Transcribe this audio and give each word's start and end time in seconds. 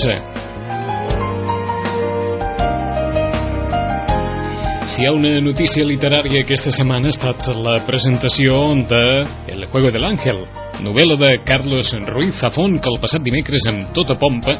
Un 0.00 0.12
quart 0.12 0.20
d'onze. 0.20 0.22
Si 4.90 5.02
hi 5.02 5.06
ha 5.06 5.12
una 5.12 5.40
notícia 5.40 5.84
literària 5.86 6.42
aquesta 6.42 6.72
setmana 6.72 7.06
ha 7.08 7.14
estat 7.14 7.46
la 7.54 7.86
presentació 7.86 8.74
de 8.88 9.26
El 9.48 9.66
juego 9.66 9.90
del 9.90 10.04
ángel, 10.04 10.46
novel·la 10.80 11.16
de 11.16 11.44
Carlos 11.44 11.94
Ruiz 12.06 12.40
Zafón 12.40 12.80
que 12.80 12.88
el 12.88 12.98
passat 13.00 13.22
dimecres 13.22 13.66
amb 13.68 13.92
tota 13.94 14.18
pompa 14.18 14.56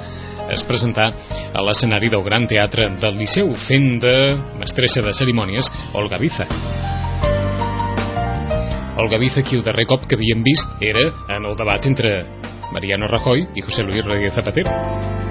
es 0.51 0.63
presentà 0.63 1.13
a 1.55 1.63
l'escenari 1.63 2.09
del 2.09 2.23
Gran 2.23 2.47
Teatre 2.47 2.91
del 3.01 3.17
Liceu 3.17 3.55
fent 3.67 4.01
de 4.01 4.37
mestressa 4.59 5.03
de 5.03 5.13
cerimònies 5.15 5.71
Olga 5.95 6.19
Biza. 6.19 6.47
Olga 9.01 9.19
Biza, 9.19 9.43
qui 9.43 9.57
el 9.57 9.65
darrer 9.65 9.87
cop 9.87 10.07
que 10.07 10.15
havíem 10.15 10.43
vist 10.45 10.67
era 10.81 11.09
en 11.37 11.45
el 11.47 11.57
debat 11.57 11.87
entre 11.87 12.27
Mariano 12.73 13.09
Rajoy 13.09 13.49
i 13.55 13.63
José 13.63 13.83
Luis 13.83 14.05
Rodríguez 14.05 14.35
Zapatero. 14.35 15.30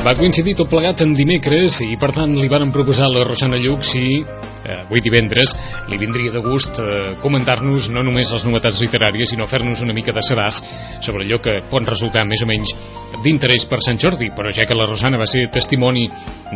Va 0.00 0.14
coincidir 0.16 0.54
tot 0.56 0.70
plegat 0.72 1.02
en 1.04 1.10
dimecres 1.12 1.74
i 1.84 1.90
per 2.00 2.08
tant 2.16 2.30
li 2.32 2.48
van 2.48 2.70
proposar 2.72 3.04
a 3.04 3.12
la 3.12 3.24
Rosana 3.26 3.58
Lluc 3.60 3.82
si 3.84 4.22
eh, 4.22 4.76
avui 4.78 5.02
divendres 5.04 5.52
li 5.92 5.98
vindria 6.00 6.32
de 6.32 6.40
gust 6.40 6.80
eh, 6.80 7.18
comentar-nos 7.20 7.90
no 7.92 8.00
només 8.06 8.30
les 8.32 8.46
novetats 8.48 8.80
literàries 8.80 9.34
sinó 9.34 9.44
fer-nos 9.50 9.82
una 9.84 9.92
mica 9.92 10.14
de 10.16 10.24
sedàs 10.24 10.62
sobre 11.04 11.26
allò 11.26 11.42
que 11.44 11.58
pot 11.68 11.84
resultar 11.84 12.24
més 12.24 12.40
o 12.40 12.48
menys 12.48 12.72
d'interès 13.26 13.68
per 13.68 13.82
Sant 13.84 14.00
Jordi. 14.00 14.30
Però 14.32 14.48
ja 14.56 14.64
que 14.64 14.78
la 14.78 14.88
Rosana 14.88 15.20
va 15.20 15.28
ser 15.28 15.44
testimoni 15.52 16.06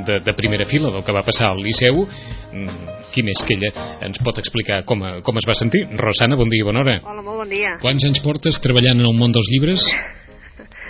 de, 0.09 0.23
de 0.25 0.37
primera 0.41 0.65
fila 0.65 0.89
del 0.95 1.05
que 1.05 1.13
va 1.13 1.27
passar 1.29 1.53
al 1.53 1.61
Liceu 1.61 2.01
mm, 2.01 2.97
qui 3.13 3.29
més 3.29 3.45
que 3.45 3.59
ella 3.59 4.01
ens 4.09 4.25
pot 4.25 4.41
explicar 4.41 4.87
com, 4.89 5.05
com 5.21 5.45
es 5.45 5.53
va 5.53 5.61
sentir? 5.61 5.85
Rosana, 6.01 6.41
bon 6.41 6.49
dia, 6.49 6.65
bona 6.65 6.81
hora. 6.81 6.99
Hola, 7.05 7.21
molt 7.21 7.45
bon 7.45 7.53
dia. 7.53 7.77
Quants 7.85 8.09
anys 8.09 8.25
portes 8.25 8.63
treballant 8.65 9.05
en 9.05 9.05
el 9.05 9.19
món 9.21 9.37
dels 9.37 9.53
llibres? 9.53 9.85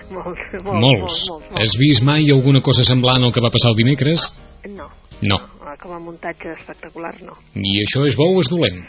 molts, 0.16 0.44
molts, 0.62 0.83
molts. 0.83 1.20
molts. 1.30 1.55
Has 1.60 1.77
vist 1.80 2.05
mai 2.06 2.28
alguna 2.33 2.62
cosa 2.64 2.84
semblant 2.86 3.24
al 3.24 3.33
que 3.34 3.44
va 3.44 3.52
passar 3.55 3.72
el 3.72 3.78
dimecres? 3.80 4.27
No. 4.69 4.91
No. 5.24 5.38
Com 5.80 5.94
a 5.97 6.00
muntatge 6.00 6.52
espectacular, 6.55 7.14
no. 7.24 7.36
I 7.58 7.78
això 7.83 8.05
és 8.08 8.16
bo 8.19 8.28
o 8.32 8.42
és 8.42 8.50
dolent? 8.52 8.82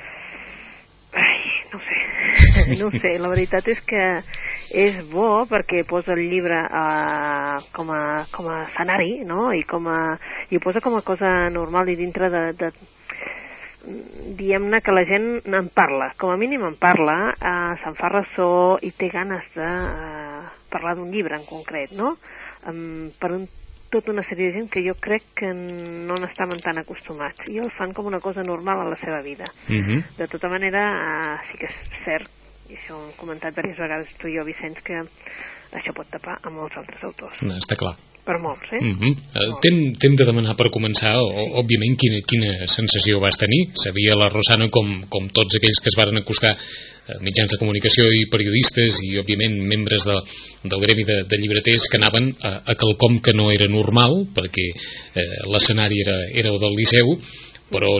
Ai, 1.16 1.40
no 1.74 1.80
sé. 1.84 2.02
no 2.82 2.90
sé, 2.94 3.16
la 3.22 3.32
veritat 3.32 3.68
és 3.72 3.80
que 3.88 4.04
és 4.76 4.98
bo 5.12 5.46
perquè 5.50 5.84
posa 5.88 6.16
el 6.16 6.26
llibre 6.30 6.58
uh, 6.66 7.62
com, 7.76 7.92
a, 7.94 8.26
com 8.34 8.50
a 8.52 8.62
escenari, 8.66 9.24
no? 9.28 9.50
I, 9.56 9.64
com 9.68 9.88
a, 9.92 10.00
i 10.50 10.60
ho 10.60 10.64
posa 10.64 10.84
com 10.84 10.98
a 10.98 11.04
cosa 11.06 11.50
normal 11.54 11.92
i 11.92 11.98
dintre 12.00 12.30
de, 12.34 12.46
de 12.60 12.72
diem-ne 14.38 14.82
que 14.82 14.94
la 14.94 15.04
gent 15.06 15.28
en 15.46 15.68
parla, 15.74 16.12
com 16.20 16.32
a 16.34 16.38
mínim 16.38 16.64
en 16.68 16.78
parla, 16.80 17.18
uh, 17.34 17.76
se'n 17.84 17.98
fa 18.00 18.10
ressò 18.14 18.50
i 18.82 18.92
té 18.98 19.10
ganes 19.14 19.46
de 19.56 19.68
uh, 19.68 20.48
parlar 20.74 20.96
d'un 20.98 21.12
llibre 21.14 21.38
en 21.38 21.46
concret, 21.48 21.94
no? 21.98 22.16
Um, 22.70 23.12
per 23.22 23.32
un, 23.36 23.46
tota 23.94 24.12
una 24.12 24.26
sèrie 24.26 24.50
de 24.50 24.58
gent 24.60 24.72
que 24.74 24.84
jo 24.86 24.96
crec 25.02 25.28
que 25.38 25.52
no 25.54 26.18
n'estaven 26.20 26.64
tan 26.66 26.82
acostumats 26.82 27.46
i 27.52 27.60
el 27.62 27.70
fan 27.78 27.94
com 27.94 28.10
una 28.10 28.22
cosa 28.24 28.44
normal 28.44 28.82
a 28.82 28.90
la 28.90 28.98
seva 29.04 29.22
vida. 29.22 29.46
Uh 29.70 29.76
-huh. 29.76 30.04
De 30.18 30.28
tota 30.28 30.50
manera, 30.50 30.84
uh, 30.92 31.52
sí 31.52 31.58
que 31.58 31.66
és 31.66 31.78
cert, 32.06 32.30
i 32.70 32.74
això 32.74 32.96
ho 32.96 33.06
hem 33.06 33.14
comentat 33.18 33.56
diverses 33.56 33.80
vegades 33.80 34.18
tu 34.18 34.28
i 34.28 34.38
jo, 34.38 34.44
Vicenç, 34.44 34.82
que 34.82 35.04
això 35.72 35.94
pot 35.94 36.10
tapar 36.10 36.40
a 36.42 36.50
molts 36.50 36.78
altres 36.78 37.04
autors. 37.04 37.42
No, 37.42 37.54
està 37.54 37.76
clar. 37.76 37.96
Per 38.26 38.40
molts, 38.42 38.72
eh? 38.74 38.82
Uh 38.82 38.96
-huh. 38.98 39.14
uh, 39.14 39.60
T'hem 39.62 40.16
de 40.16 40.26
demanar 40.26 40.56
per 40.58 40.72
començar, 40.74 41.14
o, 41.22 41.62
òbviament, 41.62 41.96
quina, 41.98 42.20
quina 42.26 42.68
sensació 42.68 43.20
vas 43.20 43.38
tenir. 43.38 43.70
Sabia 43.74 44.18
la 44.18 44.30
Rosana 44.30 44.70
com, 44.70 45.06
com 45.10 45.30
tots 45.30 45.56
aquells 45.56 45.80
que 45.80 45.90
es 45.94 45.98
varen 45.98 46.18
acostar 46.18 46.58
mitjans 47.22 47.52
de 47.54 47.60
comunicació 47.62 48.08
i 48.18 48.26
periodistes 48.34 49.00
i, 49.06 49.12
òbviament, 49.22 49.58
membres 49.70 50.06
de, 50.08 50.16
del 50.66 50.82
gremi 50.82 51.06
de, 51.06 51.22
de 51.30 51.40
llibreters 51.42 51.88
que 51.92 52.00
anaven 52.02 52.32
a, 52.42 52.54
a 52.66 52.76
quelcom 52.82 53.20
que 53.22 53.36
no 53.38 53.52
era 53.54 53.68
normal, 53.70 54.24
perquè 54.36 54.66
eh, 54.72 55.26
l'escenari 55.52 56.02
era, 56.02 56.18
era 56.34 56.54
el 56.54 56.62
del 56.62 56.78
Liceu, 56.80 57.14
però, 57.72 57.92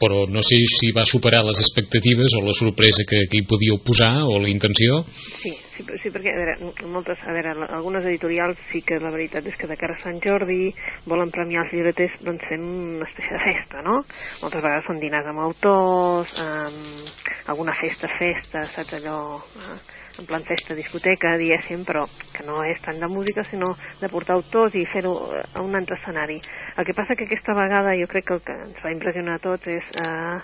però 0.00 0.24
no 0.28 0.42
sé 0.44 0.58
si 0.68 0.90
va 0.96 1.06
superar 1.08 1.42
les 1.46 1.60
expectatives 1.62 2.34
o 2.36 2.42
la 2.44 2.54
sorpresa 2.56 3.06
que, 3.08 3.24
que 3.30 3.40
hi 3.40 3.46
podíeu 3.48 3.78
posar 3.84 4.12
o 4.28 4.36
la 4.42 4.50
intenció. 4.52 5.00
Sí, 5.40 5.54
sí, 5.76 5.86
sí 6.02 6.12
perquè 6.12 6.34
a 6.34 6.38
veure, 6.40 6.84
moltes, 6.92 7.22
a 7.24 7.34
veure, 7.36 7.54
algunes 7.78 8.06
editorials 8.10 8.60
sí 8.72 8.82
que 8.86 9.00
la 9.02 9.12
veritat 9.14 9.48
és 9.48 9.56
que 9.60 9.70
de 9.70 9.78
cara 9.80 9.96
a 9.96 10.02
Sant 10.04 10.20
Jordi 10.24 10.70
volen 11.08 11.32
premiar 11.34 11.64
els 11.64 11.74
llibreters 11.74 12.20
doncs 12.26 12.46
fent 12.50 12.68
una 12.68 13.08
espècie 13.08 13.32
de 13.32 13.42
festa, 13.48 13.82
no? 13.86 14.00
Moltes 14.42 14.60
vegades 14.60 14.88
són 14.88 15.02
dinars 15.02 15.32
amb 15.32 15.44
autors, 15.48 16.38
amb 16.44 17.50
alguna 17.52 17.76
festa, 17.80 18.12
festa, 18.20 18.68
saps 18.76 19.00
allò... 19.00 19.18
Eh? 19.64 19.93
En 20.18 20.26
plan 20.26 20.44
festa, 20.46 20.76
discoteca, 20.78 21.34
diguéssim, 21.40 21.84
però 21.86 22.04
que 22.34 22.44
no 22.46 22.60
és 22.66 22.80
tant 22.84 23.00
de 23.00 23.08
música, 23.10 23.44
sinó 23.48 23.72
de 24.00 24.10
portar 24.12 24.36
autors 24.36 24.76
i 24.78 24.84
fer-ho 24.92 25.14
a 25.34 25.62
un 25.62 25.74
altre 25.74 25.98
escenari. 25.98 26.40
El 26.76 26.86
que 26.86 26.94
passa 26.94 27.16
que 27.16 27.26
aquesta 27.28 27.56
vegada 27.56 27.96
jo 27.98 28.06
crec 28.10 28.28
que 28.28 28.38
el 28.38 28.44
que 28.46 28.56
ens 28.68 28.84
va 28.84 28.94
impressionar 28.94 29.38
a 29.38 29.44
tots 29.44 29.70
és 29.74 29.90
eh, 30.04 30.38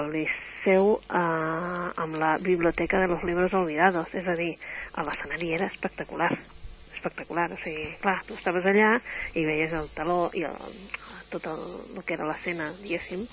el 0.00 0.10
Liceu 0.14 0.96
eh, 0.98 1.86
amb 2.04 2.18
la 2.20 2.34
biblioteca 2.42 3.00
de 3.00 3.08
los 3.12 3.24
libros 3.24 3.54
olvidados, 3.54 4.10
és 4.14 4.26
a 4.26 4.36
dir, 4.38 4.52
l'escenari 4.98 5.54
era 5.54 5.70
espectacular 5.72 6.32
espectacular, 7.04 7.50
o 7.52 7.58
sigui, 7.60 7.90
clar, 8.00 8.22
tu 8.24 8.32
estaves 8.38 8.64
allà 8.64 8.94
i 9.36 9.44
veies 9.44 9.74
el 9.76 9.90
taló 9.92 10.30
i 10.32 10.46
el, 10.48 10.78
tot 11.28 11.44
el, 11.50 11.66
el 11.92 12.04
que 12.06 12.16
era 12.16 12.28
l'escena, 12.28 12.70
diguéssim, 12.80 13.26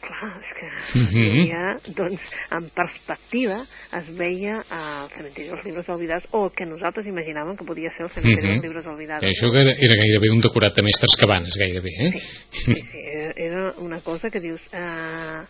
clar, 0.00 0.32
és 0.40 0.52
que 0.58 0.98
Mhm. 0.98 1.16
hi 1.16 1.50
havia, 1.52 1.76
doncs, 1.96 2.20
en 2.50 2.68
perspectiva 2.70 3.62
es 3.98 4.16
veia 4.16 4.60
el 4.70 5.10
cementiri 5.16 5.48
dels 5.48 5.64
llibres 5.64 5.88
olvidats 5.88 6.26
o 6.32 6.44
el 6.46 6.52
que 6.52 6.66
nosaltres 6.66 7.06
imaginàvem 7.06 7.56
que 7.56 7.64
podia 7.64 7.90
ser 7.96 8.02
el 8.06 8.10
cementiri 8.10 8.46
Mhm. 8.48 8.52
dels 8.60 8.64
llibres 8.64 8.86
olvidats. 8.86 9.24
Això 9.24 9.50
que 9.52 9.60
era, 9.60 9.72
era 9.72 9.96
gairebé 9.96 10.30
un 10.30 10.40
decorat 10.40 10.74
de 10.74 10.82
mestres 10.82 11.16
cabanes, 11.16 11.56
gairebé, 11.58 11.90
eh? 12.00 12.12
Sí, 12.50 12.74
sí, 12.74 12.98
era- 12.98 13.32
era 13.36 13.72
una 13.78 14.00
cosa 14.00 14.30
que 14.30 14.40
dius... 14.40 14.60
Eh, 14.72 15.42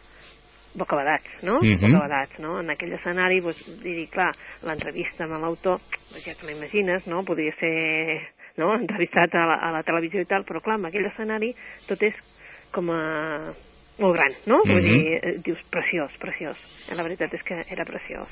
bocabadats, 0.74 1.42
no? 1.42 1.60
Mhm. 1.60 1.80
Bocabadats, 1.92 2.38
no? 2.38 2.58
En 2.60 2.70
aquell 2.70 2.94
escenari, 2.94 3.40
doncs, 3.40 3.58
dir, 3.82 4.08
clar, 4.08 4.32
l'entrevista 4.62 5.24
amb 5.24 5.36
l'autor, 5.42 5.78
doncs 6.10 6.24
ja 6.24 6.32
te 6.34 6.46
l'imagines, 6.46 7.06
no? 7.06 7.22
Podria 7.24 7.52
ser 7.60 8.20
no? 8.56 8.74
entrevistat 8.78 9.34
a 9.34 9.46
la, 9.46 9.54
a 9.54 9.70
la 9.70 9.82
televisió 9.82 10.22
i 10.22 10.24
tal, 10.24 10.44
però 10.44 10.62
clar, 10.62 10.78
en 10.78 10.86
aquell 10.86 11.04
escenari 11.04 11.54
tot 11.86 12.02
és 12.02 12.14
com 12.72 12.88
a 12.90 13.52
molt 13.98 14.16
gran, 14.16 14.32
no? 14.46 14.58
Vull 14.64 14.82
Mhm. 14.82 14.88
dir, 14.88 15.14
eh, 15.22 15.34
dius, 15.44 15.58
preciós, 15.70 16.10
preciós. 16.18 16.56
Eh, 16.90 16.94
La 16.94 17.02
veritat 17.02 17.32
és 17.34 17.42
que 17.42 17.62
era 17.70 17.84
preciós. 17.84 18.28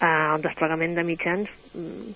Uh, 0.00 0.36
el 0.36 0.42
desplegament 0.42 0.94
de 0.96 1.04
mitjans, 1.04 1.48
mm, 1.74 2.12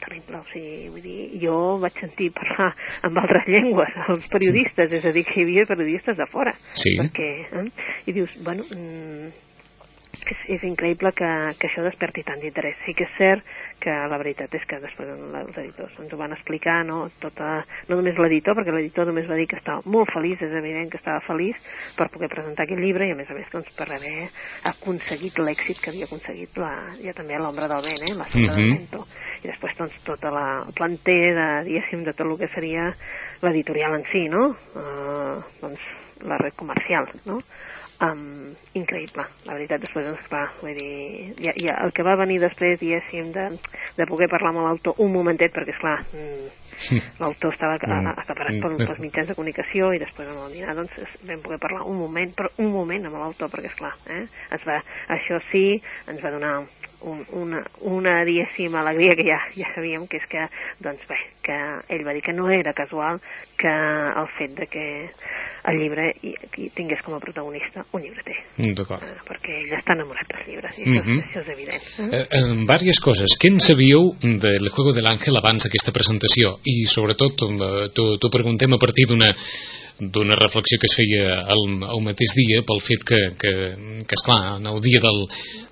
terrible, 0.00 0.36
o 0.36 0.44
sigui, 0.52 0.88
vull 0.90 1.02
dir, 1.02 1.40
jo 1.40 1.78
vaig 1.80 1.92
sentir 1.98 2.30
parlar 2.32 2.74
amb 3.02 3.16
altres 3.18 3.46
llengües, 3.48 3.88
els 4.08 4.28
periodistes, 4.28 4.92
és 4.92 5.04
a 5.04 5.12
dir, 5.12 5.24
que 5.24 5.40
hi 5.40 5.42
havia 5.44 5.66
periodistes 5.66 6.16
de 6.16 6.26
fora. 6.26 6.52
Sí. 6.74 6.96
Perquè, 6.98 7.46
eh? 7.52 7.70
I 8.06 8.12
dius, 8.12 8.30
bueno, 8.44 8.62
mm, 8.70 9.26
és, 10.30 10.38
és 10.56 10.62
increïble 10.64 11.10
que, 11.12 11.30
que 11.58 11.68
això 11.68 11.82
desperti 11.82 12.22
tant 12.22 12.38
d'interès. 12.40 12.76
Sí 12.86 12.94
que 12.94 13.04
és 13.04 13.16
cert 13.18 13.42
que 13.80 13.92
la 14.10 14.18
veritat 14.20 14.54
és 14.54 14.64
que 14.68 14.78
després 14.80 15.08
els 15.08 15.58
editors 15.60 15.98
ens 16.00 16.12
ho 16.12 16.18
van 16.20 16.32
explicar, 16.32 16.84
no, 16.86 17.08
tota, 17.20 17.64
no 17.88 17.98
només 17.98 18.18
l'editor, 18.18 18.56
perquè 18.58 18.72
l'editor 18.74 19.06
només 19.10 19.28
va 19.30 19.38
dir 19.38 19.46
que 19.50 19.58
estava 19.60 19.82
molt 19.84 20.10
feliç, 20.14 20.42
és 20.42 20.54
evident 20.56 20.90
que 20.92 21.00
estava 21.00 21.20
feliç 21.26 21.58
per 21.98 22.08
poder 22.14 22.28
presentar 22.32 22.64
aquest 22.64 22.80
llibre 22.80 23.08
i 23.08 23.12
a 23.12 23.18
més 23.18 23.30
a 23.30 23.34
més 23.34 23.50
doncs, 23.52 23.70
per 23.76 23.88
haver 23.90 24.28
aconseguit 24.72 25.38
l'èxit 25.38 25.80
que 25.82 25.90
havia 25.92 26.08
aconseguit 26.08 26.56
la, 26.60 26.72
ja 27.02 27.12
també 27.16 27.38
l'ombra 27.38 27.68
del 27.68 27.84
vent, 27.84 28.08
eh, 28.08 28.14
la 28.14 28.28
sota 28.30 28.38
Mhm. 28.38 28.56
del 28.56 28.78
vento. 28.78 29.06
I 29.44 29.48
després 29.48 29.76
doncs 29.76 30.00
tota 30.04 30.30
la 30.30 30.64
planter 30.74 31.34
de, 31.34 31.48
diguéssim, 31.68 32.04
de 32.04 32.12
tot 32.12 32.26
el 32.26 32.38
que 32.38 32.48
seria 32.54 32.88
l'editorial 33.42 33.94
en 33.94 34.04
si, 34.10 34.28
no? 34.28 34.56
Uh, 34.74 35.42
doncs 35.60 35.80
la 36.24 36.38
red 36.38 36.54
comercial, 36.56 37.08
no? 37.26 37.40
Um, 38.02 38.50
increïble, 38.74 39.22
la 39.46 39.54
veritat, 39.54 39.78
després, 39.84 40.02
doncs, 40.08 40.24
clar, 40.26 40.48
vull 40.58 40.74
dir, 40.74 41.34
ja, 41.38 41.52
ja, 41.62 41.76
el 41.84 41.92
que 41.94 42.02
va 42.02 42.16
venir 42.18 42.40
després, 42.42 42.74
diguéssim, 42.80 43.28
de, 43.36 43.44
de 43.94 44.06
poder 44.10 44.26
parlar 44.32 44.50
amb 44.50 44.64
l'autor 44.64 44.98
un 45.04 45.12
momentet, 45.14 45.54
perquè, 45.54 45.76
esclar, 45.76 46.00
mm, 46.10 46.80
l'autor 47.22 47.54
estava 47.54 47.78
mm. 47.78 48.10
acaparat 48.24 48.58
per, 48.64 48.72
pels 48.82 49.02
mitjans 49.04 49.30
de 49.30 49.36
comunicació 49.38 49.92
i 49.94 50.02
després 50.02 50.32
amb 50.32 50.42
el 50.48 50.56
dinar, 50.58 50.74
doncs, 50.80 50.98
vam 51.22 51.44
poder 51.46 51.60
parlar 51.62 51.84
un 51.86 52.00
moment, 52.02 52.34
però 52.34 52.50
un 52.66 52.72
moment 52.74 53.06
amb 53.06 53.20
l'autor, 53.20 53.52
perquè, 53.54 53.70
esclar, 53.70 53.94
eh, 54.10 54.24
es 54.58 54.66
va, 54.66 54.80
això 55.14 55.38
sí, 55.52 55.68
ens 56.10 56.26
va 56.26 56.34
donar 56.34 56.56
un, 57.04 57.24
una, 57.36 57.62
una 57.80 58.14
diguéssim 58.24 58.74
alegria 58.80 59.16
que 59.18 59.26
ja, 59.26 59.38
ja 59.54 59.70
sabíem 59.74 60.06
que 60.08 60.20
és 60.22 60.28
que 60.30 60.46
doncs 60.84 61.04
bé, 61.08 61.18
que 61.44 61.56
ell 61.92 62.04
va 62.06 62.14
dir 62.16 62.22
que 62.24 62.34
no 62.36 62.48
era 62.50 62.72
casual 62.76 63.20
que 63.60 63.70
el 63.70 64.28
fet 64.38 64.54
de 64.58 64.66
que 64.70 64.86
el 65.70 65.78
llibre 65.80 66.10
i, 66.22 66.34
i 66.60 66.68
tingués 66.76 67.00
com 67.04 67.16
a 67.16 67.20
protagonista 67.22 67.84
un 67.96 68.02
llibreter. 68.04 68.36
D'acord. 68.76 69.04
Eh, 69.04 69.20
perquè 69.28 69.54
ell 69.62 69.76
està 69.78 69.96
enamorat 69.96 70.28
dels 70.32 70.48
llibres, 70.48 70.78
i 70.78 70.84
mm 70.84 70.92
-hmm. 70.92 71.00
això, 71.00 71.14
mhm. 71.14 71.20
això 71.28 71.40
és 71.40 71.48
evident. 71.48 71.82
Eh? 71.98 72.20
Eh, 72.20 72.26
eh, 72.38 72.56
diverses 72.60 73.00
coses. 73.00 73.38
Què 73.40 73.52
en 73.52 73.60
sabíeu 73.60 74.12
del 74.20 74.68
Juego 74.68 74.92
de 74.92 75.02
l'Àngel 75.02 75.36
abans 75.36 75.64
d'aquesta 75.64 75.92
presentació? 75.92 76.58
I 76.64 76.84
sobretot 76.86 77.36
t'ho 77.94 78.30
preguntem 78.30 78.72
a 78.72 78.78
partir 78.78 79.06
d'una 79.06 79.30
d'una 79.98 80.34
reflexió 80.34 80.78
que 80.80 80.88
es 80.90 80.96
feia 80.98 81.26
el, 81.54 81.62
el 81.86 82.00
mateix 82.02 82.32
dia 82.34 82.62
pel 82.66 82.80
fet 82.82 83.04
que, 83.06 83.20
que, 83.38 83.52
que 84.08 84.16
esclar, 84.18 84.56
en 84.58 84.66
el 84.66 84.80
dia 84.82 85.00
del, 85.04 85.20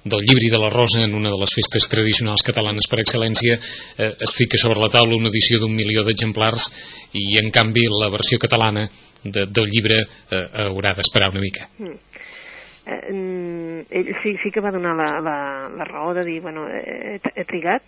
del 0.05 0.23
llibre 0.23 0.47
i 0.47 0.53
de 0.53 0.61
la 0.63 0.71
rosa 0.71 1.03
en 1.03 1.15
una 1.19 1.33
de 1.33 1.41
les 1.41 1.55
festes 1.59 1.89
tradicionals 1.91 2.45
catalanes 2.47 2.87
per 2.91 3.01
excel·lència 3.03 3.59
eh, 3.59 4.13
es 4.15 4.35
fica 4.39 4.61
sobre 4.63 4.79
la 4.79 4.93
taula 4.95 5.19
una 5.19 5.33
edició 5.33 5.59
d'un 5.59 5.75
milió 5.75 6.07
d'exemplars 6.07 6.69
i 7.19 7.39
en 7.43 7.51
canvi 7.51 7.89
la 7.91 8.13
versió 8.15 8.39
catalana 8.39 8.87
de, 9.25 9.47
del 9.47 9.71
llibre 9.71 9.99
eh, 10.03 10.47
haurà 10.69 10.95
d'esperar 10.99 11.33
una 11.35 11.43
mica. 11.43 11.69
Mm. 11.79 11.99
Eh, 12.83 13.85
ell 13.91 14.09
sí, 14.23 14.35
sí 14.43 14.51
que 14.51 14.63
va 14.63 14.73
donar 14.75 14.97
la, 14.99 15.11
la, 15.23 15.37
la 15.71 15.85
raó 15.87 16.15
de 16.15 16.25
dir, 16.27 16.41
bueno, 16.43 16.67
he, 16.67 17.21
he 17.35 17.45
trigat, 17.47 17.83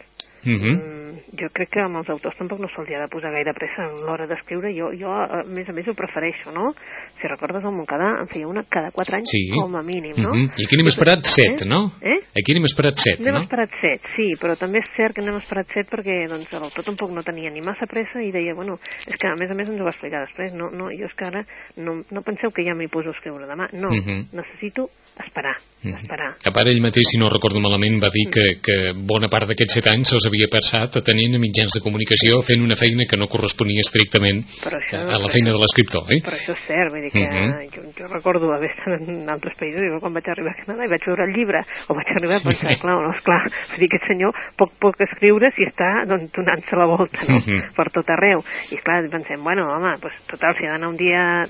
-huh. 0.44 0.74
mm, 0.74 0.94
jo 1.40 1.48
crec 1.54 1.70
que 1.74 1.82
amb 1.82 1.98
els 1.98 2.10
autors 2.12 2.36
tampoc 2.38 2.60
no 2.62 2.68
se'ls 2.70 2.90
ha 2.94 3.02
de 3.02 3.10
posar 3.10 3.32
gaire 3.34 3.54
pressa 3.56 3.86
a 3.86 3.92
l'hora 4.06 4.26
d'escriure. 4.30 4.70
Jo, 4.76 4.90
jo, 4.98 5.10
a 5.10 5.42
més 5.46 5.68
a 5.68 5.72
més, 5.72 5.86
ho 5.88 5.94
prefereixo, 5.98 6.52
no? 6.54 6.72
Si 7.20 7.28
recordes, 7.30 7.64
el 7.64 7.74
Montcada 7.74 8.10
en 8.22 8.28
feia 8.30 8.48
una 8.48 8.64
cada 8.68 8.90
4 8.94 9.18
anys 9.18 9.30
sí. 9.30 9.42
com 9.54 9.74
a 9.76 9.82
mínim, 9.82 10.14
no? 10.16 10.30
Uh 10.30 10.36
-huh. 10.36 10.60
I 10.60 10.64
aquí 10.64 10.76
n'hem 10.76 10.90
esperat 10.92 11.24
7, 11.24 11.64
eh? 11.64 11.66
no? 11.66 11.92
Eh? 12.00 12.20
Aquí 12.38 12.54
n'hem 12.54 12.64
esperat 12.64 12.96
7, 12.98 13.22
no? 13.22 13.24
N'hem 13.24 13.42
esperat 13.42 13.70
7, 13.80 14.00
sí, 14.16 14.28
però 14.40 14.56
també 14.58 14.78
és 14.78 14.90
cert 14.96 15.14
que 15.14 15.22
n'hem 15.22 15.36
esperat 15.36 15.66
7 15.72 15.90
perquè 15.90 16.28
doncs, 16.28 16.52
l'autor 16.52 16.84
tampoc 16.84 17.10
no 17.10 17.22
tenia 17.22 17.50
ni 17.50 17.60
massa 17.60 17.86
pressa 17.86 18.22
i 18.22 18.30
deia, 18.30 18.54
bueno, 18.54 18.78
és 19.06 19.16
que 19.16 19.26
a 19.26 19.36
més 19.36 19.50
a 19.50 19.54
més 19.54 19.68
ens 19.68 19.80
ho 19.80 19.84
va 19.84 19.90
explicar 19.90 20.20
després, 20.26 20.52
no, 20.52 20.70
no, 20.70 20.90
jo 20.90 21.06
és 21.06 21.14
que 21.14 21.24
ara 21.24 21.44
no, 21.76 22.02
no 22.10 22.22
penseu 22.22 22.50
que 22.50 22.64
ja 22.64 22.74
m'hi 22.74 22.88
poso 22.88 23.08
a 23.08 23.12
escriure 23.12 23.46
demà, 23.46 23.68
no, 23.72 23.88
uh 23.88 23.94
-huh. 23.94 24.26
necessito 24.32 24.90
esperar, 25.22 25.54
mm. 25.82 25.94
esperar. 26.02 26.30
A 26.42 26.50
part, 26.50 26.68
ell 26.70 26.80
mateix, 26.82 27.06
si 27.06 27.18
no 27.20 27.28
recordo 27.30 27.60
malament, 27.62 28.00
va 28.02 28.10
dir 28.14 28.24
que, 28.34 28.44
que 28.64 28.76
bona 29.06 29.30
part 29.30 29.46
d'aquests 29.50 29.78
set 29.78 29.88
anys 29.92 30.10
se'ls 30.10 30.26
havia 30.26 30.48
passat 30.50 30.98
atenent 31.00 31.36
a 31.38 31.42
mitjans 31.42 31.76
de 31.76 31.82
comunicació 31.84 32.40
fent 32.48 32.64
una 32.64 32.78
feina 32.80 33.06
que 33.10 33.18
no 33.20 33.30
corresponia 33.30 33.84
estrictament 33.86 34.42
això, 34.42 35.02
a, 35.04 35.20
la 35.22 35.30
feina 35.30 35.54
de 35.54 35.60
l'escriptor. 35.62 36.10
Eh? 36.10 36.20
Però 36.26 36.38
això 36.38 36.56
és 36.56 36.64
cert, 36.66 36.90
vull 36.94 37.06
dir 37.06 37.12
que 37.14 37.22
mm 37.22 37.30
-hmm. 37.30 37.70
jo, 37.76 37.82
jo 37.98 38.10
recordo 38.10 38.52
haver 38.52 38.70
estat 38.74 39.08
en 39.08 39.28
altres 39.30 39.54
països 39.60 39.82
i 39.82 40.00
quan 40.00 40.14
vaig 40.14 40.28
arribar 40.28 40.52
a 40.52 40.58
Canadà 40.62 40.84
i 40.84 40.92
vaig 40.94 41.06
veure 41.06 41.24
el 41.28 41.34
llibre 41.36 41.60
o 41.88 41.94
vaig 41.94 42.08
arribar 42.16 42.36
a 42.36 42.44
pensar, 42.48 42.74
clar, 42.82 42.96
no, 42.98 43.14
esclar, 43.14 43.42
vull 43.70 43.80
dir, 43.80 43.88
aquest 43.90 44.06
senyor 44.10 44.32
poc, 44.58 44.70
poc 44.80 44.94
escriure 45.00 45.50
si 45.54 45.62
està 45.62 46.06
doncs, 46.10 46.30
donant-se 46.34 46.74
la 46.76 46.86
volta 46.86 47.18
no? 47.28 47.38
mm 47.38 47.42
-hmm. 47.44 47.74
per 47.76 47.90
tot 47.90 48.06
arreu. 48.10 48.42
I 48.70 48.76
clar, 48.82 49.08
pensem, 49.10 49.42
bueno, 49.42 49.62
home, 49.68 49.94
pues, 50.00 50.14
total, 50.26 50.54
si 50.58 50.66
ha 50.66 50.72
d'anar 50.72 50.88
un 50.88 50.96
dia, 50.96 51.46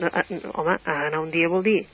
home, 0.53 0.75
anar 0.85 1.21
un 1.21 1.31
dia 1.31 1.49
vol 1.49 1.63
dir 1.63 1.87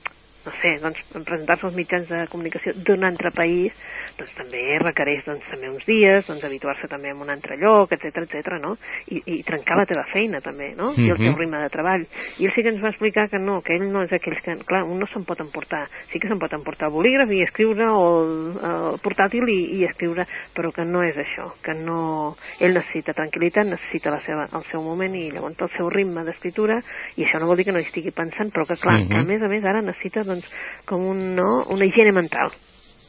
no 0.44 0.52
sé, 0.60 0.76
doncs, 0.82 1.00
presentar-se 1.12 1.66
als 1.66 1.76
mitjans 1.76 2.08
de 2.08 2.25
comunicació 2.32 2.72
d'un 2.87 3.04
altre 3.04 3.32
país, 3.37 3.75
doncs 4.19 4.32
també 4.38 4.62
requereix 4.81 5.25
doncs, 5.26 5.44
també 5.50 5.69
uns 5.70 5.84
dies, 5.88 6.26
doncs 6.26 6.44
habituar-se 6.44 6.88
també 6.88 7.12
en 7.12 7.20
un 7.20 7.31
altre 7.31 7.58
lloc, 7.60 7.92
etc 7.92 8.25
etc. 8.25 8.56
no? 8.62 8.75
I, 9.10 9.20
I 9.26 9.42
trencar 9.46 9.78
la 9.81 9.87
teva 9.90 10.06
feina 10.12 10.40
també, 10.40 10.72
no? 10.76 10.90
Mm 10.90 10.96
-hmm. 10.96 11.06
I 11.06 11.10
el 11.10 11.19
teu 11.19 11.32
mhm. 11.32 11.38
ritme 11.38 11.58
de 11.60 11.69
treball. 11.69 12.06
I 12.38 12.46
ell 12.46 12.54
sí 12.54 12.62
que 12.62 12.69
ens 12.69 12.82
va 12.82 12.88
explicar 12.88 13.28
que 13.28 13.38
no, 13.38 13.60
que 13.60 13.75
ell 13.75 13.90
no 13.92 14.02
és 14.02 14.12
aquells 14.12 14.40
que, 14.40 14.56
clar, 14.64 14.84
un 14.84 14.98
no 14.98 15.06
se'n 15.06 15.25
pot 15.25 15.40
emportar, 15.40 15.88
sí 16.10 16.19
que 16.19 16.28
se'n 16.28 16.38
pot 16.38 16.52
emportar 16.52 16.88
el 16.88 16.94
bolígraf 16.94 17.31
i 17.31 17.42
escriure 17.42 17.87
o 17.88 18.25
el, 18.25 18.32
el 18.70 18.98
portàtil 19.00 19.48
i, 19.48 19.81
i 19.81 19.84
escriure, 19.84 20.26
però 20.54 20.72
que 20.72 20.84
no 20.84 21.02
és 21.02 21.16
això, 21.16 21.52
que 21.62 21.75
no... 21.75 22.37
Ell 22.60 22.75
necessita 22.75 23.12
tranquil·litat, 23.12 23.66
necessita 23.66 24.10
la 24.10 24.20
seva, 24.20 24.46
el 24.52 24.64
seu 24.70 24.82
moment 24.82 25.14
i 25.14 25.31
llavors 25.31 25.60
el 25.60 25.70
seu 25.76 25.90
ritme 25.90 26.25
d'escriptura 26.25 26.78
i 27.16 27.25
això 27.25 27.40
no 27.40 27.46
vol 27.46 27.56
dir 27.56 27.66
que 27.69 27.72
no 27.72 27.81
hi 27.81 27.88
estigui 27.88 28.12
pensant, 28.14 28.52
però 28.52 28.66
que 28.66 28.76
clar, 28.76 28.98
mm 28.98 29.02
-hmm. 29.02 29.08
que 29.08 29.19
a 29.19 29.22
mhm. 29.22 29.28
més 29.28 29.42
a 29.42 29.48
més 29.48 29.64
ara 29.64 29.82
necessita 29.82 30.25
doncs, 30.31 30.50
com 30.88 31.06
un, 31.12 31.23
no, 31.37 31.50
una 31.75 31.87
higiene 31.88 32.15
mental, 32.17 32.55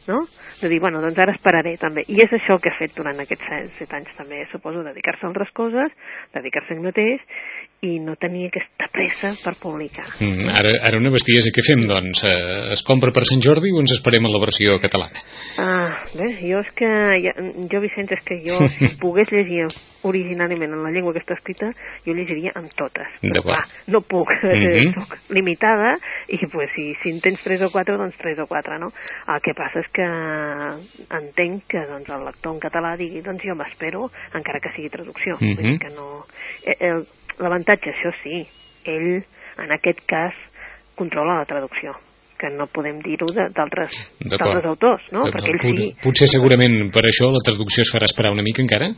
no? 0.09 0.23
de 0.61 0.69
dir, 0.69 0.79
bueno, 0.79 1.01
doncs 1.01 1.17
ara 1.21 1.33
esperaré 1.33 1.73
també. 1.81 2.03
I 2.11 2.21
és 2.21 2.33
això 2.37 2.59
que 2.61 2.69
ha 2.69 2.77
fet 2.77 2.93
durant 2.97 3.17
aquests 3.23 3.77
set 3.79 3.93
anys 3.97 4.11
també, 4.17 4.43
suposo, 4.51 4.83
dedicar-se 4.85 5.25
a 5.25 5.31
altres 5.31 5.49
coses, 5.57 5.95
dedicar-se 6.35 6.73
a 6.73 6.77
ell 6.77 6.83
mateix, 6.85 7.23
i 7.81 7.95
no 7.97 8.13
tenia 8.21 8.51
aquesta 8.51 8.85
pressa 8.93 9.31
per 9.41 9.55
publicar. 9.57 10.05
Mm, 10.19 10.49
ara, 10.53 10.73
ara 10.85 10.99
una 11.01 11.09
bestiesa, 11.13 11.49
què 11.53 11.63
fem, 11.65 11.87
doncs? 11.89 12.21
Eh, 12.29 12.73
es 12.75 12.83
compra 12.85 13.09
per 13.15 13.23
Sant 13.25 13.41
Jordi 13.41 13.71
o 13.73 13.79
ens 13.81 13.95
esperem 13.95 14.27
a 14.27 14.29
la 14.29 14.41
versió 14.43 14.75
catalana? 14.83 15.23
Ah, 15.57 16.03
bé, 16.13 16.27
jo 16.43 16.61
és 16.61 16.69
que, 16.77 16.91
jo, 17.25 17.81
Vicenç, 17.81 18.13
és 18.17 18.27
que 18.27 18.37
jo, 18.45 18.59
si 18.75 18.91
pogués 19.01 19.33
llegir 19.33 19.65
originalment 20.05 20.73
en 20.73 20.83
la 20.83 20.91
llengua 20.93 21.13
que 21.13 21.21
està 21.21 21.35
escrita, 21.37 21.71
jo 22.05 22.13
llegiria 22.17 22.53
amb 22.57 22.69
totes. 22.77 23.09
Però, 23.21 23.41
clar, 23.45 23.63
no 23.93 24.01
puc, 24.01 24.29
mm 24.43 24.61
-hmm. 24.61 24.93
soc 24.97 25.17
limitada, 25.29 25.95
i 26.27 26.37
pues, 26.51 26.69
si, 26.75 26.93
si 27.01 27.09
en 27.09 27.21
tens 27.21 27.41
3 27.43 27.61
o 27.61 27.69
4, 27.69 27.97
doncs 27.97 28.17
3 28.17 28.39
o 28.39 28.47
4, 28.47 28.77
no? 28.79 28.91
El 29.27 29.41
que 29.41 29.53
passa 29.53 29.79
és 29.79 29.89
que 29.93 30.05
entenc 31.17 31.65
que 31.67 31.81
doncs, 31.85 32.09
el 32.09 32.25
lector 32.25 32.53
en 32.53 32.59
català 32.59 32.95
digui, 32.97 33.21
doncs 33.21 33.43
jo 33.43 33.55
m'espero, 33.55 34.09
encara 34.33 34.59
que 34.59 34.73
sigui 34.75 34.89
traducció. 34.89 35.37
Mm 35.39 35.55
-hmm. 35.55 35.79
Que 35.79 35.89
no... 35.95 36.25
Eh, 36.65 36.77
el, 36.79 37.05
L'avantatge, 37.39 37.93
això 37.93 38.11
sí, 38.21 38.43
ell, 38.85 39.23
en 39.61 39.75
aquest 39.77 40.03
cas, 40.09 40.33
controla 40.95 41.39
la 41.39 41.45
traducció 41.49 41.95
que 42.41 42.49
no 42.49 42.65
podem 42.73 42.97
dir-ho 43.05 43.27
d'altres 43.29 43.93
autors, 44.65 45.03
no? 45.13 45.27
Perquè 45.29 45.51
ell 45.53 45.61
sí... 45.61 45.91
Potser 46.01 46.27
segurament 46.31 46.89
per 46.93 47.03
això 47.05 47.29
la 47.29 47.43
traducció 47.45 47.85
es 47.85 47.91
farà 47.93 48.09
esperar 48.09 48.33
una 48.33 48.45
mica 48.45 48.63
encara? 48.63 48.89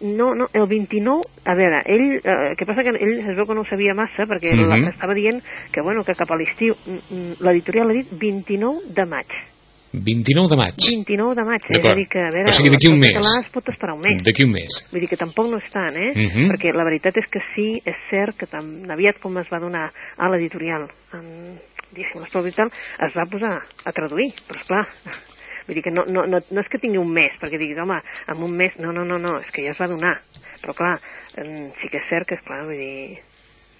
No, 0.00 0.30
no, 0.38 0.46
el 0.54 0.66
29, 0.70 1.26
a 1.42 1.56
veure, 1.58 1.82
ell, 1.90 2.06
eh, 2.22 2.52
què 2.58 2.66
passa 2.66 2.84
que 2.86 2.94
ell 2.94 3.16
es 3.18 3.34
veu 3.34 3.46
que 3.48 3.56
no 3.58 3.64
ho 3.64 3.70
sabia 3.70 3.96
massa, 3.98 4.26
perquè 4.30 4.54
uh 4.54 4.62
-huh. 4.62 4.92
estava 4.92 5.14
dient 5.14 5.42
que, 5.72 5.82
bueno, 5.82 6.04
que 6.04 6.14
cap 6.14 6.30
a 6.30 6.38
l'estiu, 6.38 6.74
l'editorial 7.40 7.90
ha 7.90 7.98
dit 7.98 8.08
29 8.12 8.94
de 8.94 9.06
maig. 9.06 9.26
29 9.92 10.50
de 10.52 10.58
maig. 10.60 10.74
29 10.76 11.34
de 11.38 11.44
maig, 11.48 11.64
és 11.70 11.80
a 11.80 11.94
dir 11.96 12.06
que, 12.12 12.20
a 12.20 12.32
veure, 12.34 12.50
o 12.52 12.56
sigui, 12.58 12.72
d'aquí 12.74 12.90
un 12.90 12.98
mes. 13.00 13.16
es 13.40 13.48
pot 13.54 13.70
esperar 13.72 13.94
un 13.96 14.02
mes. 14.04 14.20
D'aquí 14.26 14.44
un 14.44 14.52
mes. 14.52 14.76
Vull 14.92 15.04
dir 15.04 15.08
que 15.08 15.20
tampoc 15.20 15.48
no 15.48 15.60
és 15.62 15.70
tant, 15.72 15.96
eh? 15.96 16.10
Uh 16.12 16.20
mhm. 16.20 16.28
-huh. 16.34 16.48
Perquè 16.52 16.74
la 16.76 16.84
veritat 16.84 17.16
és 17.16 17.26
que 17.30 17.40
sí, 17.54 17.80
és 17.84 17.96
cert 18.10 18.36
que 18.36 18.46
tan 18.46 18.90
aviat 18.90 19.18
com 19.20 19.36
es 19.38 19.48
va 19.48 19.58
donar 19.58 19.90
a 20.16 20.28
l'editorial, 20.28 20.88
diguéssim, 21.92 22.52
tal, 22.54 22.70
es 23.06 23.14
va 23.16 23.30
posar 23.30 23.62
a 23.84 23.92
traduir, 23.92 24.32
però 24.46 24.60
esclar, 24.60 24.86
vull 25.66 25.74
dir 25.74 25.82
que 25.82 25.90
no, 25.90 26.04
no, 26.06 26.26
no, 26.26 26.38
no 26.50 26.60
és 26.60 26.68
que 26.68 26.78
tingui 26.78 26.98
un 26.98 27.10
mes, 27.10 27.32
perquè 27.40 27.58
diguis, 27.58 27.78
home, 27.78 28.00
en 28.28 28.42
un 28.42 28.52
mes, 28.52 28.78
no, 28.78 28.92
no, 28.92 29.04
no, 29.04 29.18
no, 29.18 29.38
és 29.40 29.50
que 29.50 29.62
ja 29.62 29.70
es 29.70 29.80
va 29.80 29.88
donar. 29.88 30.20
Però 30.60 30.74
clar, 30.74 30.98
sí 31.80 31.88
que 31.88 31.98
és 31.98 32.08
cert 32.08 32.28
que, 32.28 32.34
esclar, 32.34 32.64
vull 32.66 32.76
dir, 32.76 33.18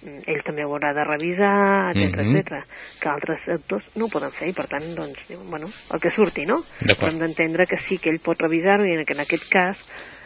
ell 0.01 0.43
també 0.47 0.65
ho 0.65 0.73
haurà 0.73 0.93
de 0.95 1.03
revisar, 1.03 1.91
etc 1.91 2.15
mm 2.15 2.19
-hmm. 2.19 2.37
etc. 2.39 2.63
que 3.01 3.09
altres 3.09 3.47
autors 3.47 3.85
no 3.95 4.05
ho 4.05 4.09
poden 4.09 4.31
fer 4.31 4.49
i 4.49 4.53
per 4.53 4.67
tant, 4.67 4.95
doncs, 4.95 5.19
bueno, 5.49 5.67
el 5.93 5.99
que 5.99 6.11
surti, 6.11 6.45
no? 6.45 6.63
Però 6.79 7.07
hem 7.07 7.19
d'entendre 7.19 7.65
que 7.65 7.77
sí 7.87 7.97
que 7.97 8.09
ell 8.09 8.19
pot 8.19 8.39
revisar-ho 8.41 8.85
i 8.85 9.05
que 9.05 9.13
en 9.13 9.19
aquest 9.19 9.49
cas 9.49 9.77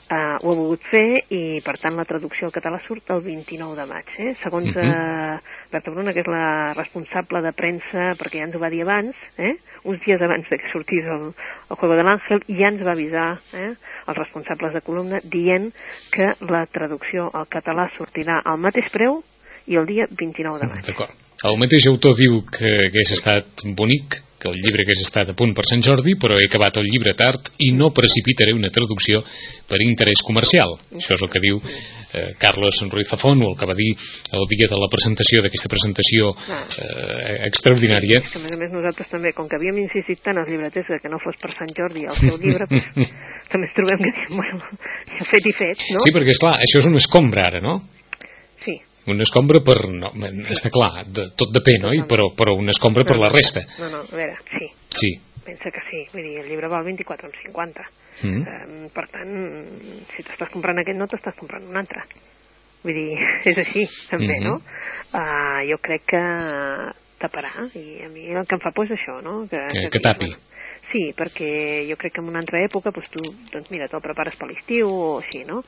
eh, 0.09 0.37
ho 0.41 0.51
ha 0.51 0.55
volgut 0.55 0.83
fer 0.91 1.05
i 1.33 1.59
per 1.65 1.75
tant 1.81 1.95
la 1.97 2.05
traducció 2.07 2.47
al 2.47 2.55
català 2.55 2.79
surt 2.85 3.09
el 3.15 3.23
29 3.25 3.75
de 3.79 3.85
maig 3.89 4.11
eh? 4.17 4.33
segons 4.43 4.69
uh 4.69 4.81
-huh. 4.81 5.35
eh, 5.35 5.39
Berta 5.71 5.91
Bruna 5.91 6.13
que 6.13 6.19
és 6.19 6.27
la 6.27 6.73
responsable 6.73 7.41
de 7.41 7.53
premsa 7.53 8.13
perquè 8.19 8.37
ja 8.37 8.45
ens 8.45 8.55
ho 8.55 8.59
va 8.59 8.69
dir 8.69 8.81
abans 8.81 9.15
eh? 9.37 9.55
uns 9.83 9.99
dies 10.05 10.21
abans 10.21 10.49
de 10.49 10.57
que 10.57 10.71
sortís 10.71 11.05
el, 11.05 11.33
el 11.69 11.75
Juego 11.77 11.95
de 11.95 12.03
l'Àngel 12.03 12.39
ja 12.47 12.67
ens 12.67 12.83
va 12.83 12.91
avisar 12.91 13.39
eh? 13.53 13.73
els 14.07 14.17
responsables 14.17 14.73
de 14.73 14.81
columna 14.81 15.19
dient 15.23 15.73
que 16.11 16.33
la 16.41 16.65
traducció 16.65 17.29
al 17.33 17.47
català 17.47 17.89
sortirà 17.97 18.41
al 18.43 18.57
mateix 18.57 18.91
preu 18.91 19.23
i 19.67 19.79
el 19.79 19.87
dia 19.89 20.07
29 20.09 20.59
de 20.61 20.69
maig. 20.71 20.85
D'acord. 20.87 21.19
El 21.43 21.57
mateix 21.59 21.87
autor 21.89 22.15
diu 22.15 22.39
que 22.47 22.69
hagués 22.85 23.09
estat 23.17 23.65
bonic, 23.75 24.15
que 24.43 24.51
el 24.51 24.59
llibre 24.59 24.83
hagués 24.83 25.01
estat 25.03 25.31
a 25.31 25.35
punt 25.39 25.53
per 25.55 25.63
Sant 25.67 25.81
Jordi, 25.83 26.17
però 26.19 26.35
he 26.39 26.47
acabat 26.49 26.77
el 26.79 26.87
llibre 26.87 27.13
tard 27.19 27.49
i 27.63 27.71
no 27.75 27.93
precipitaré 27.95 28.51
una 28.55 28.71
traducció 28.75 29.21
per 29.69 29.79
interès 29.83 30.23
comercial. 30.27 30.75
Això 30.99 31.15
és 31.15 31.23
el 31.23 31.31
que 31.31 31.41
diu 31.43 31.61
eh, 31.63 32.33
Carlos 32.39 32.79
Ruiz 32.91 33.07
Zafón, 33.11 33.43
o 33.43 33.53
el 33.53 33.57
que 33.59 33.67
va 33.69 33.75
dir 33.75 33.89
el 34.35 34.45
dia 34.51 34.67
de 34.71 34.79
la 34.79 34.89
presentació 34.91 35.43
d'aquesta 35.43 35.71
presentació 35.71 36.33
ah. 36.35 36.59
eh, 36.75 37.39
extraordinària. 37.47 38.19
Sí, 38.27 38.39
a 38.39 38.43
més 38.43 38.55
a 38.55 38.59
més 38.59 38.75
nosaltres 38.75 39.11
també, 39.11 39.31
com 39.35 39.47
que 39.47 39.59
havíem 39.59 39.79
insistit 39.85 40.23
tant 40.23 40.39
als 40.39 40.51
llibreters 40.51 40.91
que 41.03 41.11
no 41.11 41.19
fos 41.23 41.39
per 41.39 41.51
Sant 41.55 41.71
Jordi 41.75 42.07
el 42.07 42.19
seu 42.19 42.39
llibre, 42.43 42.67
pues, 42.71 43.15
també 43.51 43.67
ens 43.71 43.75
trobem 43.79 44.03
que, 44.03 44.13
bueno, 44.35 44.61
ja 45.17 45.31
fet 45.31 45.51
i 45.51 45.55
fet, 45.55 45.87
no? 45.95 46.03
Sí, 46.03 46.15
perquè, 46.15 46.35
és 46.35 46.43
clar 46.43 46.55
això 46.59 46.83
és 46.83 46.91
una 46.91 47.03
escombra 47.03 47.47
ara, 47.51 47.63
no? 47.63 47.79
Una 49.11 49.25
escombra 49.25 49.59
per... 49.65 49.77
No, 49.91 50.11
està 50.53 50.71
clar, 50.71 51.03
de, 51.11 51.27
tot 51.39 51.51
depèn, 51.55 51.89
oi? 51.89 52.03
Però, 52.09 52.29
però 52.37 52.55
una 52.55 52.71
escombra 52.71 53.03
per 53.07 53.17
la 53.19 53.31
resta. 53.33 53.65
No, 53.81 53.89
no, 53.91 54.03
a 54.07 54.15
veure, 54.15 54.37
sí. 54.51 54.69
Sí. 54.95 55.11
Pensa 55.43 55.73
que 55.75 55.83
sí, 55.89 56.05
vull 56.13 56.23
dir, 56.23 56.37
el 56.39 56.47
llibre 56.47 56.69
val 56.71 56.85
24,50. 56.87 57.83
Mm. 58.23 58.43
Eh, 58.47 58.87
per 58.95 59.07
tant, 59.11 59.33
si 60.13 60.23
t'estàs 60.23 60.53
comprant 60.53 60.79
aquest 60.79 60.99
no 60.99 61.09
t'estàs 61.11 61.35
comprant 61.39 61.67
un 61.67 61.81
altre. 61.81 62.05
Vull 62.83 62.95
dir, 62.95 63.19
és 63.51 63.59
així, 63.65 63.83
també, 64.11 64.37
mm 64.37 64.43
-hmm. 64.43 64.47
no? 64.47 64.61
Uh, 65.13 65.59
jo 65.69 65.77
crec 65.83 66.07
que 66.13 66.23
taparà, 67.19 67.67
i 67.75 68.03
a 68.05 68.09
mi 68.09 68.31
el 68.31 68.47
que 68.47 68.55
em 68.55 68.63
fa 68.63 68.71
por 68.71 68.85
és 68.85 68.95
això, 68.95 69.21
no? 69.23 69.47
Que, 69.47 69.67
que, 69.67 69.89
que 69.89 69.99
tapi. 69.99 70.31
Bueno, 70.31 70.52
Sí, 70.93 71.07
perquè 71.17 71.47
jo 71.89 71.95
crec 71.97 72.13
que 72.13 72.21
en 72.21 72.27
una 72.29 72.37
altra 72.43 72.59
època 72.61 72.91
doncs 72.93 73.09
tu, 73.09 73.21
doncs 73.49 73.71
mira, 73.73 73.87
te'l 73.89 74.01
prepares 74.05 74.35
per 74.37 74.45
l'estiu 74.45 74.91
o 74.93 75.07
així, 75.23 75.41
no? 75.47 75.63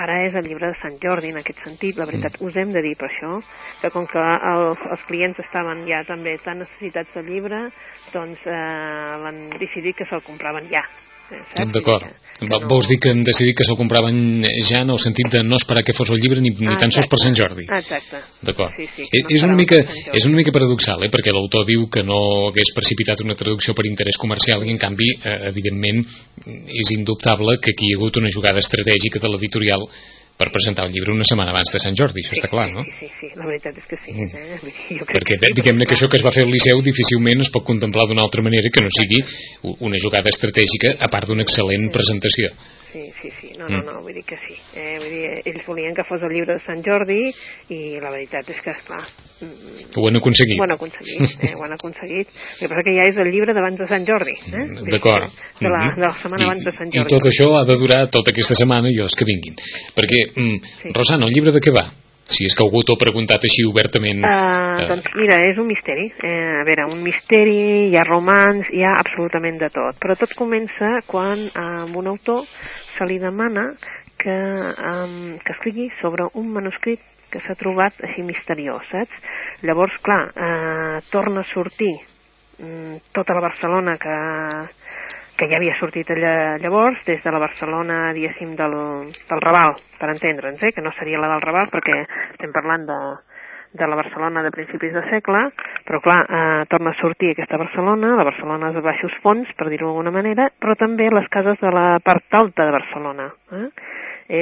Ara 0.00 0.14
és 0.24 0.36
el 0.40 0.48
llibre 0.48 0.70
de 0.70 0.78
Sant 0.80 0.96
Jordi 1.02 1.34
en 1.34 1.40
aquest 1.42 1.60
sentit, 1.66 1.98
la 2.00 2.06
veritat, 2.08 2.38
mm. 2.38 2.46
us 2.48 2.56
hem 2.56 2.72
de 2.72 2.80
dir 2.86 2.94
per 2.96 3.10
això, 3.10 3.34
que 3.82 3.90
com 3.92 4.08
que 4.08 4.24
el, 4.52 4.64
els 4.94 5.04
clients 5.10 5.42
estaven 5.44 5.84
ja 5.90 6.00
també 6.08 6.32
tan 6.46 6.62
necessitats 6.64 7.12
del 7.18 7.28
llibre, 7.28 7.60
doncs 8.14 8.48
eh, 8.48 9.20
van 9.26 9.44
decidir 9.60 9.92
que 9.98 10.08
se'l 10.08 10.24
compraven 10.24 10.72
ja, 10.72 10.86
D'acord. 11.74 12.08
No... 12.40 12.58
Vols 12.70 12.86
dir 12.88 12.96
que 13.02 13.10
han 13.12 13.20
decidit 13.26 13.56
que 13.58 13.66
se'l 13.68 13.76
compraven 13.76 14.44
ja 14.64 14.80
en 14.80 14.92
el 14.94 15.00
sentit 15.02 15.28
de 15.32 15.42
no 15.44 15.58
esperar 15.60 15.82
que 15.84 15.92
fos 15.92 16.08
el 16.14 16.20
llibre 16.22 16.40
ni, 16.40 16.52
ni 16.56 16.76
tan 16.80 16.92
sols 16.94 17.08
per 17.10 17.18
Sant 17.20 17.36
Jordi. 17.36 17.66
Exacte. 17.68 18.22
D'acord. 18.48 18.78
Sí, 18.78 18.86
sí, 18.96 19.08
no 19.12 19.34
és, 19.36 19.44
una 19.44 19.56
mica, 19.58 19.80
és 20.16 20.28
una 20.28 20.38
mica 20.38 20.54
paradoxal, 20.56 21.04
eh? 21.04 21.10
perquè 21.12 21.34
l'autor 21.36 21.66
diu 21.68 21.84
que 21.92 22.04
no 22.06 22.20
hagués 22.48 22.72
precipitat 22.76 23.20
una 23.26 23.36
traducció 23.36 23.76
per 23.76 23.84
interès 23.90 24.16
comercial 24.20 24.64
i 24.64 24.72
en 24.72 24.80
canvi, 24.80 25.10
eh, 25.20 25.36
evidentment, 25.50 26.00
és 26.80 26.94
indubtable 26.96 27.58
que 27.60 27.74
aquí 27.74 27.90
hi 27.90 27.92
ha 27.94 28.00
hagut 28.00 28.22
una 28.22 28.32
jugada 28.32 28.64
estratègica 28.64 29.20
de 29.20 29.34
l'editorial 29.34 29.84
per 30.40 30.48
presentar 30.54 30.86
el 30.88 30.94
llibre 30.94 31.12
una 31.12 31.26
setmana 31.28 31.52
abans 31.52 31.74
de 31.74 31.82
Sant 31.82 31.96
Jordi, 32.00 32.24
això 32.24 32.32
sí, 32.32 32.40
està 32.40 32.48
clar, 32.48 32.70
no? 32.72 32.86
Sí, 32.88 32.96
sí, 32.96 33.10
sí, 33.20 33.30
la 33.36 33.48
veritat 33.50 33.76
és 33.76 33.88
que 33.90 34.00
sí. 34.00 34.14
Mm. 34.16 34.30
Eh? 34.40 34.74
Jo 34.96 35.08
Perquè 35.12 35.36
que 35.42 35.52
diguem-ne 35.60 35.88
que 35.88 35.98
això 35.98 36.08
que 36.08 36.16
es 36.16 36.24
va 36.24 36.32
fer 36.32 36.46
al 36.46 36.52
Liceu 36.54 36.80
difícilment 36.86 37.44
es 37.44 37.52
pot 37.52 37.66
contemplar 37.68 38.08
d'una 38.08 38.24
altra 38.24 38.44
manera 38.46 38.72
que 38.72 38.84
no 38.84 38.92
sigui 38.96 39.20
una 39.84 40.00
jugada 40.00 40.32
estratègica 40.32 40.96
a 40.96 41.10
part 41.12 41.28
d'una 41.28 41.44
excel·lent 41.44 41.90
presentació 41.92 42.54
sí, 42.92 43.02
sí, 43.20 43.30
sí, 43.40 43.52
no, 43.58 43.68
no, 43.68 43.78
mm. 43.78 43.86
no, 43.86 44.00
vull 44.04 44.14
dir 44.14 44.24
que 44.26 44.38
sí. 44.42 44.56
Eh, 44.74 44.98
vull 45.00 45.12
dir, 45.12 45.24
ells 45.50 45.66
volien 45.66 45.94
que 45.96 46.04
fos 46.08 46.22
el 46.26 46.34
llibre 46.34 46.56
de 46.58 46.64
Sant 46.64 46.82
Jordi 46.86 47.20
i 47.74 47.80
la 48.02 48.12
veritat 48.12 48.50
és 48.50 48.60
que, 48.64 48.74
esclar... 48.74 49.00
Mm, 49.40 49.86
ho 49.96 50.06
han 50.08 50.20
aconseguit. 50.20 50.58
Ho 50.60 50.66
han 50.66 50.74
aconseguit, 50.76 51.36
eh, 51.46 51.54
ho 51.56 51.64
han 51.66 51.76
aconseguit. 51.78 52.34
El 52.34 52.58
que 52.64 52.70
passa 52.72 52.84
que 52.88 52.96
ja 52.98 53.08
és 53.08 53.22
el 53.22 53.32
llibre 53.32 53.56
d'abans 53.56 53.80
de 53.80 53.88
Sant 53.90 54.04
Jordi. 54.08 54.36
Eh? 54.50 54.66
Mm, 54.66 54.90
d'acord. 54.92 55.30
De, 55.30 55.68
la, 55.68 55.86
mm-hmm. 55.86 55.96
de 55.96 56.06
la 56.06 56.12
setmana 56.20 56.44
I, 56.44 56.50
abans 56.50 56.68
de 56.68 56.76
Sant 56.76 56.92
Jordi. 56.92 57.06
I 57.06 57.14
tot 57.16 57.30
això 57.32 57.48
ha 57.56 57.64
de 57.68 57.80
durar 57.80 58.04
tota 58.12 58.34
aquesta 58.34 58.58
setmana 58.58 58.92
i 58.92 59.00
els 59.06 59.16
que 59.16 59.28
vinguin. 59.28 59.58
Perquè, 59.96 60.22
mm, 60.34 60.76
sí. 60.84 60.94
Rosana, 60.96 61.30
el 61.30 61.36
llibre 61.36 61.56
de 61.56 61.64
què 61.64 61.74
va? 61.74 61.88
si 62.30 62.46
és 62.46 62.54
que 62.54 62.62
algú 62.64 62.82
t'ho 62.86 62.94
ha 62.94 63.00
preguntat 63.00 63.44
així 63.46 63.64
obertament. 63.66 64.22
Uh. 64.22 64.86
Doncs 64.90 65.10
mira, 65.18 65.40
és 65.50 65.58
un 65.60 65.66
misteri. 65.68 66.06
Eh, 66.22 66.60
a 66.60 66.64
veure, 66.66 66.86
un 66.92 67.02
misteri, 67.04 67.58
hi 67.90 67.98
ha 67.98 68.06
romans, 68.06 68.70
hi 68.74 68.84
ha 68.86 68.94
absolutament 69.00 69.58
de 69.60 69.70
tot. 69.74 69.98
Però 70.02 70.16
tot 70.18 70.34
comença 70.38 70.92
quan 71.10 71.48
amb 71.58 71.96
un 71.98 72.10
autor 72.12 72.46
se 73.00 73.08
li 73.08 73.16
demana 73.18 73.70
que, 74.20 74.36
um, 74.36 75.38
que 75.40 75.56
escrigui 75.56 75.88
sobre 76.02 76.28
un 76.36 76.52
manuscrit 76.52 77.00
que 77.32 77.40
s'ha 77.40 77.56
trobat 77.56 77.96
així 78.04 78.24
misteriós, 78.26 78.84
saps? 78.90 79.14
Llavors, 79.64 79.96
clar, 80.04 80.22
eh, 80.34 80.98
torna 81.14 81.44
a 81.44 81.50
sortir 81.52 81.92
mm, 82.58 83.12
tota 83.16 83.36
la 83.38 83.44
Barcelona 83.44 83.94
que, 84.02 84.16
que 85.38 85.48
ja 85.48 85.60
havia 85.60 85.76
sortit 85.78 86.10
allà, 86.12 86.34
llavors, 86.60 87.00
des 87.06 87.22
de 87.22 87.32
la 87.32 87.40
Barcelona, 87.40 88.00
diguéssim, 88.16 88.56
del, 88.58 88.76
del 89.30 89.44
Raval, 89.46 89.78
per 90.00 90.10
entendre'ns, 90.12 90.66
eh? 90.66 90.74
que 90.74 90.84
no 90.84 90.92
seria 90.98 91.22
la 91.22 91.30
del 91.32 91.44
Raval 91.46 91.70
perquè 91.72 91.96
estem 92.34 92.52
parlant 92.56 92.88
de, 92.90 92.98
de 93.72 93.86
la 93.86 93.96
Barcelona 93.96 94.42
de 94.42 94.50
principis 94.50 94.92
de 94.92 95.02
segle, 95.10 95.44
però 95.86 96.00
clar, 96.02 96.20
eh, 96.26 96.66
torna 96.68 96.90
a 96.90 96.98
sortir 96.98 97.32
aquesta 97.32 97.58
Barcelona, 97.60 98.16
la 98.16 98.26
Barcelona 98.26 98.72
de 98.74 98.82
baixos 98.82 99.14
fons, 99.22 99.48
per 99.56 99.68
dir-ho 99.70 99.88
d'alguna 99.88 100.10
manera, 100.10 100.50
però 100.58 100.74
també 100.76 101.08
les 101.10 101.28
cases 101.30 101.58
de 101.60 101.70
la 101.70 101.98
part 102.02 102.34
alta 102.34 102.66
de 102.66 102.74
Barcelona. 102.74 103.30
Eh? 103.52 103.68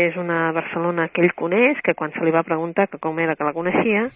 És 0.01 0.17
una 0.17 0.53
Barcelona 0.53 1.09
que 1.09 1.23
ell 1.25 1.35
coneix, 1.37 1.81
que 1.85 1.95
quan 1.95 2.13
se 2.13 2.25
li 2.25 2.33
va 2.33 2.45
preguntar 2.45 2.89
que 2.89 3.01
com 3.01 3.19
era 3.21 3.37
que 3.37 3.45
la 3.45 3.57
coneixia, 3.57 4.09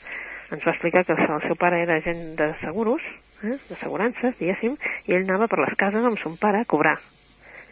ens 0.53 0.65
va 0.67 0.73
explicar 0.75 1.05
que 1.05 1.17
el 1.17 1.41
seu 1.47 1.57
pare 1.57 1.83
era 1.83 1.97
agent 1.97 2.37
de 2.37 2.53
seguros, 2.61 3.03
eh, 3.43 3.57
d'assegurances, 3.69 4.37
diguéssim, 4.39 4.77
i 5.09 5.17
ell 5.17 5.29
anava 5.29 5.49
per 5.49 5.61
les 5.65 5.77
cases 5.77 6.05
amb 6.05 6.21
son 6.21 6.37
pare 6.41 6.61
a 6.61 6.69
cobrar. 6.69 6.99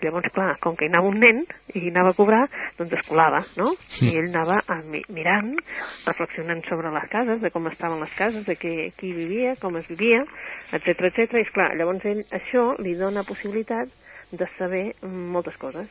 Llavors, 0.00 0.30
clar, 0.32 0.54
com 0.64 0.76
que 0.76 0.86
hi 0.86 0.90
anava 0.90 1.10
un 1.10 1.18
nen 1.20 1.42
i 1.76 1.86
anava 1.90 2.14
a 2.14 2.16
cobrar, 2.16 2.42
doncs 2.78 2.96
es 2.96 3.06
colava, 3.08 3.42
no? 3.60 3.70
Sí. 3.96 4.08
I 4.08 4.20
ell 4.20 4.30
anava 4.30 4.60
a, 4.64 4.78
mirant, 5.12 5.52
reflexionant 6.06 6.62
sobre 6.68 6.92
les 6.94 7.08
cases, 7.12 7.40
de 7.44 7.52
com 7.52 7.68
estaven 7.68 8.00
les 8.00 8.14
cases, 8.18 8.44
de 8.48 8.56
qui, 8.60 8.74
qui 8.98 9.12
vivia, 9.16 9.56
com 9.60 9.76
es 9.80 9.88
vivia, 9.90 10.22
etc 10.72 11.10
etc. 11.10 11.36
i 11.36 11.44
esclar, 11.44 11.72
llavors 11.76 12.06
ell, 12.08 12.22
això 12.40 12.70
li 12.80 12.96
dona 12.98 13.26
possibilitat 13.28 13.92
de 14.32 14.48
saber 14.56 14.84
moltes 15.04 15.56
coses 15.60 15.90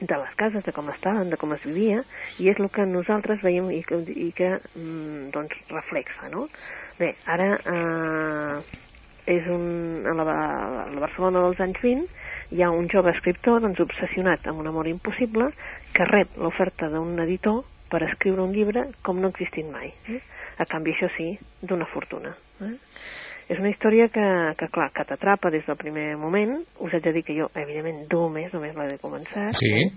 de 0.00 0.16
les 0.18 0.34
cases, 0.34 0.64
de 0.64 0.72
com 0.74 0.88
estaven, 0.90 1.30
de 1.30 1.36
com 1.38 1.52
es 1.54 1.62
vivia, 1.64 2.00
i 2.42 2.48
és 2.50 2.58
el 2.58 2.70
que 2.72 2.86
nosaltres 2.88 3.42
veiem 3.44 3.70
i 3.70 3.82
que, 3.86 4.00
i 4.10 4.30
que 4.36 4.56
mm, 4.74 5.30
doncs 5.34 5.54
reflexa, 5.70 6.30
no? 6.32 6.48
Bé, 6.98 7.12
ara 7.30 7.50
eh, 7.58 8.80
és 9.34 9.46
un, 9.50 10.04
a, 10.06 10.14
la, 10.18 10.34
a 10.34 10.86
la 10.92 11.00
Barcelona 11.02 11.44
dels 11.46 11.62
anys 11.64 11.80
20 11.82 12.23
hi 12.54 12.62
ha 12.62 12.70
un 12.70 12.86
jove 12.88 13.10
escriptor 13.10 13.60
doncs, 13.64 13.80
obsessionat 13.82 14.46
amb 14.46 14.62
un 14.62 14.70
amor 14.70 14.86
impossible 14.86 15.50
que 15.94 16.06
rep 16.06 16.38
l'oferta 16.38 16.88
d'un 16.92 17.18
editor 17.24 17.64
per 17.90 18.04
escriure 18.06 18.44
un 18.46 18.54
llibre 18.54 18.86
com 19.02 19.18
no 19.20 19.28
ha 19.28 19.34
existit 19.34 19.66
mai. 19.70 19.90
Eh? 20.10 20.20
A 20.62 20.66
canvi, 20.70 20.94
això 20.94 21.10
sí, 21.16 21.32
d'una 21.66 21.88
fortuna. 21.90 22.30
Eh? 22.62 22.76
És 23.50 23.58
una 23.60 23.68
història 23.68 24.06
que, 24.08 24.24
que 24.56 24.68
clar, 24.72 24.88
que 24.94 25.04
t'atrapa 25.04 25.50
des 25.52 25.66
del 25.66 25.76
primer 25.76 26.14
moment. 26.16 26.54
Us 26.80 26.94
haig 26.94 27.02
de 27.04 27.12
dir 27.12 27.24
que 27.26 27.34
jo, 27.36 27.50
evidentment, 27.60 28.04
només, 28.12 28.54
només 28.54 28.72
l'he 28.78 28.86
de 28.94 29.00
començar. 29.02 29.50
Sí. 29.58 29.72
Eh? 29.82 29.90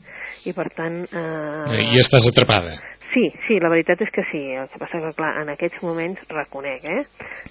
I 0.49 0.55
per 0.57 0.67
tant... 0.75 1.03
Eh... 1.07 1.85
I 1.93 2.01
estàs 2.01 2.27
atrapada. 2.27 2.73
Sí, 3.13 3.31
sí, 3.47 3.57
la 3.63 3.69
veritat 3.71 4.01
és 4.03 4.11
que 4.11 4.23
sí. 4.31 4.41
El 4.59 4.67
que 4.71 4.79
passa 4.81 4.99
que, 4.99 5.11
clar, 5.15 5.31
en 5.41 5.51
aquests 5.53 5.81
moments 5.85 6.19
reconec, 6.29 6.83
eh, 6.85 7.03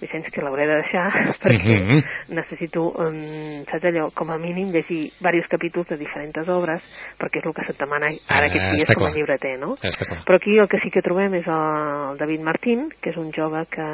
Vicenç, 0.03 0.29
que 0.33 0.45
l'hauré 0.45 0.67
de 0.69 0.77
deixar 0.83 1.07
perquè 1.45 1.79
mm 1.81 1.87
-hmm. 1.89 2.03
necessito, 2.37 2.83
um, 2.91 3.65
saps 3.65 3.85
allò, 3.85 4.11
com 4.15 4.31
a 4.31 4.39
mínim 4.39 4.69
llegir 4.69 5.13
diversos 5.19 5.49
capítols 5.49 5.89
de 5.89 5.97
diferents 5.97 6.49
obres, 6.49 6.83
perquè 7.19 7.39
és 7.41 7.47
el 7.47 7.55
que 7.55 7.65
se't 7.65 7.79
demana 7.79 8.07
ara 8.07 8.45
ah, 8.45 8.47
aquests 8.47 8.73
dies 8.77 8.95
com 8.95 9.07
a 9.07 9.11
llibreter, 9.11 9.59
no? 9.59 9.77
Però 10.27 10.37
aquí 10.37 10.59
el 10.59 10.69
que 10.69 10.81
sí 10.81 10.91
que 10.91 11.03
trobem 11.03 11.35
és 11.35 11.47
el 11.47 12.19
David 12.19 12.41
Martín, 12.41 12.91
que 13.01 13.11
és 13.11 13.17
un 13.17 13.33
jove 13.33 13.67
que 13.71 13.87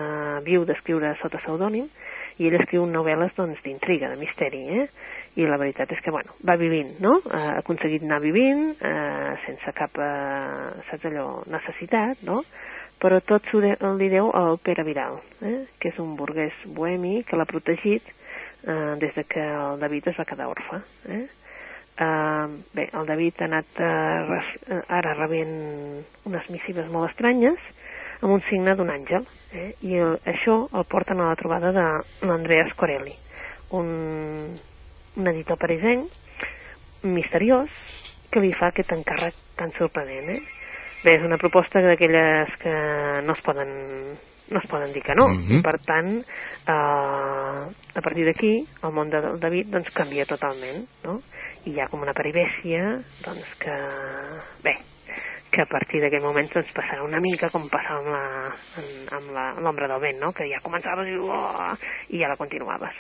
viu 0.44 0.64
d'escriure 0.64 1.16
sota 1.22 1.38
pseudònim, 1.38 1.88
i 2.38 2.48
ell 2.48 2.60
escriu 2.60 2.86
novel·les 2.86 3.34
doncs 3.36 3.62
d'intriga, 3.62 4.08
de 4.08 4.16
misteri, 4.16 4.62
eh? 4.80 4.88
I 5.40 5.46
la 5.48 5.56
veritat 5.56 5.92
és 5.94 6.00
que, 6.04 6.12
bueno, 6.12 6.34
va 6.44 6.58
vivint, 6.60 6.94
no? 7.00 7.16
Ha 7.32 7.58
aconseguit 7.62 8.04
anar 8.04 8.20
vivint 8.20 8.72
eh, 8.84 9.32
sense 9.46 9.72
cap, 9.76 9.96
eh, 9.96 10.82
saps 10.90 11.08
allò, 11.08 11.26
necessitat, 11.52 12.20
no? 12.28 12.42
Però 13.02 13.18
tot 13.26 13.48
de, 13.64 13.72
li 13.98 14.08
deu 14.12 14.28
al 14.36 14.60
Pere 14.62 14.84
Viral, 14.86 15.16
eh? 15.42 15.62
que 15.80 15.90
és 15.90 15.98
un 15.98 16.12
burguès 16.18 16.54
bohemi 16.76 17.22
que 17.26 17.38
l'ha 17.38 17.48
protegit 17.48 18.04
eh, 18.12 18.94
des 19.00 19.14
de 19.16 19.24
que 19.24 19.42
el 19.42 19.80
David 19.80 20.12
es 20.12 20.20
va 20.20 20.28
quedar 20.28 20.50
orfe. 20.52 20.82
Eh? 21.08 21.24
Uh, 21.92 22.48
bé, 22.72 22.86
el 22.96 23.04
David 23.06 23.42
ha 23.42 23.46
anat 23.50 23.80
res, 24.24 24.46
uh, 24.64 24.78
ara 24.96 25.10
rebent 25.18 25.50
unes 26.24 26.46
missives 26.48 26.88
molt 26.88 27.10
estranyes 27.10 27.60
amb 28.22 28.32
un 28.32 28.40
signe 28.46 28.72
d'un 28.78 28.88
àngel 28.88 29.26
eh? 29.52 29.74
i 29.84 29.98
el, 30.00 30.16
això 30.24 30.54
el 30.72 30.86
porten 30.88 31.20
a 31.20 31.28
la 31.28 31.36
trobada 31.36 31.68
de 31.76 31.84
l'Andrea 32.24 32.64
Scorelli 32.72 33.12
un, 33.76 33.92
un 35.16 35.28
editor 35.28 35.58
parisenc 35.60 36.10
misteriós 37.02 37.70
que 38.32 38.40
li 38.40 38.52
fa 38.56 38.70
aquest 38.72 38.92
encàrrec 38.94 39.36
tan 39.58 39.72
sorprenent 39.78 40.30
eh? 40.36 40.42
bé, 41.02 41.16
és 41.16 41.24
una 41.26 41.38
proposta 41.38 41.82
d'aquelles 41.84 42.52
que 42.62 42.74
no 43.26 43.34
es 43.36 43.42
poden 43.44 43.72
no 44.52 44.60
es 44.60 44.68
poden 44.68 44.92
dir 44.92 45.02
que 45.02 45.14
no. 45.16 45.28
Mm 45.28 45.38
-hmm. 45.38 45.62
Per 45.62 45.78
tant, 45.80 46.12
eh, 46.12 47.62
a 47.94 48.00
partir 48.02 48.24
d'aquí, 48.26 48.66
el 48.82 48.92
món 48.92 49.08
de 49.08 49.20
David 49.38 49.66
doncs, 49.68 49.90
canvia 49.94 50.26
totalment, 50.26 50.86
no? 51.04 51.22
I 51.64 51.70
hi 51.70 51.80
ha 51.80 51.88
com 51.88 52.02
una 52.02 52.12
peribècia 52.12 53.00
doncs, 53.24 53.46
que, 53.58 53.76
bé, 54.62 54.76
que 55.52 55.60
a 55.60 55.68
partir 55.68 56.00
d'aquell 56.00 56.24
moment 56.24 56.48
doncs, 56.48 56.70
passarà 56.72 57.04
una 57.04 57.20
mica 57.20 57.50
com 57.52 57.66
passava 57.70 58.00
amb 58.00 59.28
la, 59.36 59.50
amb 59.52 59.60
l'ombra 59.60 59.88
del 59.90 60.00
vent, 60.00 60.18
no? 60.22 60.30
que 60.32 60.48
ja 60.48 60.62
començaves 60.64 61.10
i, 61.12 61.18
oh, 61.20 61.74
i 62.08 62.22
ja 62.22 62.30
la 62.32 62.38
continuaves. 62.40 62.96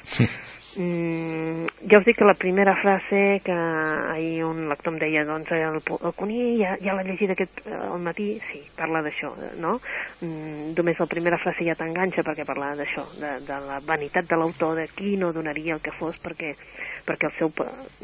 mm, 0.76 1.88
ja 1.88 2.02
us 2.02 2.04
dic 2.04 2.20
que 2.20 2.28
la 2.28 2.36
primera 2.36 2.76
frase 2.82 3.40
que 3.46 3.56
ahir 3.56 4.44
un 4.44 4.66
lector 4.68 4.92
em 4.92 5.00
deia 5.00 5.24
doncs 5.24 5.54
el, 5.56 5.80
el 5.80 6.14
Cuní 6.18 6.42
ja, 6.60 6.76
ja 6.84 6.98
l'ha 6.98 7.06
llegit 7.08 7.32
aquest 7.32 7.64
eh, 7.64 7.72
al 7.88 8.04
matí, 8.04 8.28
sí, 8.50 8.60
parla 8.76 9.00
d'això, 9.06 9.32
no? 9.64 9.78
Mm, 10.20 10.76
només 10.76 11.00
la 11.00 11.08
primera 11.08 11.40
frase 11.40 11.64
ja 11.64 11.78
t'enganxa 11.80 12.26
perquè 12.26 12.44
parla 12.44 12.74
d'això, 12.76 13.06
de, 13.16 13.34
de 13.48 13.60
la 13.64 13.80
vanitat 13.88 14.28
de 14.28 14.36
l'autor, 14.36 14.76
de 14.76 14.90
qui 14.92 15.16
no 15.16 15.32
donaria 15.32 15.78
el 15.78 15.84
que 15.84 15.96
fos 15.96 16.20
perquè 16.20 16.52
perquè 17.06 17.28
el 17.28 17.34
seu 17.38 17.50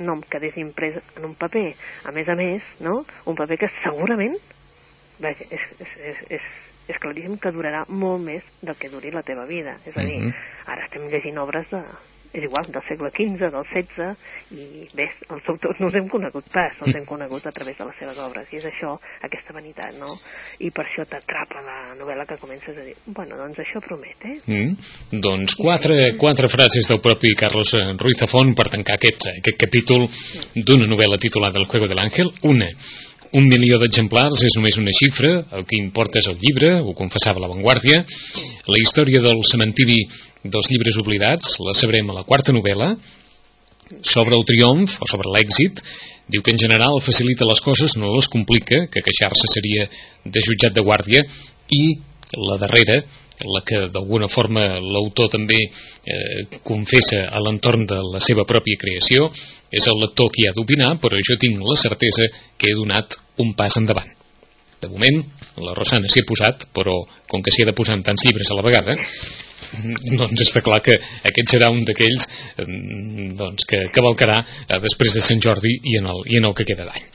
nom 0.02 0.22
quedés 0.30 0.56
imprès 0.58 0.96
en 1.16 1.28
un 1.28 1.34
paper, 1.38 1.68
a 2.08 2.14
més 2.14 2.28
a 2.28 2.34
més, 2.38 2.64
no? 2.82 3.04
un 3.30 3.36
paper 3.38 3.60
que 3.60 3.70
segurament 3.82 4.37
vaja, 5.20 5.48
és, 5.50 5.60
és, 5.80 5.96
és, 6.12 6.22
és, 6.38 6.50
és 6.88 7.00
claríssim 7.02 7.38
que 7.38 7.52
durarà 7.52 7.84
molt 7.88 8.24
més 8.24 8.44
del 8.62 8.76
que 8.80 8.88
duri 8.92 9.10
la 9.14 9.22
teva 9.22 9.46
vida. 9.46 9.78
És 9.86 9.96
a 9.96 10.04
dir, 10.04 10.18
Mhm. 10.18 10.32
ara 10.66 10.84
estem 10.84 11.08
llegint 11.08 11.38
obres 11.38 11.68
de, 11.70 11.82
és 12.32 12.44
igual, 12.44 12.66
del 12.68 12.82
segle 12.86 13.08
XV, 13.10 13.48
del 13.50 13.64
XVI, 13.64 14.16
i 14.52 14.88
bé, 14.96 15.06
els 15.32 15.48
autors 15.48 15.78
no 15.80 15.88
els 15.88 15.96
hem 15.96 16.08
conegut 16.12 16.44
pas, 16.52 16.76
els 16.84 16.94
hem 16.94 17.06
conegut 17.08 17.46
a 17.48 17.52
través 17.54 17.78
de 17.78 17.86
les 17.88 17.96
seves 17.98 18.18
obres, 18.18 18.50
i 18.52 18.60
és 18.60 18.66
això, 18.68 18.94
aquesta 19.24 19.54
vanitat, 19.56 19.96
no? 19.98 20.12
I 20.60 20.70
per 20.74 20.84
això 20.84 21.06
t'atrapa 21.08 21.62
la 21.64 21.78
novel·la 21.96 22.26
que 22.28 22.38
comences 22.40 22.76
a 22.76 22.84
dir, 22.84 22.94
bueno, 23.06 23.36
doncs 23.40 23.62
això 23.64 23.80
promet, 23.84 24.28
eh? 24.28 24.36
Mm. 24.44 25.20
Doncs 25.24 25.56
quatre, 25.56 26.16
quatre 26.20 26.48
frases 26.52 26.88
del 26.88 27.00
propi 27.00 27.34
Carlos 27.34 27.72
Ruiz 27.96 28.20
Zafón 28.20 28.54
per 28.54 28.68
tancar 28.68 28.98
aquest, 29.00 29.28
aquest 29.32 29.60
capítol 29.64 30.06
d'una 30.54 30.88
novel·la 30.88 31.18
titulada 31.18 31.58
El 31.58 31.66
juego 31.66 31.88
del 31.88 31.98
ángel. 31.98 32.32
Una, 32.42 32.68
un 33.36 33.44
milió 33.48 33.76
d'exemplars 33.80 34.40
és 34.46 34.54
només 34.56 34.78
una 34.80 34.94
xifra, 34.96 35.30
el 35.56 35.66
que 35.68 35.76
importa 35.76 36.20
és 36.20 36.28
el 36.30 36.38
llibre, 36.40 36.78
ho 36.80 36.94
confessava 36.96 37.42
La 37.42 37.50
Vanguardia. 37.50 38.00
La 38.68 38.80
història 38.80 39.20
del 39.24 39.42
cementiri 39.50 39.98
dels 40.44 40.68
llibres 40.72 40.96
oblidats 41.02 41.58
la 41.66 41.74
sabrem 41.76 42.08
a 42.08 42.18
la 42.20 42.24
quarta 42.28 42.54
novel·la. 42.56 42.94
Sobre 44.04 44.36
el 44.36 44.44
triomf 44.48 44.96
o 45.00 45.08
sobre 45.08 45.32
l'èxit, 45.34 45.80
diu 46.28 46.44
que 46.44 46.52
en 46.52 46.60
general 46.60 47.00
facilita 47.04 47.48
les 47.48 47.60
coses, 47.64 47.96
no 47.96 48.14
les 48.14 48.28
complica, 48.32 48.86
que 48.92 49.04
queixar-se 49.04 49.48
seria 49.52 49.88
de 50.24 50.44
jutjat 50.44 50.76
de 50.76 50.84
guàrdia, 50.84 51.24
i 51.72 51.84
la 52.36 52.58
darrera, 52.60 53.02
la 53.46 53.62
que 53.66 53.84
d'alguna 53.94 54.28
forma 54.28 54.64
l'autor 54.82 55.30
també 55.30 55.58
eh, 55.58 56.60
confessa 56.66 57.24
a 57.30 57.42
l'entorn 57.44 57.86
de 57.86 57.98
la 58.12 58.20
seva 58.24 58.44
pròpia 58.48 58.80
creació, 58.80 59.28
és 59.70 59.86
el 59.86 60.00
lector 60.00 60.30
qui 60.34 60.46
ha 60.48 60.54
d'opinar, 60.56 60.94
però 61.02 61.18
jo 61.22 61.36
tinc 61.38 61.60
la 61.60 61.76
certesa 61.78 62.26
que 62.58 62.70
he 62.70 62.78
donat 62.78 63.18
un 63.38 63.52
pas 63.54 63.76
endavant. 63.76 64.08
De 64.80 64.88
moment, 64.88 65.20
la 65.58 65.74
Rosana 65.74 66.08
s'hi 66.10 66.22
ha 66.22 66.28
posat, 66.28 66.68
però 66.74 66.94
com 67.30 67.42
que 67.42 67.52
s'hi 67.54 67.64
ha 67.64 67.70
de 67.70 67.76
posar 67.76 67.98
en 67.98 68.04
tants 68.06 68.24
llibres 68.24 68.50
a 68.50 68.56
la 68.58 68.64
vegada, 68.66 68.94
doncs 70.20 70.44
està 70.46 70.62
clar 70.64 70.78
que 70.86 70.94
aquest 71.30 71.50
serà 71.52 71.70
un 71.74 71.82
d'aquells 71.86 72.24
eh, 72.62 72.68
doncs, 73.38 73.66
que 73.68 73.88
cavalcarà 73.94 74.38
eh, 74.40 74.78
després 74.84 75.16
de 75.16 75.24
Sant 75.26 75.42
Jordi 75.44 75.74
i 75.92 75.98
en 76.00 76.08
el, 76.10 76.22
i 76.30 76.38
en 76.40 76.48
el 76.48 76.56
que 76.56 76.66
queda 76.68 76.86
d'any. 76.88 77.10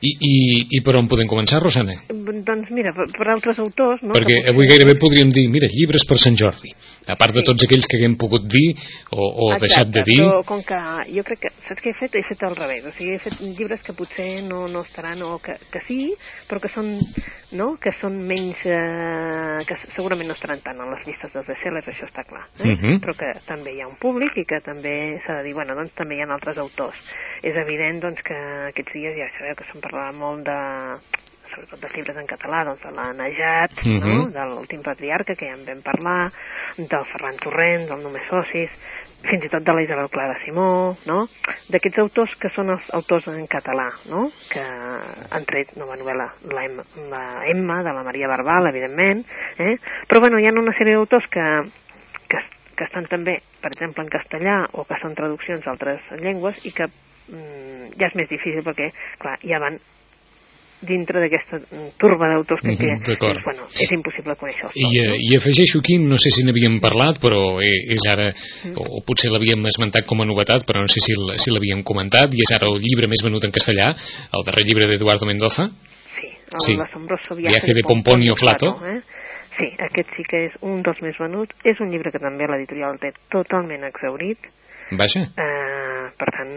I, 0.00 0.10
i, 0.16 0.34
I 0.76 0.80
per 0.84 0.94
on 0.96 1.08
podem 1.10 1.28
començar, 1.28 1.58
Rosana? 1.60 1.98
Doncs 2.08 2.70
mira, 2.72 2.92
per, 2.96 3.04
per 3.12 3.26
altres 3.28 3.58
autors... 3.60 4.00
No, 4.00 4.14
Perquè 4.16 4.38
avui 4.48 4.68
gairebé 4.70 4.94
podríem 5.00 5.28
dir, 5.34 5.44
mira, 5.52 5.68
llibres 5.68 6.06
per 6.08 6.16
Sant 6.22 6.38
Jordi. 6.40 6.72
A 7.10 7.18
part 7.20 7.36
de 7.36 7.42
tots 7.44 7.66
aquells 7.66 7.88
que 7.90 7.98
haguem 7.98 8.14
pogut 8.20 8.46
dir 8.48 8.64
o, 8.70 9.20
o 9.20 9.50
Exacte, 9.52 9.66
deixat 9.66 9.92
de 9.96 10.04
dir... 10.08 10.16
però 10.22 10.40
com 10.48 10.62
que 10.64 10.80
jo 11.10 11.24
crec 11.26 11.42
que, 11.44 11.52
saps 11.66 11.84
què 11.84 11.92
he 11.92 11.98
fet? 11.98 12.16
He 12.16 12.24
fet 12.30 12.44
al 12.48 12.56
revés, 12.56 12.86
o 12.88 12.94
sigui, 12.96 13.16
he 13.18 13.22
fet 13.24 13.40
llibres 13.44 13.84
que 13.84 13.96
potser 13.98 14.28
no, 14.46 14.64
no 14.72 14.84
estaran, 14.88 15.20
o 15.26 15.36
que, 15.44 15.58
que 15.72 15.84
sí, 15.88 16.00
però 16.48 16.62
que 16.64 16.72
són, 16.72 16.94
no?, 17.56 17.76
que 17.82 17.92
són 17.98 18.18
menys, 18.26 18.60
eh, 18.64 19.60
que 19.68 19.76
segurament 19.94 20.28
no 20.30 20.36
estaran 20.36 20.62
tant 20.64 20.80
en 20.80 20.92
les 20.94 21.06
llistes 21.06 21.32
dels 21.34 21.48
bestsellers, 21.48 21.88
això 21.90 22.06
està 22.08 22.24
clar, 22.28 22.44
eh? 22.58 22.74
Mhm. 22.74 23.00
però 23.02 23.16
que 23.16 23.32
també 23.46 23.74
hi 23.74 23.82
ha 23.82 23.88
un 23.88 23.96
públic 23.96 24.36
i 24.36 24.44
que 24.44 24.60
també 24.60 25.20
s'ha 25.24 25.38
de 25.38 25.48
dir, 25.48 25.54
bueno, 25.54 25.74
doncs 25.74 25.94
també 25.94 26.16
hi 26.16 26.22
ha 26.22 26.30
altres 26.30 26.58
autors. 26.58 26.96
És 27.42 27.56
evident, 27.56 28.00
doncs, 28.00 28.22
que 28.22 28.38
aquests 28.68 28.92
dies 28.92 29.16
ja 29.16 29.28
sabeu 29.38 29.56
que 29.56 29.66
se'n 29.72 29.80
parlava 29.80 30.12
molt 30.12 30.44
de 30.46 30.60
sobretot 31.50 31.80
dels 31.82 31.94
llibres 31.96 32.16
en 32.16 32.28
català, 32.30 32.64
doncs 32.64 32.82
de 32.84 32.92
la 32.94 33.12
Najat, 33.12 33.72
no? 33.84 34.14
Mhm. 34.14 34.32
de 34.32 34.44
l'últim 34.46 34.82
patriarca, 34.82 35.34
que 35.34 35.46
ja 35.46 35.54
en 35.58 35.64
vam 35.66 35.82
parlar, 35.82 36.30
del 36.76 37.04
Ferran 37.10 37.36
Torrent, 37.42 37.88
del 37.88 38.02
Només 38.02 38.28
Socis, 38.30 38.70
fins 39.26 39.44
i 39.44 39.50
tot 39.52 39.64
de 39.64 39.74
la 39.74 39.82
Isabel 39.84 40.08
Clara 40.12 40.38
Simó, 40.44 40.96
no? 41.06 41.18
d'aquests 41.72 42.00
autors 42.02 42.32
que 42.40 42.50
són 42.54 42.72
els 42.74 42.86
autors 42.96 43.28
en 43.32 43.44
català, 43.50 43.86
no? 44.10 44.26
que 44.50 44.62
han 44.62 45.46
tret 45.48 45.74
nova 45.80 45.98
novel·la, 46.00 46.28
la, 46.54 46.64
Emma, 46.66 46.86
la 47.12 47.22
Emma, 47.52 47.80
de 47.86 47.94
la 47.96 48.06
Maria 48.06 48.30
Barbal, 48.30 48.70
evidentment, 48.72 49.22
eh? 49.58 49.76
però 50.08 50.24
bueno, 50.24 50.40
hi 50.40 50.48
ha 50.48 50.56
una 50.56 50.74
sèrie 50.78 50.96
d'autors 50.96 51.28
que, 51.32 51.46
que, 52.32 52.42
que 52.76 52.88
estan 52.88 53.08
també, 53.12 53.38
per 53.60 53.74
exemple, 53.74 54.06
en 54.06 54.12
castellà, 54.12 54.58
o 54.72 54.86
que 54.88 54.98
són 55.02 55.16
traduccions 55.18 55.64
d'altres 55.66 56.10
llengües, 56.22 56.64
i 56.64 56.74
que 56.76 56.88
mm, 56.88 57.94
ja 58.00 58.10
és 58.10 58.18
més 58.18 58.30
difícil 58.32 58.64
perquè, 58.66 58.90
clar, 59.20 59.38
ja 59.44 59.62
van 59.62 59.78
dintre 60.80 61.20
d'aquesta 61.20 61.58
mm, 61.60 61.88
turba 62.00 62.28
d'autors 62.32 62.62
que, 62.64 62.72
que 62.76 62.88
d'acord. 63.04 63.34
doncs, 63.36 63.44
bueno, 63.44 63.66
és 63.74 63.90
impossible 63.92 64.34
conèixer 64.40 64.64
els 64.68 64.76
I, 64.80 64.86
eh, 65.02 65.16
I 65.28 65.36
afegeixo 65.36 65.80
aquí, 65.82 65.98
no 66.00 66.16
sé 66.18 66.32
si 66.32 66.44
n'havíem 66.46 66.78
parlat, 66.80 67.20
però 67.20 67.60
eh, 67.60 67.92
és 67.92 68.06
ara, 68.08 68.30
o, 68.74 68.86
o 68.98 69.02
potser 69.06 69.30
l'havíem 69.32 69.64
esmentat 69.68 70.06
com 70.08 70.22
a 70.22 70.28
novetat, 70.28 70.64
però 70.68 70.80
no 70.80 70.88
sé 70.88 71.02
si 71.04 71.50
l'havíem 71.52 71.82
comentat, 71.84 72.32
i 72.34 72.44
és 72.46 72.54
ara 72.56 72.70
el 72.72 72.80
llibre 72.80 73.06
més 73.10 73.22
venut 73.24 73.44
en 73.44 73.52
castellà, 73.52 73.92
el 74.32 74.44
darrer 74.48 74.64
llibre 74.64 74.88
d'Eduardo 74.88 75.26
Mendoza. 75.28 75.68
Sí, 76.16 76.28
el 76.54 76.60
Sí. 76.64 76.76
l'asombroso 76.76 77.36
Viaje 77.36 77.74
de 77.74 77.82
Pomponio 77.86 78.34
Flato. 78.34 78.76
eh? 78.86 79.00
Sí, 79.58 79.66
aquest 79.78 80.08
sí 80.16 80.22
que 80.24 80.46
és 80.46 80.52
un 80.62 80.80
dels 80.82 81.02
més 81.02 81.18
venuts. 81.20 81.52
És 81.64 81.80
un 81.80 81.90
llibre 81.92 82.10
que 82.10 82.18
també 82.22 82.46
l'editorial 82.48 82.96
té 82.98 83.10
totalment 83.28 83.84
exaurit. 83.84 84.38
Vaja. 84.96 85.20
Eh, 85.36 86.06
per 86.16 86.28
tant, 86.32 86.54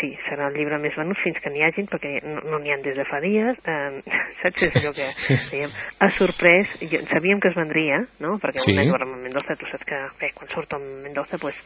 sí, 0.00 0.10
serà 0.28 0.48
el 0.50 0.56
llibre 0.58 0.78
més 0.82 0.94
venut 0.98 1.18
fins 1.22 1.38
que 1.42 1.50
n'hi 1.52 1.64
hagin, 1.66 1.88
perquè 1.90 2.18
no 2.24 2.42
no 2.50 2.60
n'hi 2.62 2.72
ha 2.74 2.78
des 2.82 2.96
de 2.96 3.06
fa 3.08 3.20
dies. 3.24 3.58
Eh, 3.64 4.02
saps? 4.42 4.66
És 4.68 4.78
allò 4.80 4.92
que 4.96 5.08
dèiem, 5.52 5.74
ha 6.00 6.10
sorprès, 6.18 6.76
jo, 6.82 7.00
sabíem 7.10 7.40
que 7.40 7.50
es 7.52 7.58
vendria, 7.58 8.02
no? 8.24 8.38
Perquè 8.42 8.64
Sí. 8.64 8.72
un 8.72 8.82
Eduardo 8.84 9.10
Mendoza, 9.16 9.56
tu 9.58 9.66
saps 9.70 9.84
que 9.88 10.00
bé, 10.20 10.32
quan 10.34 10.50
surt 10.52 10.72
en 10.78 10.86
Mendoza, 11.02 11.38
pues, 11.38 11.58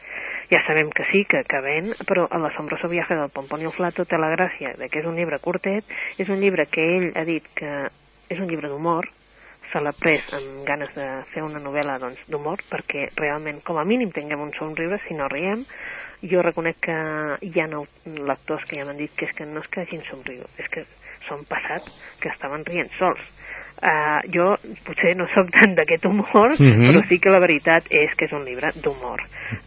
ja 0.49 0.63
sabem 0.67 0.89
que 0.89 1.05
sí, 1.11 1.25
que, 1.29 1.43
que 1.47 1.61
ven, 1.61 1.93
però 2.07 2.27
a 2.29 2.39
l'assombroso 2.41 2.89
viaje 2.89 3.15
del 3.15 3.29
Pomponio 3.29 3.71
Flato 3.71 4.05
té 4.05 4.17
la 4.17 4.31
gràcia 4.33 4.73
de 4.77 4.89
que 4.89 4.99
és 5.03 5.05
un 5.05 5.15
llibre 5.15 5.39
curtet, 5.39 5.85
és 6.17 6.29
un 6.29 6.41
llibre 6.41 6.65
que 6.71 6.81
ell 6.81 7.11
ha 7.15 7.25
dit 7.25 7.45
que 7.55 7.71
és 8.29 8.39
un 8.39 8.47
llibre 8.49 8.69
d'humor, 8.69 9.09
se 9.71 9.79
l'ha 9.81 9.93
pres 9.93 10.25
amb 10.33 10.63
ganes 10.65 10.89
de 10.95 11.05
fer 11.33 11.43
una 11.45 11.61
novel·la 11.61 11.99
doncs, 12.01 12.21
d'humor 12.31 12.61
perquè 12.71 13.09
realment 13.17 13.61
com 13.65 13.77
a 13.77 13.85
mínim 13.85 14.09
tinguem 14.15 14.41
un 14.41 14.53
somriure 14.57 14.97
si 15.05 15.13
no 15.17 15.27
riem 15.29 15.65
jo 16.21 16.41
reconec 16.41 16.79
que 16.83 16.97
hi 17.47 17.59
ha 17.61 17.67
nou 17.71 17.85
lectors 18.05 18.63
que 18.69 18.79
ja 18.79 18.85
m'han 18.85 18.97
dit 18.97 19.11
que 19.15 19.25
és 19.25 19.35
que 19.35 19.45
no 19.45 19.61
és 19.61 19.67
que 19.71 19.81
hagin 19.81 20.03
somrigut 20.09 20.49
és 20.59 20.67
que 20.73 20.85
són 21.27 21.45
passat 21.49 21.85
que 22.19 22.29
estaven 22.29 22.65
rient 22.65 22.91
sols 22.99 23.21
Uh, 23.79 24.19
jo 24.27 24.43
potser 24.83 25.13
no 25.15 25.23
sóc 25.31 25.47
tant 25.55 25.71
d'aquest 25.71 26.03
humor, 26.03 26.51
Mhm. 26.59 26.89
però 26.89 26.99
sí 27.07 27.15
que 27.17 27.31
la 27.31 27.39
veritat 27.39 27.85
és 27.89 28.11
que 28.17 28.25
és 28.25 28.33
un 28.33 28.43
llibre 28.43 28.73
d'humor. 28.75 29.21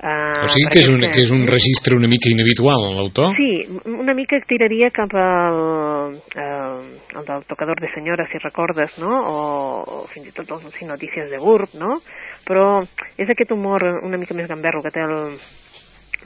Uh, 0.04 0.44
O 0.44 0.48
sigui 0.52 0.68
que 0.68 0.80
és, 0.80 0.88
un, 0.90 1.00
que 1.00 1.22
és 1.22 1.30
un 1.30 1.46
registre 1.46 1.96
una 1.96 2.08
mica 2.08 2.28
inhabitual 2.28 2.92
l'autor? 2.92 3.32
Sí, 3.40 3.64
una 3.88 4.12
mica 4.12 4.36
tiraria 4.46 4.90
cap 4.90 5.08
al 5.14 6.20
el, 6.36 7.00
el 7.16 7.24
del 7.24 7.44
tocador 7.48 7.80
de 7.80 7.88
senyora, 7.94 8.26
si 8.28 8.36
recordes, 8.36 8.98
no? 8.98 9.08
O, 9.16 10.02
o 10.02 10.06
fins 10.12 10.28
i 10.28 10.32
tot 10.32 10.50
els 10.50 10.74
sí, 10.76 10.84
notícies 10.84 11.30
de 11.30 11.38
Burb, 11.38 11.72
no? 11.80 11.96
Però 12.44 12.84
és 13.16 13.30
aquest 13.30 13.50
humor 13.50 13.80
una 14.02 14.18
mica 14.18 14.34
més 14.34 14.46
gamberro 14.46 14.82
que 14.82 14.90
té 14.92 15.00
el, 15.00 15.38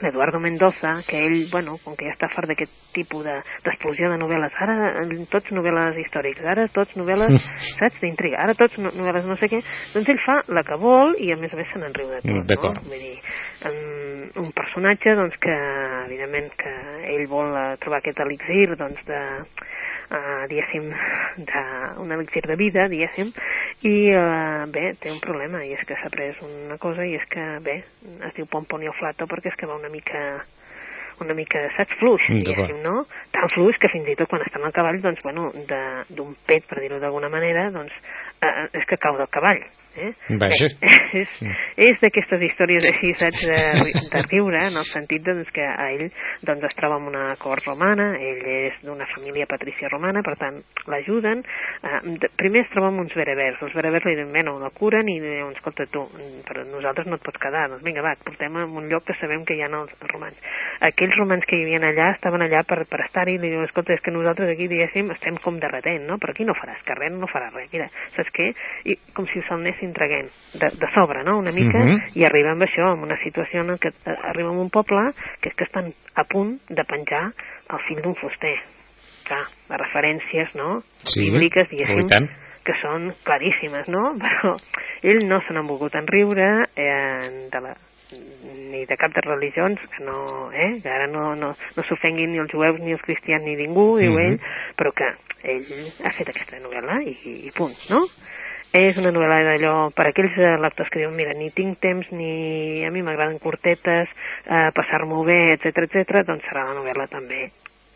l'Eduardo 0.03 0.39
Mendoza, 0.39 0.97
que 1.07 1.19
ell, 1.25 1.47
bueno, 1.51 1.77
com 1.83 1.95
que 1.97 2.07
ja 2.07 2.13
està 2.15 2.29
fart 2.33 2.49
d'aquest 2.51 2.73
tipus 2.95 3.23
de- 3.25 3.39
d'explosió 3.65 4.09
de, 4.11 4.17
novel·les, 4.21 4.53
ara 4.63 4.75
eh, 5.03 5.25
tots 5.31 5.51
novel·les 5.55 5.97
històriques, 6.03 6.45
ara 6.45 6.67
tots 6.73 6.95
novel·les, 6.99 7.47
saps, 7.79 8.01
d'intriga, 8.03 8.41
ara 8.43 8.55
tots 8.57 8.77
no, 8.81 8.91
novel·les 8.95 9.25
no 9.29 9.37
sé 9.41 9.49
què, 9.51 9.61
doncs 9.93 10.09
ell 10.13 10.21
fa 10.25 10.39
la 10.53 10.63
que 10.67 10.77
vol 10.81 11.15
i 11.23 11.31
a 11.33 11.39
més 11.41 11.53
a 11.53 11.59
més 11.61 11.71
se 11.73 11.81
n'enriu 11.81 12.11
de 12.13 12.21
tot, 12.21 12.31
no? 12.77 12.85
Vull 12.87 13.03
dir, 13.07 13.15
um, 13.71 14.45
un 14.45 14.51
personatge 14.55 15.15
doncs, 15.17 15.37
que 15.41 15.55
evidentment 16.05 16.51
que 16.59 16.73
ell 17.15 17.25
vol 17.31 17.53
eh, 17.57 17.67
trobar 17.83 18.01
aquest 18.03 18.21
elixir 18.25 18.75
doncs, 18.77 19.03
de, 19.07 19.21
uh, 20.11 20.43
diguéssim, 20.49 20.89
de, 21.37 21.63
un 22.03 22.11
elixir 22.15 22.43
de 22.47 22.57
vida, 22.59 22.87
diguéssim, 22.91 23.31
i 23.87 23.95
uh, 24.15 24.65
bé, 24.73 24.91
té 25.01 25.11
un 25.13 25.21
problema, 25.23 25.63
i 25.65 25.73
és 25.77 25.83
que 25.87 25.97
s'ha 25.99 26.11
pres 26.13 26.39
una 26.45 26.77
cosa, 26.81 27.05
i 27.05 27.15
és 27.17 27.25
que, 27.31 27.47
bé, 27.65 27.81
es 28.29 28.37
diu 28.37 28.49
Pomponio 28.51 28.95
Flato 28.99 29.27
perquè 29.29 29.53
és 29.53 29.59
que 29.59 29.69
va 29.69 29.79
una 29.79 29.91
mica 29.93 30.43
una 31.17 31.33
mica, 31.33 31.63
saps, 31.73 31.95
fluix, 31.97 32.27
Mm, 32.29 32.43
diguéssim, 32.45 32.81
no? 32.83 33.05
Tan 33.33 33.49
fluix 33.49 33.79
que 33.81 33.89
fins 33.89 34.05
i 34.05 34.15
tot 34.15 34.29
quan 34.29 34.43
estan 34.45 34.63
al 34.63 34.73
cavall, 34.75 34.99
doncs, 35.01 35.23
bueno, 35.25 35.49
d'un 36.09 36.35
pet, 36.45 36.67
per 36.69 36.77
dir-ho 36.83 36.99
d'alguna 37.01 37.29
manera, 37.33 37.71
doncs, 37.73 37.93
eh, 38.41 38.67
és 38.77 38.85
que 38.85 38.99
cau 39.01 39.17
del 39.17 39.29
cavall. 39.33 39.63
Eh? 39.97 40.11
Vaja. 40.41 40.69
Bé, 40.81 40.91
és, 41.21 41.31
és 41.89 41.99
d'aquestes 42.01 42.43
històries 42.49 42.85
així, 42.91 43.13
saps, 43.17 43.43
de, 43.49 44.03
de 44.11 44.23
riure, 44.27 44.61
en 44.69 44.79
el 44.79 44.87
sentit 44.89 45.23
doncs, 45.25 45.49
que 45.55 45.65
a 45.65 45.89
ell 45.93 46.05
doncs, 46.45 46.67
es 46.69 46.77
troba 46.77 46.99
en 47.01 47.09
una 47.11 47.25
cort 47.41 47.65
romana, 47.67 48.09
ell 48.21 48.43
és 48.53 48.77
d'una 48.85 49.07
família 49.13 49.47
patrícia 49.49 49.89
romana, 49.91 50.23
per 50.25 50.35
tant, 50.39 50.59
l'ajuden. 50.91 51.43
Eh, 51.81 52.29
primer 52.39 52.65
es 52.65 52.71
troba 52.73 52.91
amb 52.91 53.03
uns 53.05 53.15
berebers, 53.17 53.61
els 53.65 53.75
berebers 53.77 54.07
li 54.07 54.15
diuen, 54.19 54.33
bueno, 54.35 54.57
la 54.61 54.71
curen 54.75 55.09
i 55.11 55.17
diuen, 55.23 55.53
escolta, 55.55 55.87
tu, 55.91 56.05
per 56.47 56.65
nosaltres 56.67 57.09
no 57.09 57.19
et 57.19 57.25
pots 57.25 57.41
quedar, 57.41 57.67
doncs 57.71 57.85
vinga, 57.85 58.05
va, 58.05 58.13
et 58.17 58.23
portem 58.27 58.57
a 58.57 58.65
un 58.67 58.89
lloc 58.91 59.07
que 59.07 59.17
sabem 59.21 59.45
que 59.47 59.57
hi 59.57 59.63
ha 59.65 59.71
els 59.71 60.07
romans. 60.13 60.37
Aquells 60.87 61.17
romans 61.17 61.45
que 61.49 61.57
hi 61.57 61.65
havia 61.65 61.81
allà 61.89 62.11
estaven 62.13 62.43
allà 62.45 62.63
per, 62.67 62.83
per 62.89 63.01
estar-hi 63.05 63.37
i 63.37 63.41
li 63.41 63.51
diuen, 63.53 63.65
escolta, 63.67 63.95
és 63.95 64.03
que 64.05 64.13
nosaltres 64.13 64.51
aquí, 64.53 64.67
diguéssim, 64.69 65.09
estem 65.15 65.39
com 65.43 65.57
de 65.61 65.69
retent, 65.71 66.05
no? 66.09 66.19
Per 66.21 66.31
aquí 66.31 66.45
no 66.45 66.55
faràs 66.57 66.83
carrer, 66.85 67.09
no 67.13 67.29
faràs 67.31 67.53
res, 67.55 67.69
mira, 67.73 67.87
saps 68.15 68.33
què? 68.35 68.49
I 68.91 68.97
com 69.17 69.27
si 69.31 69.41
se'l 69.41 69.57
anessin 69.57 69.86
traguent 69.93 70.29
de, 70.53 70.69
de 70.79 70.87
sobre, 70.93 71.23
no?, 71.23 71.37
una 71.37 71.51
mica, 71.51 71.79
Mhm. 71.79 72.15
i 72.15 72.25
arriba 72.25 72.51
amb 72.51 72.63
això, 72.63 72.91
amb 72.91 73.03
una 73.03 73.17
situació 73.23 73.61
en 73.61 73.77
què 73.77 73.91
eh, 74.05 74.15
arriba 74.23 74.49
a 74.49 74.51
un 74.51 74.69
poble 74.69 75.13
que 75.41 75.49
és 75.49 75.55
que 75.55 75.63
estan 75.65 75.93
a 76.15 76.23
punt 76.23 76.59
de 76.69 76.83
penjar 76.83 77.31
el 77.69 77.79
fill 77.87 78.01
d'un 78.01 78.15
fuster. 78.15 78.55
Clar, 79.27 79.45
les 79.69 79.79
referències, 79.79 80.55
no?, 80.55 80.81
Sí, 81.03 81.29
bíbliques, 81.29 81.67
oh, 81.69 81.73
i 81.75 81.77
diguéssim, 81.77 82.07
tant. 82.07 82.29
que 82.63 82.73
són 82.81 83.13
claríssimes, 83.23 83.87
no? 83.87 84.13
Però 84.23 84.57
ell 85.03 85.27
no 85.27 85.39
se 85.41 85.53
n'han 85.53 85.67
volgut 85.67 85.95
enriure 85.95 86.65
eh, 86.75 87.47
de 87.51 87.59
la, 87.61 87.75
ni 88.71 88.85
de 88.85 88.95
cap 88.97 89.11
de 89.13 89.21
religions, 89.21 89.79
que 89.95 90.03
no, 90.03 90.51
eh, 90.51 90.79
que 90.81 90.89
ara 90.89 91.07
no, 91.07 91.35
no, 91.35 91.53
no 91.75 91.83
s'ofenguin 91.83 92.31
ni 92.31 92.39
els 92.39 92.51
jueus 92.51 92.79
ni 92.79 92.91
els 92.95 93.01
cristians 93.01 93.43
ni 93.43 93.55
ningú, 93.55 93.97
diu 93.99 94.11
mm 94.11 94.17
-hmm. 94.17 94.27
ell, 94.31 94.39
però 94.77 94.91
que 94.93 95.07
ell 95.43 95.91
ha 96.03 96.11
fet 96.11 96.29
aquesta 96.29 96.57
novel·la 96.59 97.01
i, 97.03 97.47
i 97.47 97.51
punt, 97.51 97.75
no? 97.89 98.05
És 98.75 98.97
una 98.99 99.13
novel·la 99.15 99.39
d'allò, 99.47 99.75
per 99.95 100.09
aquells 100.09 100.35
lectors 100.61 100.89
que 100.91 100.99
diuen, 100.99 101.15
mira, 101.15 101.31
ni 101.37 101.51
tinc 101.55 101.79
temps, 101.83 102.09
ni 102.11 102.83
a 102.85 102.91
mi 102.91 103.01
m'agraden 103.05 103.39
curtetes, 103.39 104.11
eh, 104.45 104.67
passar-m'ho 104.75 105.23
bé, 105.27 105.39
etc 105.55 105.87
etc, 105.87 106.25
doncs 106.27 106.43
serà 106.49 106.67
la 106.67 106.75
novel·la 106.81 107.07
també 107.07 107.47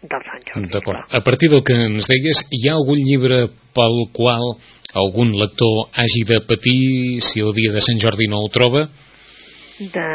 del 0.01 0.23
Sant 0.25 0.45
Jordi. 0.47 0.71
D'acord. 0.73 1.03
A 1.11 1.21
partir 1.21 1.51
del 1.51 1.63
que 1.63 1.75
ens 1.75 2.07
deies, 2.09 2.45
hi 2.55 2.69
ha 2.69 2.77
algun 2.79 2.97
llibre 2.97 3.43
pel 3.75 3.99
qual 4.15 4.55
algun 4.97 5.35
lector 5.39 5.91
hagi 5.93 6.25
de 6.27 6.41
patir 6.47 7.21
si 7.21 7.43
el 7.43 7.53
dia 7.55 7.71
de 7.75 7.83
Sant 7.85 8.01
Jordi 8.01 8.27
no 8.31 8.41
ho 8.41 8.49
troba? 8.51 8.87
De... 9.89 10.05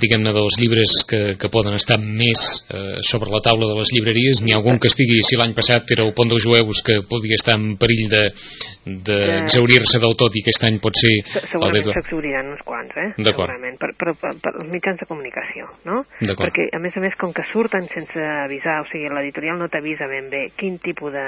diguem-ne 0.00 0.32
dels 0.34 0.56
llibres 0.60 0.94
que, 1.10 1.20
que 1.40 1.50
poden 1.52 1.76
estar 1.78 1.98
més 2.00 2.40
eh, 2.74 2.98
sobre 3.06 3.30
la 3.32 3.42
taula 3.44 3.68
de 3.70 3.76
les 3.78 3.92
llibreries 3.94 4.42
n'hi 4.42 4.54
ha 4.54 4.58
algun 4.60 4.80
que 4.82 4.90
estigui, 4.90 5.20
si 5.26 5.38
l'any 5.38 5.54
passat 5.56 5.92
era 5.94 6.06
el 6.06 6.14
pont 6.16 6.30
dels 6.30 6.44
jueus 6.44 6.82
que 6.86 7.00
podia 7.10 7.38
estar 7.38 7.56
en 7.58 7.76
perill 7.80 8.08
d'exaurir-se 8.10 9.96
de, 9.96 10.00
de... 10.00 10.04
del 10.06 10.16
tot 10.22 10.36
i 10.36 10.44
aquest 10.44 10.66
any 10.68 10.80
pot 10.82 10.98
ser 10.98 11.14
segurament 11.52 11.88
s'exauriran 11.90 12.52
uns 12.54 12.64
quants 12.66 13.00
eh? 13.04 13.08
segurament, 13.16 13.78
per, 13.80 13.92
per, 14.00 14.14
per, 14.18 14.34
per 14.42 14.54
els 14.56 14.70
mitjans 14.72 15.00
de 15.02 15.08
comunicació 15.10 15.70
no? 15.88 16.02
perquè 16.20 16.70
a 16.74 16.82
més 16.82 16.96
a 16.96 17.04
més 17.04 17.16
com 17.20 17.34
que 17.36 17.46
surten 17.52 17.88
sense 17.94 18.28
avisar 18.44 18.80
o 18.82 18.88
sigui 18.90 19.10
l'editorial 19.12 19.60
no 19.60 19.70
t'avisa 19.72 20.10
ben 20.10 20.30
bé 20.32 20.48
quin 20.58 20.78
tipus 20.82 21.14
de, 21.14 21.26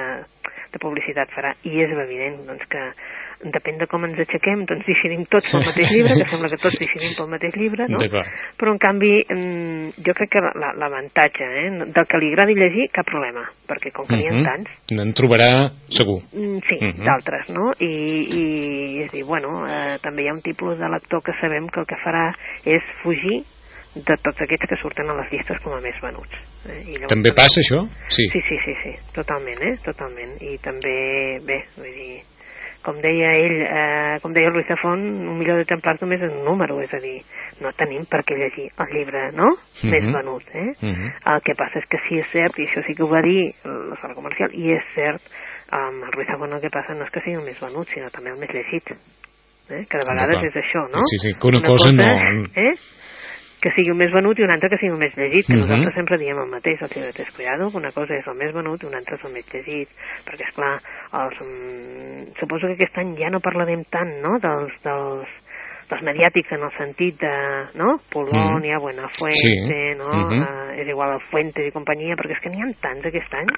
de 0.72 0.80
publicitat 0.82 1.30
farà 1.34 1.54
i 1.68 1.78
és 1.84 1.92
evident 1.94 2.42
doncs, 2.48 2.66
que 2.70 2.86
depèn 3.42 3.78
de 3.80 3.86
com 3.90 4.04
ens 4.06 4.18
aixequem, 4.22 4.64
doncs 4.68 4.84
decidim 4.86 5.24
tots 5.30 5.50
pel 5.50 5.64
mateix 5.66 5.90
llibre, 5.90 6.16
que 6.20 6.28
sembla 6.30 6.50
que 6.52 6.58
tots 6.62 6.78
decidim 6.78 7.14
pel 7.18 7.30
mateix 7.32 7.56
llibre, 7.58 7.86
no? 7.90 8.02
Però, 8.60 8.74
en 8.74 8.80
canvi, 8.82 9.12
mm, 9.24 10.02
jo 10.06 10.14
crec 10.18 10.34
que 10.36 10.42
l'avantatge 10.82 11.48
eh, 11.48 11.70
del 11.82 12.08
que 12.08 12.20
li 12.22 12.30
agradi 12.32 12.58
llegir, 12.58 12.88
cap 12.94 13.08
problema, 13.08 13.44
perquè 13.68 13.92
com 13.94 14.06
que 14.06 14.18
n'hi 14.18 14.28
ha 14.30 14.34
mhm. 14.36 14.44
tants... 14.46 14.76
N'en 14.94 15.14
trobarà 15.18 15.50
segur. 15.90 16.20
Mm, 16.32 16.60
sí, 16.68 16.78
uh 16.78 16.84
mhm. 16.84 16.92
-huh. 16.92 17.06
d'altres, 17.08 17.48
no? 17.50 17.72
I, 17.78 17.92
I 18.40 18.44
és 19.06 19.10
dir, 19.10 19.24
bueno, 19.24 19.66
eh, 19.66 19.98
també 20.02 20.22
hi 20.22 20.28
ha 20.28 20.36
un 20.36 20.42
tipus 20.42 20.78
de 20.78 20.88
lector 20.88 21.22
que 21.22 21.34
sabem 21.40 21.66
que 21.66 21.80
el 21.80 21.86
que 21.86 21.98
farà 22.04 22.30
és 22.64 22.82
fugir 23.02 23.42
de 23.94 24.16
tots 24.24 24.40
aquests 24.40 24.68
que 24.70 24.76
surten 24.80 25.10
a 25.10 25.14
les 25.20 25.32
llistes 25.32 25.60
com 25.60 25.74
a 25.76 25.80
més 25.80 25.98
venuts. 26.00 26.36
Eh? 26.64 26.80
I 26.80 26.94
llavors, 26.94 27.12
també 27.12 27.32
passa 27.36 27.60
això? 27.60 27.82
Sí. 28.08 28.24
sí, 28.32 28.40
sí, 28.48 28.56
sí, 28.64 28.74
sí, 28.82 28.92
totalment, 29.12 29.60
eh? 29.60 29.76
totalment. 29.84 30.38
I 30.40 30.56
també, 30.64 30.94
bé, 31.44 31.58
vull 31.76 31.92
dir, 31.92 32.22
com 32.82 32.98
deia 33.02 33.30
ell, 33.38 33.60
eh, 33.62 34.18
com 34.22 34.32
deia 34.34 34.50
Ruiz 34.50 34.66
Zafón, 34.68 35.02
un 35.30 35.38
milió 35.38 35.56
de 35.56 35.66
templars 35.68 36.02
només 36.02 36.22
és 36.22 36.32
un 36.32 36.44
número, 36.44 36.80
és 36.82 36.92
a 36.94 37.00
dir, 37.02 37.20
no 37.62 37.72
tenim 37.78 38.04
per 38.10 38.22
què 38.26 38.36
llegir 38.38 38.68
el 38.70 38.92
llibre, 38.94 39.30
no?, 39.32 39.48
uh 39.52 39.58
-huh. 39.58 39.90
més 39.90 40.04
venut, 40.16 40.42
eh? 40.54 40.72
Mhm. 40.80 40.92
-huh. 40.92 41.34
El 41.34 41.40
que 41.42 41.54
passa 41.54 41.78
és 41.78 41.86
que 41.88 41.98
sí 42.08 42.18
és 42.18 42.26
cert, 42.32 42.58
i 42.58 42.66
això 42.66 42.84
sí 42.86 42.94
que 42.94 43.02
ho 43.02 43.08
va 43.08 43.22
dir 43.22 43.54
la 43.64 43.96
sala 43.96 44.14
comercial, 44.14 44.50
i 44.52 44.72
és 44.72 44.84
cert, 44.94 45.22
amb 45.70 46.04
el 46.04 46.12
Ruiz 46.12 46.28
Zafón 46.28 46.52
el 46.52 46.60
que 46.60 46.70
passa 46.70 46.94
no 46.94 47.04
és 47.04 47.10
que 47.10 47.20
sigui 47.20 47.36
el 47.36 47.44
més 47.44 47.60
venut, 47.60 47.86
sinó 47.88 48.10
també 48.10 48.30
el 48.30 48.38
més 48.38 48.50
llegit, 48.50 48.90
eh? 48.90 49.84
que 49.88 49.98
de 49.98 50.06
vegades 50.08 50.42
és 50.42 50.56
això, 50.64 50.82
no? 50.90 51.00
Sí, 51.06 51.18
sí, 51.18 51.34
que 51.38 51.46
una, 51.46 51.58
una 51.58 51.68
cosa, 51.68 51.88
cosa 51.88 51.92
no... 51.92 52.44
Eh? 52.54 52.74
Que 53.62 53.70
sigui 53.76 53.92
el 53.94 53.98
més 53.98 54.10
venut 54.10 54.38
i 54.40 54.42
un 54.42 54.50
altre 54.50 54.72
que 54.72 54.78
sigui 54.80 54.90
el 54.90 54.98
més 54.98 55.12
llegit, 55.14 55.46
que 55.46 55.54
uh 55.54 55.56
mhm. 55.56 55.62
-huh. 55.62 55.68
nosaltres 55.70 55.94
sempre 55.94 56.18
diem 56.18 56.38
el 56.38 56.50
mateix, 56.50 56.82
el 56.82 56.90
llibreters 56.94 57.30
Collado, 57.36 57.70
que 57.70 57.76
una 57.76 57.92
cosa 57.92 58.14
és 58.14 58.26
el 58.26 58.34
més 58.34 58.52
venut 58.52 58.82
i 58.82 58.86
una 58.86 58.98
altra 58.98 59.14
és 59.14 59.24
el 59.24 59.32
més 59.32 59.46
llegit, 59.54 59.88
perquè, 60.26 60.48
és 60.48 60.54
clar, 60.56 60.76
els, 61.20 61.36
mm, 61.40 62.34
suposo 62.40 62.66
que 62.66 62.74
aquest 62.74 62.98
any 62.98 63.14
ja 63.16 63.30
no 63.30 63.40
parlarem 63.40 63.84
tant, 63.84 64.12
no?, 64.20 64.32
dels, 64.42 64.72
dels, 64.82 65.28
dels 65.88 66.02
mediàtics 66.02 66.52
en 66.52 66.62
el 66.66 66.72
sentit 66.76 67.14
de, 67.20 67.36
no?, 67.78 68.00
Polònia, 68.10 68.76
mm. 68.78 68.82
Buenafuente, 68.82 69.54
sí. 69.70 69.96
no?, 69.96 70.10
uh 70.10 70.26
-huh. 70.26 70.42
uh, 70.42 70.80
és 70.80 70.88
igual 70.88 71.14
el 71.14 71.20
Fuentes 71.30 71.66
i 71.66 71.70
companyia, 71.70 72.16
perquè 72.16 72.32
és 72.32 72.42
que 72.42 72.50
n'hi 72.50 72.62
ha 72.62 72.72
tants 72.80 73.06
aquest 73.06 73.32
any, 73.34 73.50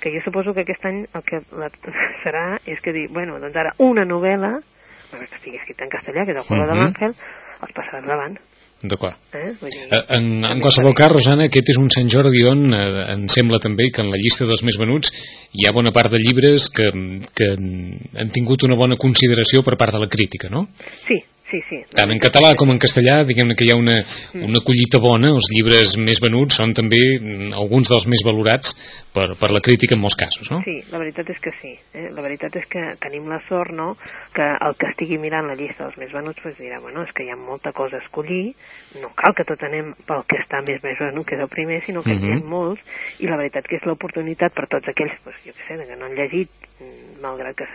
que 0.00 0.10
jo 0.14 0.20
suposo 0.24 0.54
que 0.54 0.62
aquest 0.62 0.84
any 0.86 1.04
el 1.12 1.22
que 1.28 1.38
la, 1.52 1.68
serà 2.24 2.56
és 2.64 2.80
que 2.80 2.92
dir, 2.92 3.08
bueno, 3.12 3.38
doncs 3.38 3.56
ara 3.56 3.74
una 3.78 4.04
novel·la, 4.04 4.62
que 5.10 5.24
estigui 5.24 5.58
escrita 5.58 5.84
en 5.84 5.90
castellà, 5.90 6.24
que 6.24 6.32
és 6.32 6.38
el 6.38 6.44
Juego 6.48 6.64
uh 6.64 6.68
-huh. 6.68 6.72
de 6.72 6.80
l'Àngel, 6.80 7.12
els 7.62 7.74
passaràs 7.74 8.06
davant. 8.06 8.38
D'acord. 8.82 9.14
Eh? 9.32 9.52
eh? 9.70 10.00
En, 10.16 10.24
en 10.42 10.62
qualsevol 10.62 10.94
cas, 10.98 11.12
Rosana, 11.12 11.46
aquest 11.46 11.70
és 11.70 11.78
un 11.78 11.90
Sant 11.94 12.08
Jordi 12.10 12.42
on 12.50 12.64
eh, 12.74 12.86
em 13.14 13.28
sembla 13.30 13.60
també 13.62 13.90
que 13.94 14.02
en 14.02 14.10
la 14.10 14.18
llista 14.18 14.48
dels 14.48 14.64
més 14.66 14.78
venuts 14.80 15.12
hi 15.54 15.68
ha 15.68 15.74
bona 15.76 15.92
part 15.94 16.10
de 16.10 16.18
llibres 16.18 16.66
que, 16.74 16.88
que 17.38 17.52
han 17.54 18.32
tingut 18.34 18.66
una 18.66 18.78
bona 18.80 18.98
consideració 18.98 19.62
per 19.62 19.78
part 19.78 19.94
de 19.94 20.02
la 20.02 20.10
crítica, 20.10 20.50
no? 20.50 20.66
Sí, 21.06 21.20
Sí, 21.52 21.60
sí. 21.68 21.78
Tant 21.92 22.08
en 22.08 22.20
català 22.22 22.54
com 22.56 22.70
en 22.72 22.78
castellà, 22.80 23.18
diguem-ne 23.28 23.52
que 23.58 23.66
hi 23.66 23.72
ha 23.74 23.76
una, 23.76 23.98
mm. 24.00 24.44
una 24.46 24.60
collita 24.64 24.96
bona, 25.04 25.34
els 25.36 25.50
llibres 25.52 25.98
més 26.00 26.16
venuts 26.24 26.56
són 26.56 26.72
també 26.72 27.00
mm, 27.18 27.50
alguns 27.60 27.90
dels 27.92 28.06
més 28.08 28.22
valorats 28.24 28.70
per, 29.12 29.26
per 29.36 29.50
la 29.52 29.60
crítica 29.60 29.92
en 29.92 30.00
molts 30.00 30.16
casos, 30.16 30.48
no? 30.48 30.62
Sí, 30.64 30.78
la 30.88 31.02
veritat 31.02 31.28
és 31.34 31.42
que 31.44 31.52
sí. 31.58 31.74
Eh? 31.92 32.06
La 32.16 32.24
veritat 32.24 32.56
és 32.56 32.64
que 32.72 32.86
tenim 33.04 33.28
la 33.28 33.42
sort, 33.50 33.74
no?, 33.76 33.90
que 34.32 34.46
el 34.48 34.78
que 34.80 34.88
estigui 34.94 35.18
mirant 35.20 35.50
la 35.50 35.58
llista 35.58 35.84
dels 35.84 35.98
més 36.00 36.14
venuts 36.16 36.40
pues, 36.40 36.56
dirà, 36.56 36.80
bueno, 36.80 37.04
és 37.04 37.12
que 37.12 37.26
hi 37.26 37.34
ha 37.34 37.36
molta 37.36 37.74
cosa 37.76 38.00
a 38.00 38.04
escollir, 38.06 38.54
no 39.02 39.12
cal 39.18 39.36
que 39.36 39.44
tot 39.52 39.66
anem 39.68 39.92
pel 40.08 40.24
que 40.24 40.40
està 40.40 40.62
més 40.64 40.80
més 40.80 40.96
venut, 41.04 41.28
que 41.28 41.36
és 41.36 41.44
el 41.44 41.52
primer, 41.52 41.82
sinó 41.84 42.00
que 42.00 42.16
mm 42.16 42.24
-hmm. 42.24 42.48
molts, 42.48 42.80
i 43.20 43.28
la 43.28 43.36
veritat 43.36 43.68
que 43.68 43.76
és 43.76 43.84
l'oportunitat 43.84 44.56
per 44.56 44.70
tots 44.72 44.88
aquells, 44.88 45.20
pues, 45.22 45.36
jo 45.44 45.52
què 45.52 45.68
sé, 45.68 45.76
que 45.84 46.00
no 46.00 46.06
han 46.06 46.16
llegit, 46.16 46.48
mm, 46.80 47.20
malgrat 47.20 47.56
que, 47.56 47.68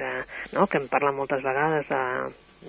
no, 0.54 0.66
que 0.66 0.78
em 0.82 0.88
parlen 0.88 1.16
moltes 1.16 1.44
vegades 1.44 1.86
de, 1.88 2.02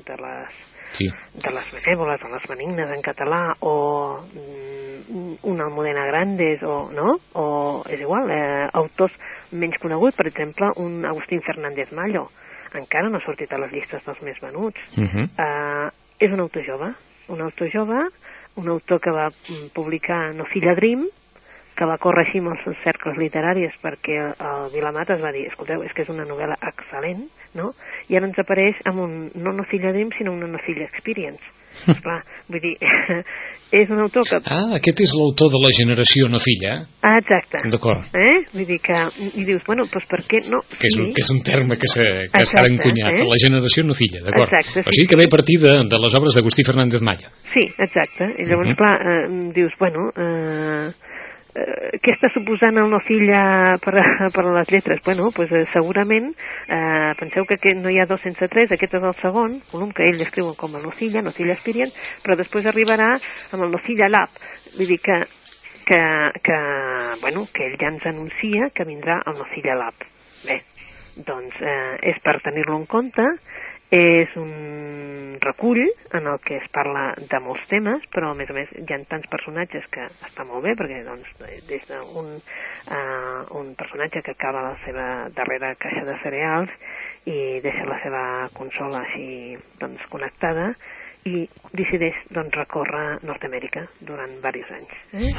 de 0.07 0.17
les 0.23 0.59
sí. 0.93 1.09
de 1.35 1.51
les 1.53 1.73
benèvoles, 1.73 2.21
de 2.21 2.31
les 2.33 2.49
benignes 2.49 2.93
en 2.95 3.03
català, 3.03 3.43
o 3.61 4.21
mm, 4.33 5.35
una 5.51 5.65
Almudena 5.65 6.07
Grandes, 6.07 6.63
o, 6.63 6.91
no? 6.93 7.19
o 7.35 7.85
és 7.89 8.01
igual, 8.01 8.31
eh, 8.31 8.69
autors 8.73 9.15
menys 9.53 9.79
coneguts, 9.83 10.17
per 10.17 10.29
exemple, 10.31 10.73
un 10.77 11.05
Agustín 11.09 11.43
Fernández 11.43 11.93
Mallo, 11.93 12.29
encara 12.75 13.09
no 13.09 13.19
ha 13.19 13.25
sortit 13.25 13.53
a 13.53 13.61
les 13.63 13.73
llistes 13.73 14.05
dels 14.05 14.23
més 14.23 14.41
venuts. 14.43 14.81
Uh 14.97 15.01
mhm. 15.01 15.11
-huh. 15.15 15.29
eh, 15.45 15.91
és 16.19 16.33
un 16.33 16.41
autor 16.41 16.65
jove, 16.65 16.95
un 17.29 17.41
autor 17.41 17.71
jove, 17.73 18.09
un 18.57 18.69
autor 18.69 19.01
que 19.01 19.11
va 19.11 19.29
mm, 19.29 19.69
publicar 19.75 20.35
No 20.35 20.45
filla 20.45 20.75
Dream, 20.75 21.07
que 21.79 21.87
va 21.87 21.99
córrer 22.03 22.25
així 22.27 22.43
amb 22.43 22.51
els 22.55 22.81
cercles 22.83 23.19
literaris 23.21 23.77
perquè 23.83 24.17
el 24.35 24.73
Vilamat 24.75 25.15
es 25.15 25.23
va 25.23 25.35
dir, 25.35 25.47
escolteu, 25.51 25.85
és 25.87 25.95
que 25.95 26.03
és 26.03 26.11
una 26.11 26.27
novel·la 26.27 26.59
excel·lent, 26.73 27.29
no? 27.59 27.71
I 28.11 28.19
ara 28.19 28.27
ens 28.27 28.41
apareix 28.43 28.83
amb 28.91 29.05
un, 29.05 29.15
no 29.39 29.55
Nocilla 29.55 29.95
Dream, 29.95 30.11
sinó 30.17 30.35
una 30.35 30.51
Nocilla 30.51 30.89
Experience. 30.89 31.55
Clar, 32.03 32.19
vull 32.49 32.63
dir, 32.65 32.75
és 33.81 33.91
un 33.93 34.01
autor 34.03 34.27
que... 34.27 34.41
Ah, 34.51 34.75
aquest 34.81 35.03
és 35.05 35.15
l'autor 35.15 35.53
de 35.53 35.61
la 35.63 35.71
generació 35.77 36.27
Nocilla. 36.33 36.75
Ah, 37.07 37.17
exacte. 37.21 37.63
D'acord. 37.71 38.09
Eh? 38.17 38.39
Vull 38.57 38.67
dir 38.67 38.81
que... 38.83 38.99
I 39.29 39.45
dius, 39.47 39.63
bueno, 39.69 39.87
doncs 39.93 40.09
per 40.11 40.25
què 40.27 40.43
no... 40.49 40.65
Que 40.73 40.91
és 40.91 40.99
un, 40.99 41.13
que 41.15 41.23
és 41.23 41.31
un 41.35 41.43
terme 41.47 41.79
que 41.79 41.91
s'ha 41.93 42.65
encunyat, 42.67 43.21
eh? 43.21 43.27
la 43.29 43.43
generació 43.45 43.87
Nocilla, 43.87 44.25
d'acord. 44.27 44.49
Exacte. 44.51 44.83
Sí, 44.83 44.87
o 44.89 44.97
sigui 44.97 45.13
que 45.13 45.21
ve 45.21 45.29
a 45.31 45.35
partir 45.37 45.61
de, 45.63 45.77
de 45.93 46.03
les 46.07 46.19
obres 46.19 46.39
d'Agustí 46.39 46.67
Fernández 46.67 47.05
Malla. 47.07 47.31
Sí, 47.53 47.69
exacte. 47.77 48.33
I 48.35 48.49
llavors, 48.49 48.73
uh 48.73 48.75
-huh. 48.75 48.81
clar, 48.83 48.97
eh, 49.13 49.53
dius, 49.55 49.79
bueno... 49.79 50.11
Eh, 50.17 51.07
eh, 51.59 51.99
què 52.03 52.15
està 52.15 52.31
suposant 52.35 52.79
el 52.81 52.91
Nocilla 52.93 53.43
per, 53.83 53.95
per 54.37 54.45
les 54.47 54.71
lletres? 54.73 55.03
Bueno, 55.05 55.31
pues, 55.35 55.51
eh, 55.53 55.65
segurament, 55.73 56.31
eh, 56.69 57.13
penseu 57.21 57.47
que 57.49 57.59
aquest 57.59 57.83
no 57.83 57.93
hi 57.93 58.01
ha 58.01 58.09
dos 58.11 58.23
sense 58.25 58.49
tres, 58.53 58.73
aquest 58.73 58.97
és 58.99 59.09
el 59.11 59.17
segon 59.21 59.59
volum 59.73 59.93
que 59.95 60.07
ell 60.09 60.23
escriuen 60.25 60.57
com 60.59 60.77
a 60.77 60.83
Nocilla, 60.85 61.25
Nocilla 61.25 61.57
Experience, 61.57 61.95
però 62.25 62.39
després 62.39 62.69
arribarà 62.71 63.15
amb 63.17 63.67
el 63.67 63.75
Nocilla 63.75 64.11
Lab. 64.13 64.41
Vull 64.77 64.95
dir 64.95 65.01
que, 65.05 65.21
que, 65.89 66.03
que, 66.45 66.59
bueno, 67.23 67.47
que 67.53 67.69
ell 67.69 67.79
ja 67.81 67.93
ens 67.93 68.07
anuncia 68.07 68.73
que 68.75 68.89
vindrà 68.89 69.23
el 69.27 69.39
Nocilla 69.41 69.79
Lab. 69.83 70.09
Bé, 70.45 70.61
doncs 71.27 71.57
eh, 71.61 71.97
és 72.13 72.21
per 72.23 72.39
tenir-lo 72.45 72.77
en 72.79 72.87
compte, 72.87 73.25
és 73.95 74.35
un 74.37 75.39
recull 75.41 75.81
en 76.13 76.27
el 76.27 76.39
que 76.45 76.59
es 76.59 76.67
parla 76.75 77.15
de 77.17 77.41
molts 77.41 77.65
temes, 77.71 78.05
però 78.13 78.33
a 78.33 78.37
més 78.37 78.51
a 78.51 78.57
més 78.57 78.73
hi 78.77 78.85
ha 78.93 78.99
tants 79.09 79.29
personatges 79.33 79.87
que 79.93 80.05
està 80.29 80.45
molt 80.45 80.67
bé, 80.67 80.75
perquè 80.77 81.01
doncs, 81.07 81.31
des 81.69 81.87
d'un 81.89 82.35
uh, 82.37 83.43
un 83.61 83.73
personatge 83.79 84.23
que 84.27 84.35
acaba 84.37 84.67
la 84.67 84.77
seva 84.85 85.07
darrera 85.37 85.75
caixa 85.81 86.05
de 86.05 86.19
cereals 86.23 86.75
i 87.25 87.61
deixa 87.65 87.89
la 87.89 88.01
seva 88.05 88.25
consola 88.57 89.05
així 89.07 89.57
doncs, 89.81 90.05
connectada 90.13 90.73
i 91.29 91.49
decideix 91.73 92.17
doncs, 92.29 92.55
recórrer 92.57 93.19
Nord-Amèrica 93.25 93.87
durant 94.01 94.37
diversos 94.37 94.77
anys. 94.77 94.95
Eh? 95.13 95.33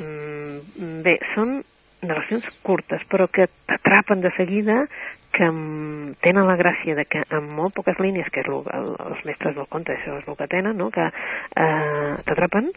Mm, 0.00 1.00
bé, 1.04 1.18
són 1.34 1.60
narracions 2.06 2.46
curtes, 2.62 3.02
però 3.10 3.28
que 3.28 3.48
t'atrapen 3.66 4.20
de 4.24 4.32
seguida, 4.36 4.84
que 5.34 5.46
tenen 6.22 6.46
la 6.46 6.56
gràcia 6.56 6.94
de 6.94 7.04
que 7.10 7.24
en 7.26 7.48
molt 7.56 7.74
poques 7.74 7.98
línies, 7.98 8.28
que 8.30 8.44
és 8.44 8.50
el, 8.50 8.60
el, 8.78 8.90
els 9.10 9.24
mestres 9.26 9.56
del 9.56 9.66
conte, 9.70 9.96
això 9.96 10.18
és 10.20 10.28
el 10.28 10.38
que 10.38 10.50
tenen, 10.50 10.76
no? 10.78 10.90
que 10.94 11.08
eh, 11.10 12.12
t'atrapen, 12.28 12.70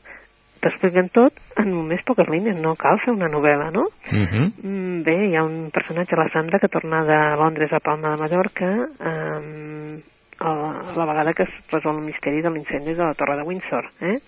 t'expliquen 0.64 1.12
tot 1.14 1.38
en 1.62 1.70
només 1.70 2.02
poques 2.08 2.30
línies, 2.34 2.58
no 2.58 2.74
cal 2.80 2.98
fer 3.04 3.14
una 3.14 3.30
novel·la, 3.30 3.70
no? 3.76 3.86
Uh 4.10 4.26
-huh. 4.26 4.48
Mm, 4.64 5.04
Bé, 5.06 5.18
hi 5.28 5.36
ha 5.38 5.44
un 5.44 5.70
personatge, 5.72 6.16
la 6.18 6.30
Sandra, 6.34 6.60
que 6.60 6.68
torna 6.68 7.04
de 7.04 7.20
Londres 7.38 7.72
a 7.74 7.80
Palma 7.80 8.12
de 8.12 8.18
Mallorca 8.18 8.70
eh, 9.00 10.02
a 10.40 10.94
la 10.96 11.06
vegada 11.06 11.34
que 11.34 11.44
es 11.44 11.50
resol 11.72 11.98
el 11.98 12.06
misteri 12.06 12.42
de 12.42 12.50
l'incendi 12.50 12.94
de 12.94 13.04
la 13.04 13.14
Torre 13.14 13.38
de 13.38 13.44
Windsor, 13.44 13.86
eh? 14.02 14.20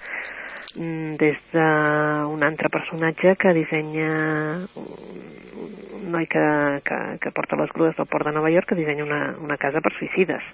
Mm, 0.76 1.16
des 1.18 1.38
d'un 1.54 2.44
altre 2.46 2.70
personatge 2.70 3.36
que 3.42 3.54
dissenya 3.58 4.12
un 4.78 6.12
noi 6.14 6.28
que, 6.30 6.46
que, 6.86 7.00
que 7.22 7.32
porta 7.36 7.58
les 7.60 7.74
grues 7.74 7.96
del 7.98 8.08
port 8.08 8.28
de 8.28 8.36
Nova 8.36 8.52
York 8.54 8.70
que 8.70 8.78
dissenya 8.78 9.06
una, 9.06 9.22
una 9.42 9.58
casa 9.58 9.82
per 9.82 9.94
suïcides. 9.98 10.46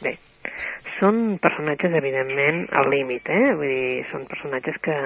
Bé, 0.00 0.14
són 0.96 1.38
personatges, 1.42 1.92
evidentment, 1.96 2.62
al 2.76 2.88
límit, 2.92 3.28
eh? 3.28 3.52
Vull 3.56 3.68
dir, 3.68 4.04
són 4.12 4.24
personatges 4.28 4.78
que, 4.84 4.96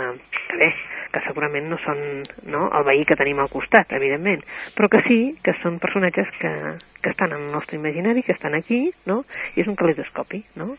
que 0.50 0.58
bé, 0.60 0.70
que 1.14 1.22
segurament 1.26 1.66
no 1.70 1.78
són 1.82 2.00
no, 2.50 2.68
el 2.78 2.86
veí 2.86 3.02
que 3.08 3.18
tenim 3.18 3.42
al 3.42 3.50
costat, 3.50 3.90
evidentment, 3.98 4.42
però 4.78 4.90
que 4.90 5.02
sí 5.08 5.18
que 5.42 5.56
són 5.62 5.80
personatges 5.82 6.30
que, 6.38 6.52
que 7.02 7.14
estan 7.14 7.34
en 7.34 7.48
el 7.48 7.54
nostre 7.54 7.78
imaginari, 7.78 8.22
que 8.22 8.34
estan 8.34 8.54
aquí, 8.58 8.86
no? 9.10 9.22
I 9.54 9.64
és 9.64 9.70
un 9.70 9.78
calidoscopi, 9.78 10.44
no? 10.60 10.74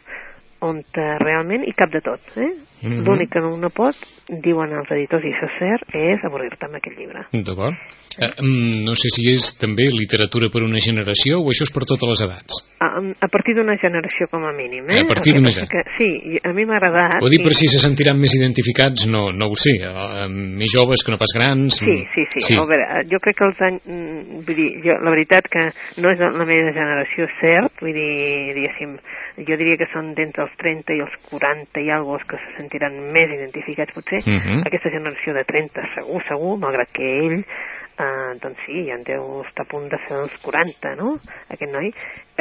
On 0.62 0.80
eh, 0.80 1.18
realment 1.20 1.64
hi 1.68 1.74
cap 1.76 1.92
de 1.92 2.02
tot. 2.02 2.22
Eh? 2.38 2.52
Mm 2.86 2.92
-hmm. 2.92 3.06
L'únic 3.08 3.30
que 3.32 3.40
no, 3.40 3.58
no 3.58 3.70
pot, 3.70 3.96
diuen 4.30 4.72
els 4.72 4.92
editors, 4.92 5.24
i 5.24 5.32
això 5.34 5.46
és 5.50 5.58
cert, 5.60 5.96
és 5.96 6.20
avorrir-te 6.24 6.66
amb 6.66 6.76
aquest 6.76 6.98
llibre. 7.00 7.26
D'acord. 7.32 7.74
Eh, 8.18 8.32
mm, 8.42 8.86
no 8.86 8.96
sé 8.96 9.10
si 9.12 9.28
és 9.28 9.58
també 9.60 9.84
literatura 9.92 10.48
per 10.50 10.62
una 10.64 10.80
generació 10.80 11.40
o 11.42 11.50
això 11.52 11.64
és 11.68 11.72
per 11.74 11.84
totes 11.84 12.08
les 12.08 12.22
edats. 12.22 12.54
A, 12.80 12.88
a 13.26 13.28
partir 13.28 13.56
d'una 13.56 13.76
generació 13.76 14.28
com 14.32 14.44
a 14.46 14.54
mínim, 14.54 14.86
eh? 14.90 15.02
A 15.02 15.08
partir 15.08 15.34
d'una 15.34 15.52
generació. 15.52 15.84
Sí, 15.98 16.40
a 16.44 16.54
mi 16.54 16.64
m'ha 16.66 16.78
agradat... 16.78 17.20
Ho 17.24 17.28
dic 17.30 17.44
per 17.44 17.52
i- 17.52 17.56
si 17.56 17.68
se 17.68 17.80
sentiran 17.80 18.18
més 18.20 18.32
identificats, 18.36 19.06
no, 19.08 19.32
no 19.34 19.46
ho 19.48 19.56
sé, 19.56 19.74
eh, 19.84 20.28
més 20.30 20.72
joves 20.72 21.04
que 21.04 21.12
no 21.12 21.18
pas 21.18 21.34
grans. 21.36 21.76
Sí, 21.76 21.98
sí, 22.14 22.24
sí, 22.34 22.40
sí. 22.42 22.54
A 22.56 22.64
veure, 22.66 23.04
jo 23.12 23.20
crec 23.20 23.36
que 23.38 23.46
els 23.46 23.62
anys... 23.62 23.82
mm, 23.86 24.46
Vull 24.46 24.56
dir, 24.56 24.72
jo, 24.86 24.94
la 25.04 25.10
veritat 25.12 25.44
que 25.50 25.64
no 26.02 26.10
és 26.12 26.20
la 26.20 26.46
meva 26.46 26.72
generació, 26.72 27.28
cert, 27.42 27.72
vull 27.82 27.94
dir, 27.94 28.54
diguéssim, 28.56 28.96
jo 29.48 29.58
diria 29.58 29.76
que 29.76 29.88
són 29.92 30.14
d'entre 30.14 30.45
els 30.46 30.58
30 30.62 30.96
i 30.96 31.04
els 31.06 31.16
40 31.30 31.84
i 31.84 31.90
alguna 31.94 32.26
que 32.30 32.42
se 32.42 32.52
sentiran 32.60 32.98
més 33.14 33.32
identificats, 33.36 33.94
potser. 33.96 34.22
Mhm. 34.26 34.64
Aquesta 34.70 34.94
generació 34.94 35.34
de 35.34 35.44
30, 35.44 35.88
segur, 35.96 36.22
segur, 36.30 36.58
malgrat 36.62 36.92
que 36.96 37.10
ell, 37.20 37.42
eh, 38.00 38.36
doncs 38.42 38.60
sí, 38.66 38.86
ja 38.88 38.96
en 38.98 39.04
deu 39.08 39.42
estar 39.46 39.66
a 39.66 39.70
punt 39.72 39.88
de 39.92 40.00
fer 40.06 40.18
els 40.26 40.36
40, 40.44 40.96
no?, 41.00 41.16
aquest 41.52 41.72
noi. 41.72 41.92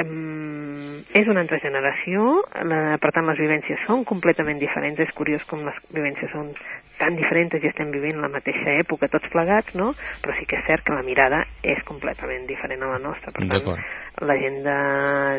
Em, 0.00 1.02
és 1.14 1.28
una 1.30 1.44
altra 1.44 1.60
generació, 1.62 2.42
la, 2.66 2.80
per 3.02 3.12
tant 3.14 3.28
les 3.30 3.38
vivències 3.38 3.84
són 3.86 4.04
completament 4.08 4.58
diferents, 4.58 4.98
és 4.98 5.14
curiós 5.14 5.44
com 5.50 5.62
les 5.66 5.78
vivències 5.94 6.32
són 6.34 6.50
tan 6.98 7.14
diferents 7.18 7.54
i 7.58 7.70
estem 7.70 7.90
vivint 7.94 8.20
la 8.22 8.30
mateixa 8.32 8.74
època 8.80 9.10
tots 9.12 9.30
plegats, 9.32 9.74
no? 9.78 9.92
Però 10.22 10.34
sí 10.38 10.46
que 10.50 10.58
és 10.60 10.66
cert 10.66 10.86
que 10.86 10.96
la 10.96 11.06
mirada 11.06 11.44
és 11.62 11.82
completament 11.86 12.46
diferent 12.50 12.82
a 12.82 12.94
la 12.96 13.02
nostra. 13.02 13.30
Per 13.30 13.44
tant, 13.44 13.54
D'acord. 13.54 14.03
La 14.22 14.36
gent 14.38 14.62
de, 14.62 14.74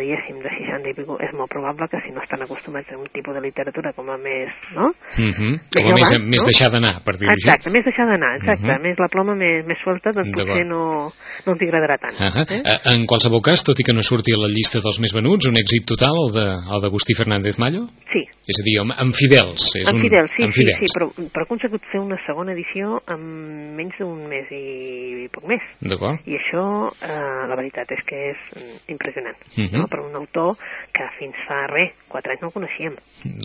diguéssim, 0.01 0.39
de 0.43 0.49
60 0.51 0.89
i 0.91 0.93
pico, 0.97 1.15
és 1.23 1.31
molt 1.37 1.49
probable 1.51 1.87
que 1.87 2.01
si 2.03 2.11
no 2.11 2.21
estan 2.23 2.41
acostumats 2.43 2.91
a 2.91 2.97
un 2.99 3.07
tipus 3.13 3.33
de 3.35 3.41
literatura 3.41 3.93
com 3.95 4.09
a 4.11 4.17
més, 4.17 4.51
no? 4.75 4.89
Mhm. 5.17 5.51
Més 5.71 5.79
Com 5.79 5.91
a 5.91 5.95
més, 5.95 6.09
jove, 6.11 6.19
més 6.25 6.41
no? 6.43 6.47
deixar 6.51 6.69
d'anar, 6.73 6.93
per 7.05 7.15
dir-ho 7.15 7.31
així. 7.31 7.47
Exacte, 7.47 7.69
més 7.71 7.85
deixar 7.85 8.05
d'anar, 8.09 8.33
exacte. 8.35 8.67
Mhm. 8.67 8.81
Més 8.83 8.99
la 8.99 9.07
ploma 9.07 9.35
més, 9.35 9.65
més 9.65 9.77
suelta, 9.83 10.11
doncs 10.11 10.31
potser 10.35 10.65
no, 10.67 11.11
no 11.45 11.53
els 11.53 11.61
agradarà 11.61 11.97
tant. 11.97 12.15
Uh 12.19 12.31
-huh. 12.35 12.45
eh? 12.51 12.79
En 12.95 13.05
qualsevol 13.05 13.41
cas, 13.41 13.63
tot 13.63 13.79
i 13.79 13.83
que 13.83 13.93
no 13.93 14.01
surti 14.03 14.33
a 14.33 14.37
la 14.37 14.47
llista 14.51 14.79
dels 14.83 14.99
més 14.99 15.13
venuts, 15.13 15.47
un 15.47 15.55
èxit 15.55 15.85
total, 15.85 16.15
el 16.27 16.31
de- 16.33 16.55
el 16.75 16.81
d'Agustí 16.81 17.13
Fernández 17.15 17.57
Mallo? 17.57 17.87
Sí, 18.11 18.21
És 18.47 18.59
a 18.59 18.63
dir, 18.63 18.79
amb, 18.81 18.91
amb 18.97 19.13
fidels. 19.15 19.61
És 19.75 19.87
en 19.87 19.95
un, 19.95 20.01
Fidel, 20.01 20.29
sí, 20.35 20.43
amb 20.43 20.53
sí, 20.53 20.61
fidels. 20.61 20.79
sí, 20.79 20.85
però, 20.93 21.09
però 21.33 21.41
ha 21.41 21.47
aconsegut 21.49 21.81
fer 21.91 21.99
una 21.99 22.17
segona 22.27 22.51
edició 22.53 23.01
en 23.07 23.75
menys 23.75 23.97
d'un 23.97 24.27
mes 24.27 24.45
i 24.51 25.27
poc 25.31 25.45
més. 25.47 25.61
D'acord. 25.81 26.19
I 26.27 26.35
això, 26.37 26.91
eh, 27.01 27.47
la 27.49 27.55
veritat 27.55 27.89
és 27.91 28.03
que 28.05 28.29
és 28.29 28.37
mm, 28.65 28.91
impressionant, 28.91 29.37
Mhm. 29.55 29.79
no? 29.79 29.87
per 29.87 29.99
un 30.01 30.15
autor 30.15 30.57
que 30.91 31.05
fins 31.19 31.35
fa 31.47 31.67
res, 31.67 31.93
quatre 32.09 32.33
anys 32.33 32.41
no 32.41 32.47
el 32.49 32.53
coneixíem. 32.53 32.95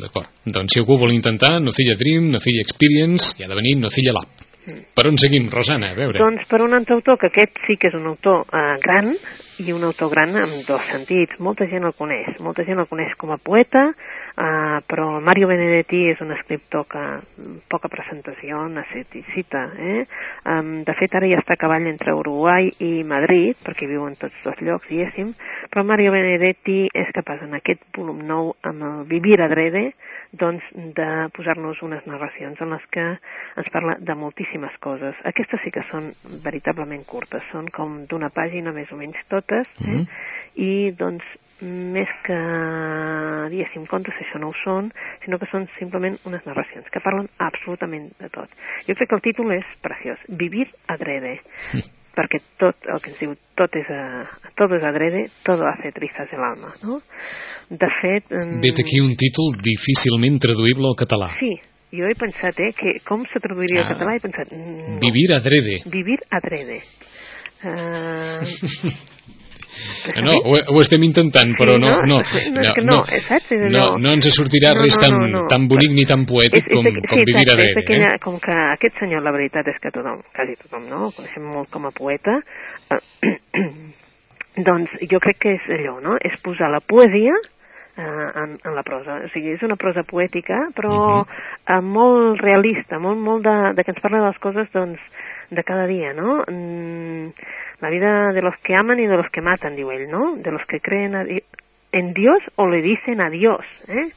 D'acord. 0.01 0.29
Doncs 0.45 0.73
si 0.73 0.81
algú 0.81 0.99
vol 0.99 1.13
intentar, 1.13 1.61
Nocilla 1.61 1.97
Dream, 1.99 2.31
Nocilla 2.31 2.63
Experience, 2.63 3.35
i 3.39 3.45
ha 3.45 3.49
de 3.49 3.55
venir 3.55 3.77
Nocilla 3.79 4.13
Lab. 4.13 4.29
Per 4.95 5.07
on 5.09 5.17
seguim, 5.19 5.49
Rosana? 5.51 5.93
A 5.93 5.95
veure. 5.95 6.19
Mm. 6.19 6.23
Doncs 6.23 6.49
per 6.49 6.61
un 6.63 6.75
altre 6.77 6.95
autor, 6.95 7.17
que 7.19 7.31
aquest 7.31 7.57
sí 7.67 7.77
que 7.81 7.89
és 7.89 7.95
un 7.97 8.07
autor 8.07 8.45
eh, 8.53 8.77
gran, 8.83 9.17
i 9.59 9.73
un 9.73 9.85
autor 9.85 10.11
gran 10.11 10.37
en 10.37 10.65
dos 10.67 10.83
sentits. 10.91 11.39
Molta 11.41 11.67
gent 11.67 11.85
el 11.85 11.95
coneix. 11.97 12.39
Molta 12.41 12.65
gent 12.65 12.79
el 12.79 12.89
coneix 12.91 13.15
com 13.19 13.33
a 13.33 13.39
poeta, 13.39 13.91
eh, 14.41 14.81
però 14.89 15.21
Mario 15.21 15.49
Benedetti 15.51 16.07
és 16.11 16.21
un 16.25 16.33
escriptor 16.33 16.87
que 16.91 17.03
mm, 17.03 17.57
poca 17.71 17.91
presentació 17.93 18.63
necessita. 18.73 19.67
Eh? 19.77 20.05
Um, 20.49 20.71
de 20.87 20.95
fet, 20.99 21.15
ara 21.17 21.29
ja 21.29 21.41
està 21.43 21.57
a 21.57 21.61
cavall 21.61 21.89
entre 21.91 22.15
Uruguai 22.17 22.71
i 22.87 22.93
Madrid, 23.05 23.59
perquè 23.65 23.89
viu 23.91 24.07
en 24.09 24.17
tots 24.21 24.37
dos 24.45 24.61
llocs, 24.65 24.89
diguéssim, 24.89 25.35
però 25.71 25.85
Mario 25.87 26.15
Benedetti 26.15 26.87
és 26.89 27.13
capaç 27.17 27.45
en 27.47 27.59
aquest 27.59 27.85
volum 27.97 28.23
nou, 28.27 28.55
amb 28.67 28.87
el 28.89 29.05
Vivir 29.11 29.41
Adrede, 29.45 29.91
doncs, 30.33 30.65
de 30.97 31.11
posar-nos 31.35 31.83
unes 31.83 32.07
narracions 32.07 32.61
en 32.63 32.75
les 32.75 32.87
que 32.95 33.07
ens 33.11 33.71
parla 33.75 33.97
de 33.99 34.15
moltíssimes 34.17 34.77
coses. 34.81 35.19
Aquestes 35.27 35.63
sí 35.65 35.75
que 35.75 35.85
són 35.91 36.13
veritablement 36.45 37.05
curtes, 37.05 37.45
són 37.51 37.69
com 37.75 38.05
d'una 38.11 38.31
pàgina 38.35 38.73
més 38.73 38.91
o 38.95 38.99
menys 39.01 39.21
totes, 39.29 39.69
eh? 39.83 39.91
Mhm. 39.91 40.07
i 40.61 40.91
doncs 40.99 41.25
més 41.63 42.09
que, 42.27 42.37
diguéssim, 43.53 43.87
contes, 43.91 44.17
això 44.23 44.41
no 44.41 44.51
ho 44.51 44.57
són, 44.65 44.91
sinó 45.25 45.39
que 45.41 45.49
són 45.53 45.67
simplement 45.79 46.17
unes 46.29 46.45
narracions 46.49 46.89
que 46.93 47.03
parlen 47.05 47.29
absolutament 47.39 48.11
de 48.21 48.29
tot. 48.33 48.53
Jo 48.89 48.97
crec 48.97 49.11
que 49.11 49.19
el 49.19 49.25
títol 49.29 49.53
és 49.57 49.67
preciós, 49.85 50.19
Vivir 50.41 50.67
adrede, 50.89 51.39
perquè 52.17 52.41
tot 52.61 52.77
el 52.91 53.01
que 53.05 53.13
ens 53.13 53.21
diu 53.21 53.35
tot 53.59 53.77
és, 53.79 53.89
a, 53.93 54.25
tot 54.59 54.73
és 54.77 54.85
adrede, 54.85 55.27
todo 55.47 55.67
hace 55.69 55.93
trizas 55.97 56.33
el 56.33 56.43
alma, 56.45 56.73
no? 56.83 57.01
De 57.71 57.91
fet... 58.01 58.31
Vet 58.65 58.81
aquí 58.83 59.01
un 59.05 59.13
títol 59.21 59.55
difícilment 59.63 60.41
traduïble 60.43 60.91
al 60.91 60.99
català. 60.99 61.31
Sí, 61.39 61.53
jo 61.95 62.09
he 62.09 62.17
pensat, 62.19 62.59
eh, 62.63 62.73
que 62.77 62.97
com 63.07 63.23
se 63.31 63.41
traduiria 63.43 63.83
Ah. 63.83 63.87
al 63.87 63.95
català, 63.95 64.17
he 64.17 64.25
pensat... 64.25 64.51
mm, 64.57 64.97
No. 64.97 64.99
Vivir 65.05 65.29
adrede. 65.37 65.81
Vivir 65.93 66.19
adrede. 66.31 66.81
Uh, 67.61 68.41
No, 70.25 70.33
ho, 70.45 70.57
ho 70.75 70.81
estem 70.83 71.03
intentant, 71.07 71.53
però 71.59 71.75
Sí, 71.77 71.83
no, 71.85 71.91
no? 71.91 72.03
no, 72.07 72.17
No, 72.17 72.21
és 72.21 72.73
que 72.75 72.83
no, 72.85 72.97
saps? 73.07 73.53
És 73.53 73.61
no, 73.71 73.79
allò- 73.79 73.99
no 74.03 74.13
ens 74.17 74.27
sortirà 74.35 74.75
No, 74.75 74.83
res 74.83 74.97
no, 74.97 75.03
tan, 75.03 75.19
no, 75.21 75.27
no. 75.41 75.47
tan 75.49 75.69
bonic 75.69 75.93
ni 75.95 76.05
tan 76.05 76.25
poètic 76.27 76.67
com, 76.73 76.85
aqu- 76.87 77.05
com 77.09 77.19
vivir 77.25 77.37
exacte, 77.43 77.53
adrede. 77.53 77.71
és 77.71 77.85
aquella, 77.85 78.11
Eh? 78.15 78.19
com 78.25 78.39
que 78.41 78.53
aquest 78.75 78.99
senyor, 78.99 79.23
la 79.23 79.33
veritat 79.33 79.67
és 79.69 79.79
que 79.83 79.91
tothom, 79.91 80.21
quasi 80.35 80.57
tothom, 80.63 80.89
no? 80.89 81.07
El 81.07 81.15
coneixem 81.15 81.45
molt 81.55 81.71
com 81.71 81.87
a 81.87 81.91
poeta. 81.93 82.41
Eh, 82.91 83.39
doncs 84.67 84.91
jo 85.11 85.21
crec 85.23 85.39
que 85.39 85.55
és 85.57 85.69
allò, 85.79 86.01
no? 86.03 86.17
És 86.21 86.37
posar 86.43 86.71
la 86.73 86.81
poesia 86.81 87.33
eh, 87.97 88.29
en, 88.43 88.57
en 88.65 88.75
la 88.75 88.83
prosa. 88.83 89.21
O 89.25 89.29
sigui, 89.33 89.55
és 89.57 89.63
una 89.63 89.77
prosa 89.77 90.03
poètica, 90.03 90.67
però 90.77 91.23
eh, 91.25 91.81
molt 91.81 92.41
realista, 92.43 92.99
molt, 92.99 93.19
molt 93.19 93.45
de, 93.47 93.57
de 93.79 93.85
que 93.85 93.95
ens 93.95 94.03
parla 94.03 94.19
de 94.25 94.27
les 94.33 94.39
coses, 94.43 94.69
doncs, 94.75 95.01
de 95.51 95.63
cada 95.67 95.87
dia, 95.87 96.13
¿no? 96.15 96.45
Mm, 96.47 97.33
la 97.81 97.89
vida 97.91 98.29
de 98.33 98.43
los 98.43 98.55
que 98.63 98.75
aman 98.75 98.99
y 99.01 99.07
de 99.07 99.17
los 99.17 99.31
que 99.31 99.41
matan, 99.41 99.75
diu 99.77 99.91
ell, 99.91 100.09
¿no? 100.11 100.37
De 100.37 100.51
los 100.51 100.63
que 100.67 100.81
creen 100.81 101.15
a 101.15 101.25
Di- 101.25 101.43
en 101.93 102.13
Dios 102.13 102.39
o 102.57 102.67
le 102.69 102.83
dicen 102.83 103.21
a 103.21 103.31
Dios, 103.31 103.65
eh? 103.89 104.11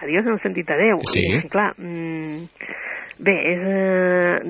A 0.00 0.06
Dios 0.06 0.24
en 0.26 0.32
el 0.32 0.40
sentit 0.40 0.66
de 0.66 0.76
Déu. 0.76 0.98
Sí. 1.12 1.20
I, 1.44 1.48
clar, 1.48 1.74
mm, 1.76 2.44
bé, 3.20 3.34
és, 3.52 3.60
eh, 3.68 4.40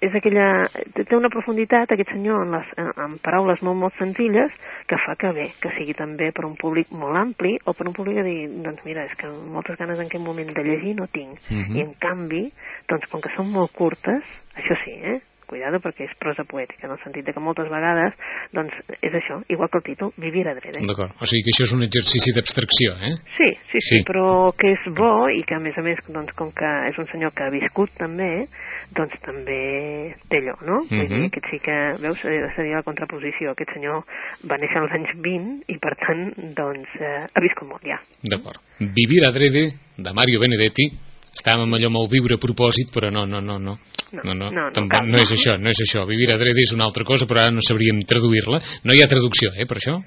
és 0.00 0.14
aquella... 0.14 0.68
té- 0.92 1.16
una 1.16 1.30
profunditat, 1.32 1.90
aquest 1.92 2.10
senyor, 2.12 2.42
en, 2.44 2.52
les, 2.52 2.66
en, 2.76 2.90
en 3.06 3.14
paraules 3.24 3.62
molt, 3.64 3.78
molt 3.80 3.96
senzilles, 3.98 4.52
que 4.86 4.98
fa 5.00 5.16
que 5.16 5.32
bé, 5.32 5.46
que 5.62 5.72
sigui 5.78 5.94
també 5.96 6.28
per 6.36 6.44
un 6.44 6.54
públic 6.60 6.92
molt 6.92 7.16
ampli, 7.16 7.56
o 7.64 7.72
per 7.72 7.88
un 7.88 7.94
públic 7.96 8.20
que 8.20 8.26
digui, 8.28 8.60
doncs 8.62 8.84
mira, 8.84 9.06
és 9.08 9.16
que 9.16 9.26
moltes 9.50 9.78
ganes 9.80 9.98
en 9.98 10.04
aquest 10.06 10.22
moment 10.22 10.52
de 10.54 10.62
llegir 10.68 10.94
no 11.00 11.08
tinc. 11.08 11.40
Mhm. 11.50 11.76
I 11.76 11.80
en 11.88 11.94
canvi, 11.98 12.44
doncs 12.86 13.08
com 13.10 13.20
que 13.24 13.32
són 13.34 13.48
molt 13.50 13.72
curtes, 13.72 14.22
això 14.54 14.76
sí, 14.84 14.92
eh? 15.02 15.20
Cuidado 15.46 15.78
perquè 15.80 16.04
és 16.08 16.14
prosa 16.18 16.44
poètica, 16.44 16.86
en 16.86 16.92
el 16.96 17.00
sentit 17.04 17.24
de 17.26 17.32
que 17.32 17.40
moltes 17.40 17.68
vegades, 17.70 18.14
doncs, 18.52 18.74
és 19.00 19.12
això, 19.14 19.40
igual 19.48 19.70
que 19.70 19.78
el 19.78 19.84
títol, 19.86 20.12
vivir 20.18 20.46
adrede. 20.48 20.82
D'acord, 20.86 21.12
o 21.20 21.26
sigui 21.26 21.44
que 21.46 21.54
això 21.54 21.66
és 21.68 21.74
un 21.76 21.84
exercici 21.86 22.34
d'abstracció, 22.34 22.94
eh? 22.98 23.14
Sí, 23.38 23.48
sí, 23.70 23.78
sí, 23.80 23.96
Sí. 23.96 24.04
però 24.08 24.52
que 24.58 24.72
és 24.74 24.82
bo 24.94 25.28
i 25.30 25.42
que 25.46 25.54
a 25.54 25.60
més 25.62 25.76
a 25.78 25.82
més, 25.82 25.98
doncs, 26.08 26.32
com 26.34 26.50
que 26.52 26.70
és 26.90 26.98
un 26.98 27.06
senyor 27.12 27.32
que 27.32 27.44
ha 27.44 27.50
viscut 27.50 27.90
també, 27.96 28.46
doncs 28.94 29.14
també 29.22 30.14
té 30.28 30.38
allò, 30.42 30.56
no? 30.66 30.78
Vull 30.90 31.06
Mhm. 31.06 31.08
dir, 31.08 31.24
aquest 31.26 31.46
sí 31.50 31.58
que, 31.58 31.76
veus, 32.02 32.18
eh, 32.24 32.50
seria 32.56 32.76
la 32.76 32.82
contraposició. 32.82 33.50
Aquest 33.52 33.72
senyor 33.74 34.04
va 34.50 34.56
néixer 34.58 34.78
als 34.78 34.92
anys 34.92 35.10
20 35.22 35.62
i, 35.68 35.78
per 35.78 35.94
tant, 35.96 36.34
doncs, 36.54 36.88
eh, 37.00 37.26
ha 37.34 37.40
viscut 37.40 37.68
molt 37.68 37.82
ja. 37.82 37.98
D'acord. 38.22 38.60
Vivir 38.78 39.26
adrede, 39.26 39.72
de 39.96 40.12
Mario 40.12 40.40
Benedetti, 40.40 41.05
estàvem 41.36 41.76
allò 41.78 41.90
amb 41.92 42.00
el 42.02 42.08
viure 42.16 42.34
a 42.38 42.42
propòsit, 42.42 42.90
però 42.94 43.12
no, 43.12 43.26
no, 43.28 43.40
no, 43.40 43.58
no. 43.58 43.76
No, 44.16 44.22
no, 44.22 44.34
no, 44.34 44.50
no, 44.50 44.66
no 44.68 44.72
tampoc, 44.72 45.00
cal. 45.00 45.08
no 45.10 45.18
és 45.18 45.32
això, 45.34 45.56
no 45.60 45.68
és 45.70 45.80
això. 45.82 46.04
Vivir 46.08 46.30
adrede 46.32 46.62
és 46.62 46.72
una 46.72 46.84
altra 46.86 47.04
cosa, 47.04 47.26
però 47.26 47.42
ara 47.42 47.50
no 47.54 47.60
sabríem 47.66 48.00
traduir-la. 48.06 48.60
No 48.84 48.94
hi 48.94 49.02
ha 49.02 49.08
traducció, 49.10 49.50
eh, 49.58 49.66
per 49.66 49.78
això? 49.80 49.98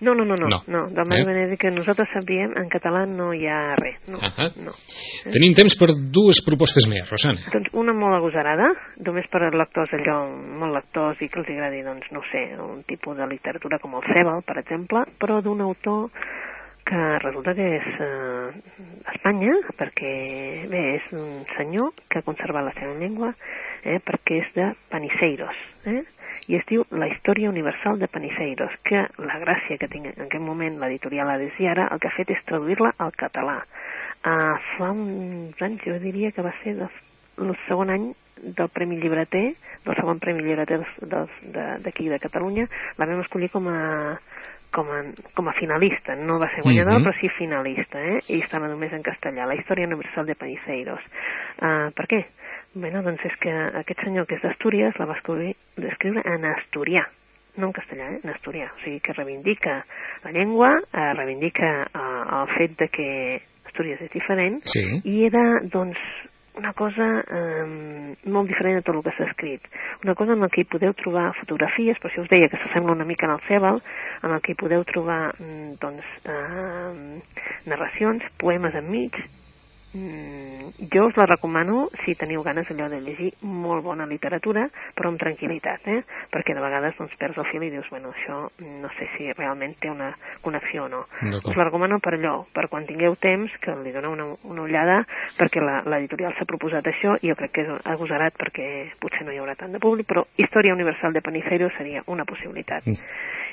No, 0.00 0.12
no, 0.12 0.26
no, 0.28 0.34
no, 0.36 0.46
No. 0.48 0.58
no. 0.66 0.80
Mario 1.08 1.24
Eh? 1.24 1.24
Benedetti 1.24 1.56
que 1.56 1.70
nosaltres 1.70 2.08
sabíem, 2.12 2.52
en 2.60 2.68
català 2.68 3.06
no 3.08 3.30
hi 3.32 3.46
ha 3.48 3.74
res. 3.80 3.96
No, 4.08 4.18
Ahà. 4.20 4.50
no. 4.60 4.72
Tenim 5.32 5.54
temps 5.56 5.76
per 5.80 5.88
dues 6.12 6.42
propostes 6.44 6.84
més, 6.88 7.08
Rosana. 7.08 7.40
Doncs 7.52 7.70
una 7.72 7.94
molt 7.96 8.12
agosarada, 8.18 8.68
només 9.06 9.24
per 9.32 9.40
a 9.46 9.50
lectors 9.56 9.88
allò, 9.96 10.18
molt 10.60 10.74
lectors 10.74 11.22
i 11.22 11.28
que 11.32 11.40
els 11.40 11.48
agradi, 11.48 11.80
doncs, 11.82 12.10
no 12.12 12.20
sé, 12.32 12.42
un 12.60 12.82
tipus 12.84 13.16
de 13.16 13.26
literatura 13.26 13.78
com 13.78 13.94
el 13.96 14.02
Sebal, 14.04 14.42
per 14.44 14.58
exemple, 14.60 15.04
però 15.18 15.40
d'un 15.40 15.60
autor 15.62 16.10
que 16.86 17.00
resulta 17.18 17.54
que 17.58 17.66
és 17.80 17.86
eh, 17.98 18.50
Espanya, 19.12 19.54
perquè, 19.78 20.10
bé, 20.70 20.82
és 21.00 21.08
un 21.18 21.42
senyor 21.56 21.90
que 22.08 22.20
ha 22.20 22.26
conservat 22.26 22.62
la 22.68 22.74
seva 22.76 22.94
llengua, 23.00 23.32
eh, 23.82 23.98
perquè 24.06 24.38
és 24.44 24.52
de 24.54 24.68
Paniseiros, 24.92 25.56
eh? 25.90 26.04
i 26.46 26.54
es 26.58 26.66
diu 26.68 26.84
La 26.94 27.08
història 27.10 27.50
universal 27.50 27.98
de 27.98 28.06
Paniseiros, 28.12 28.70
que 28.86 29.02
la 29.18 29.38
gràcia 29.42 29.78
que 29.80 29.88
tinc 29.90 30.12
en 30.12 30.26
aquest 30.28 30.42
moment 30.44 30.78
l'editorial 30.78 31.30
Hades 31.32 31.58
i 31.58 31.66
ara 31.66 31.88
el 31.90 31.98
que 31.98 32.10
ha 32.10 32.14
fet 32.14 32.30
és 32.30 32.44
traduir-la 32.46 32.92
al 33.02 33.10
català. 33.18 33.56
Uh, 34.26 34.54
fa 34.76 34.90
uns 34.92 35.60
anys, 35.62 35.82
jo 35.86 35.98
diria 36.02 36.30
que 36.34 36.42
va 36.44 36.52
ser 36.62 36.76
de, 36.78 36.86
el 37.42 37.52
segon 37.66 37.90
any 37.94 38.06
del 38.36 38.68
Premi 38.68 38.98
Llibreter, 39.00 39.46
del 39.86 39.96
segon 39.98 40.20
Premi 40.22 40.44
Llibreter 40.44 40.80
dels- 41.00 41.40
de- 41.42 41.78
d'aquí 41.82 42.08
de, 42.12 42.18
Catalunya, 42.22 42.68
la 42.98 43.06
vam 43.10 43.22
escollir 43.24 43.50
com 43.50 43.66
a, 43.72 44.18
com 44.70 44.90
a, 44.92 45.02
com 45.34 45.48
a 45.48 45.52
finalista, 45.54 46.14
no 46.16 46.38
va 46.38 46.48
ser 46.54 46.62
guanyadora, 46.62 46.98
Mhm. 46.98 47.04
però 47.06 47.20
sí 47.20 47.28
finalista, 47.38 48.00
eh? 48.02 48.20
i 48.28 48.40
estava 48.42 48.68
només 48.68 48.92
en 48.92 49.02
castellà, 49.02 49.46
la 49.46 49.54
història 49.54 49.86
universal 49.86 50.26
de 50.26 50.34
Paniseiros. 50.34 51.00
Uh, 51.62 51.90
per 51.94 52.06
què? 52.06 52.26
Bueno, 52.74 53.02
doncs 53.02 53.24
és 53.24 53.36
que 53.40 53.50
aquest 53.50 54.02
senyor 54.04 54.26
que 54.26 54.34
és 54.36 54.42
d'Astúries 54.42 54.98
la 54.98 55.06
va 55.06 55.14
escriure, 55.16 55.54
escriure 55.78 56.20
en 56.26 56.44
asturià, 56.44 57.06
no 57.56 57.66
en 57.68 57.72
castellà, 57.72 58.10
eh? 58.12 58.20
en 58.22 58.30
asturià. 58.34 58.66
O 58.74 58.78
sigui 58.84 59.00
que 59.00 59.14
reivindica 59.14 59.84
la 60.24 60.30
llengua, 60.32 60.74
eh, 60.92 61.12
reivindica 61.14 61.86
eh, 61.86 62.40
el 62.42 62.48
fet 62.58 62.76
de 62.78 62.88
que 62.88 63.40
Astúries 63.66 64.00
és 64.02 64.10
diferent, 64.10 64.60
Sí. 64.64 65.00
i 65.04 65.24
era, 65.26 65.60
doncs, 65.62 65.98
una 66.56 66.72
cosa 66.72 67.06
eh, 67.20 68.16
molt 68.24 68.48
diferent 68.48 68.78
de 68.78 68.84
tot 68.84 68.96
el 68.96 69.04
que 69.04 69.12
s'ha 69.16 69.28
escrit. 69.28 69.68
Una 70.04 70.14
cosa 70.18 70.32
en 70.32 70.44
la 70.44 70.48
que 70.52 70.62
hi 70.62 70.68
podeu 70.68 70.94
trobar 70.96 71.28
fotografies, 71.38 72.00
per 72.00 72.10
això 72.10 72.24
us 72.24 72.30
deia 72.32 72.48
que 72.52 72.60
s'assembla 72.62 72.96
una 72.96 73.08
mica 73.08 73.28
en 73.28 73.34
el 73.36 73.44
Cebal, 73.48 73.82
en 74.24 74.36
el 74.36 74.42
que 74.42 74.54
hi 74.54 74.60
podeu 74.62 74.84
trobar 74.88 75.20
mm, 75.36 75.76
doncs, 75.82 76.12
eh, 76.32 77.42
narracions, 77.68 78.24
poemes 78.40 78.76
enmig, 78.80 79.20
Mm, 79.94 80.72
jo 80.92 81.06
us 81.06 81.16
la 81.16 81.24
recomano 81.26 81.88
si 82.04 82.14
teniu 82.14 82.42
ganes 82.42 82.68
allò 82.70 82.88
de 82.90 82.98
llegir 83.00 83.30
molt 83.40 83.84
bona 83.84 84.04
literatura, 84.06 84.66
però 84.94 85.08
amb 85.08 85.20
tranquil·litat, 85.20 85.86
eh? 85.88 86.02
perquè 86.32 86.52
de 86.54 86.60
vegades 86.60 86.96
doncs, 86.98 87.14
perds 87.16 87.38
el 87.38 87.46
fil 87.48 87.62
i 87.64 87.70
dius, 87.70 87.88
bueno, 87.88 88.10
això 88.12 88.50
no 88.60 88.90
sé 88.98 89.08
si 89.16 89.30
realment 89.32 89.76
té 89.80 89.88
una 89.90 90.10
connexió 90.42 90.84
o 90.84 90.88
no. 90.88 91.04
Us 91.48 91.56
la 91.56 91.64
recomano 91.64 91.98
per 92.00 92.14
allò, 92.18 92.44
per 92.52 92.66
quan 92.68 92.84
tingueu 92.84 93.16
temps, 93.16 93.52
que 93.62 93.72
li 93.84 93.92
doneu 93.94 94.12
una, 94.12 94.26
una 94.44 94.62
ullada, 94.66 94.98
perquè 95.38 95.62
la- 95.64 95.82
l'editorial 95.86 96.34
s'ha 96.36 96.44
proposat 96.44 96.84
això, 96.92 97.16
i 97.22 97.30
jo 97.30 97.36
crec 97.38 97.52
que 97.52 97.62
és 97.64 97.72
agosarat 97.86 98.36
perquè 98.36 98.90
potser 99.00 99.24
no 99.24 99.32
hi 99.32 99.38
haurà 99.40 99.54
tant 99.56 99.72
de 99.72 99.80
públic, 99.80 100.06
però 100.06 100.26
Història 100.36 100.74
Universal 100.74 101.12
de 101.14 101.22
Paniceiro 101.22 101.70
seria 101.78 102.02
una 102.06 102.24
possibilitat. 102.24 102.84
Mm. 102.86 103.00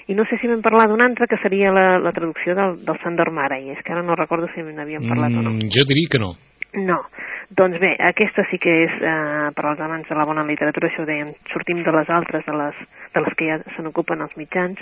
I 0.08 0.16
no 0.16 0.26
sé 0.28 0.38
si 0.42 0.50
vam 0.52 0.62
parlar 0.64 0.90
d'una 0.92 1.06
altra, 1.08 1.28
que 1.32 1.40
seria 1.42 1.72
la, 1.72 1.98
la 2.04 2.12
traducció 2.12 2.56
del, 2.58 2.80
del 2.84 3.00
Sandor 3.04 3.32
Mara, 3.32 3.60
i 3.60 3.72
és 3.72 3.84
que 3.84 3.94
ara 3.96 4.04
no 4.04 4.18
recordo 4.20 4.50
si 4.52 4.64
n'havíem 4.66 5.08
parlat 5.08 5.32
o 5.32 5.42
no. 5.42 5.54
Mm, 5.56 5.70
jo 5.72 5.86
diria 5.88 6.12
que 6.12 6.22
no. 6.24 6.34
No. 6.74 7.00
Doncs 7.54 7.78
bé, 7.80 7.92
aquesta 8.02 8.46
sí 8.50 8.58
que 8.58 8.72
és 8.86 8.94
eh, 9.06 9.50
per 9.56 9.66
als 9.70 9.82
amants 9.86 10.10
de 10.10 10.18
la 10.18 10.26
bona 10.26 10.46
literatura, 10.48 10.90
això 10.90 11.04
ho 11.04 11.10
deien, 11.10 11.30
sortim 11.52 11.84
de 11.86 11.94
les 11.94 12.10
altres, 12.10 12.46
de 12.48 12.56
les, 12.58 12.80
de 13.14 13.24
les 13.24 13.38
que 13.38 13.50
ja 13.52 13.60
se 13.76 13.86
n'ocupen 13.86 14.26
els 14.26 14.34
mitjans. 14.40 14.82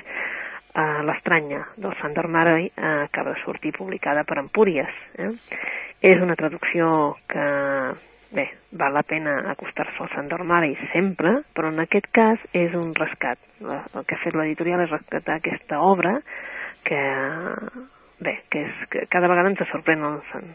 Eh, 0.72 1.02
L'estranya, 1.04 1.66
del 1.76 1.98
Sandor 2.00 2.30
Maroi, 2.32 2.70
eh, 2.72 2.94
acaba 3.10 3.36
de 3.36 3.44
sortir 3.44 3.74
publicada 3.76 4.24
per 4.24 4.40
Empúries. 4.40 5.02
Eh? 5.20 5.34
És 6.14 6.22
una 6.24 6.38
traducció 6.40 7.18
que, 7.28 7.48
bé, 8.32 8.48
val 8.72 8.94
la 8.96 9.04
pena 9.04 9.36
acostar-se 9.52 10.04
al 10.04 10.10
Sandor 10.16 10.44
Maroi 10.48 10.76
sempre, 10.94 11.42
però 11.56 11.72
en 11.72 11.84
aquest 11.84 12.08
cas 12.16 12.42
és 12.58 12.74
un 12.78 12.94
rescat. 12.96 13.40
El 13.62 14.06
que 14.08 14.18
ha 14.18 14.24
fet 14.24 14.36
l'editorial 14.38 14.86
és 14.86 14.92
rescatar 14.94 15.38
aquesta 15.38 15.82
obra 15.86 16.18
que, 16.88 17.02
bé, 18.24 18.38
que, 18.50 18.66
és, 18.66 18.84
que 18.90 19.06
cada 19.12 19.30
vegada 19.32 19.52
ens 19.52 19.64
sorprèn 19.72 20.06
el 20.08 20.22
Sant, 20.32 20.50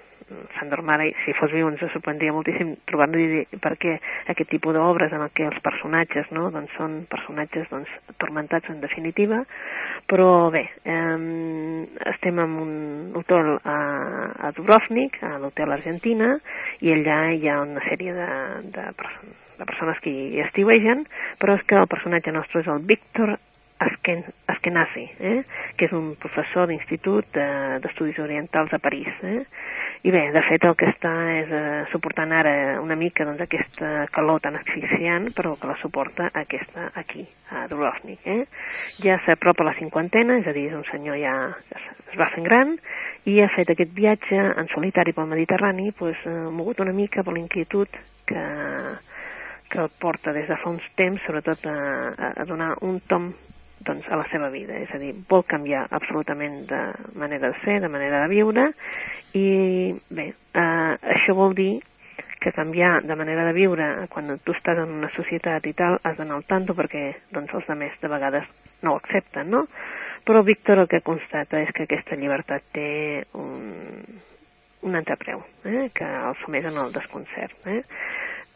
Sandor 0.59 0.83
Mara, 0.83 1.05
i 1.07 1.12
si 1.23 1.33
fos 1.39 1.53
viu 1.55 1.69
ens 1.71 1.83
sorprendria 1.93 2.35
moltíssim 2.35 2.73
trobar-lo 2.89 3.21
i 3.23 3.27
dir 3.31 3.61
perquè 3.62 3.95
aquest 4.33 4.51
tipus 4.51 4.75
d'obres 4.75 5.15
en 5.15 5.23
que 5.31 5.47
els 5.47 5.61
personatges 5.62 6.33
no, 6.35 6.49
doncs 6.55 6.75
són 6.79 6.97
personatges 7.11 7.69
doncs, 7.71 7.93
atormentats 8.11 8.73
en 8.73 8.81
definitiva, 8.83 9.45
però 10.11 10.51
bé, 10.51 10.65
eh, 10.83 11.17
estem 12.15 12.43
en 12.43 12.59
un 12.65 12.75
hotel 13.19 13.55
a, 13.62 13.79
a 14.49 14.53
Dubrovnik, 14.57 15.23
a 15.23 15.37
l'hotel 15.43 15.79
Argentina, 15.79 16.35
i 16.83 16.93
allà 16.95 17.21
hi 17.31 17.47
ha 17.49 17.61
una 17.62 17.83
sèrie 17.87 18.15
de, 18.17 18.31
de, 18.75 18.91
de 19.61 19.69
persones 19.69 20.03
que 20.03 20.11
hi 20.11 20.43
estiuegen, 20.43 21.07
però 21.39 21.55
és 21.55 21.67
que 21.67 21.79
el 21.79 21.91
personatge 21.91 22.35
nostre 22.35 22.65
és 22.65 22.73
el 22.73 22.83
Víctor 22.87 23.37
Asken, 23.79 24.25
Askenazi, 24.49 25.05
eh? 25.21 25.43
que 25.77 25.85
és 25.85 25.93
un 25.93 26.15
professor 26.17 26.69
d'institut 26.71 27.37
eh, 27.37 27.77
d'estudis 27.85 28.19
orientals 28.25 28.73
a 28.73 28.79
París. 28.81 29.11
Eh? 29.23 29.43
I 30.09 30.12
bé, 30.15 30.23
de 30.33 30.43
fet 30.47 30.65
el 30.65 30.77
que 30.81 30.89
està 30.89 31.12
és 31.37 31.53
eh, 31.53 31.83
suportant 31.93 32.33
ara 32.33 32.81
una 32.81 32.97
mica 32.97 33.27
doncs, 33.29 33.43
aquesta 33.45 34.07
calor 34.15 34.41
tan 34.41 34.57
asfixiant, 34.57 35.29
però 35.37 35.57
que 35.61 35.69
la 35.69 35.77
suporta 35.83 36.31
aquesta 36.33 36.91
aquí, 36.95 37.27
a 37.53 37.67
Dubrovnik. 37.69 38.25
Eh? 38.25 38.47
Ja 39.05 39.19
s'apropa 39.27 39.65
a 39.67 39.69
la 39.71 39.77
cinquantena, 39.79 40.39
és 40.41 40.49
a 40.49 40.55
dir, 40.57 40.71
és 40.71 40.79
un 40.79 40.87
senyor 40.89 41.21
ja 41.21 41.35
es- 41.77 42.17
va 42.17 42.31
fent 42.33 42.47
gran, 42.49 42.79
i 43.29 43.41
ha 43.43 43.49
fet 43.53 43.69
aquest 43.75 43.93
viatge 43.93 44.39
en 44.41 44.71
solitari 44.73 45.12
pel 45.12 45.29
Mediterrani, 45.29 45.91
doncs, 45.99 46.23
eh, 46.25 46.39
mogut 46.49 46.81
una 46.81 46.97
mica 46.97 47.23
per 47.27 47.35
l'inquietud 47.37 47.89
que, 48.25 48.47
que 49.69 49.83
el 49.85 49.91
porta 50.01 50.33
des 50.33 50.49
de 50.49 50.57
fa 50.62 50.71
uns 50.71 50.87
temps, 50.97 51.21
sobretot 51.27 51.67
a, 51.69 52.33
a 52.41 52.45
donar 52.49 52.77
un 52.81 53.01
tom 53.05 53.35
doncs, 53.87 54.07
a 54.11 54.18
la 54.20 54.27
seva 54.33 54.51
vida, 54.53 54.77
és 54.83 54.92
a 54.94 55.01
dir, 55.03 55.12
vol 55.31 55.44
canviar 55.49 55.87
absolutament 55.90 56.64
de 56.68 56.81
manera 57.18 57.53
de 57.53 57.61
ser, 57.64 57.81
de 57.85 57.90
manera 57.92 58.25
de 58.25 58.33
viure, 58.33 58.70
i 59.38 59.46
bé, 60.11 60.33
eh, 60.35 60.96
això 61.16 61.37
vol 61.38 61.55
dir 61.55 61.75
que 62.40 62.53
canviar 62.53 63.01
de 63.03 63.16
manera 63.16 63.44
de 63.46 63.55
viure 63.57 63.87
quan 64.12 64.29
tu 64.44 64.55
estàs 64.55 64.79
en 64.79 64.92
una 64.99 65.11
societat 65.14 65.64
i 65.66 65.72
tal, 65.75 65.99
has 66.05 66.18
d'anar 66.18 66.37
al 66.37 66.44
tanto 66.46 66.77
perquè 66.79 67.09
doncs, 67.35 67.55
els 67.55 67.70
altres 67.72 67.96
de 68.03 68.11
vegades 68.12 68.51
no 68.83 68.92
ho 68.92 69.01
accepten, 69.01 69.51
no? 69.51 69.64
Però 70.27 70.42
Víctor 70.42 70.83
el 70.83 70.88
que 70.90 71.05
constata 71.07 71.61
és 71.62 71.72
que 71.75 71.87
aquesta 71.87 72.18
llibertat 72.18 72.64
té 72.75 72.88
un, 73.38 74.03
un 74.83 74.99
entrepreu, 74.99 75.42
eh? 75.64 75.88
que 75.94 76.07
el 76.07 76.38
somés 76.42 76.66
en 76.66 76.79
el 76.83 76.94
desconcert. 76.94 77.66
Eh? 77.66 77.83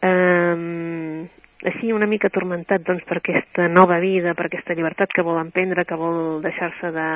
Um, 0.03 1.27
així 1.67 1.91
una 1.93 2.07
mica 2.09 2.27
atormentat 2.31 2.83
doncs, 2.87 3.03
per 3.05 3.19
aquesta 3.19 3.67
nova 3.69 3.99
vida, 4.01 4.33
per 4.33 4.47
aquesta 4.47 4.73
llibertat 4.73 5.13
que 5.13 5.25
vol 5.25 5.39
emprendre, 5.41 5.85
que 5.85 5.97
vol 5.99 6.41
deixar-se 6.41 6.91
de, 6.95 7.09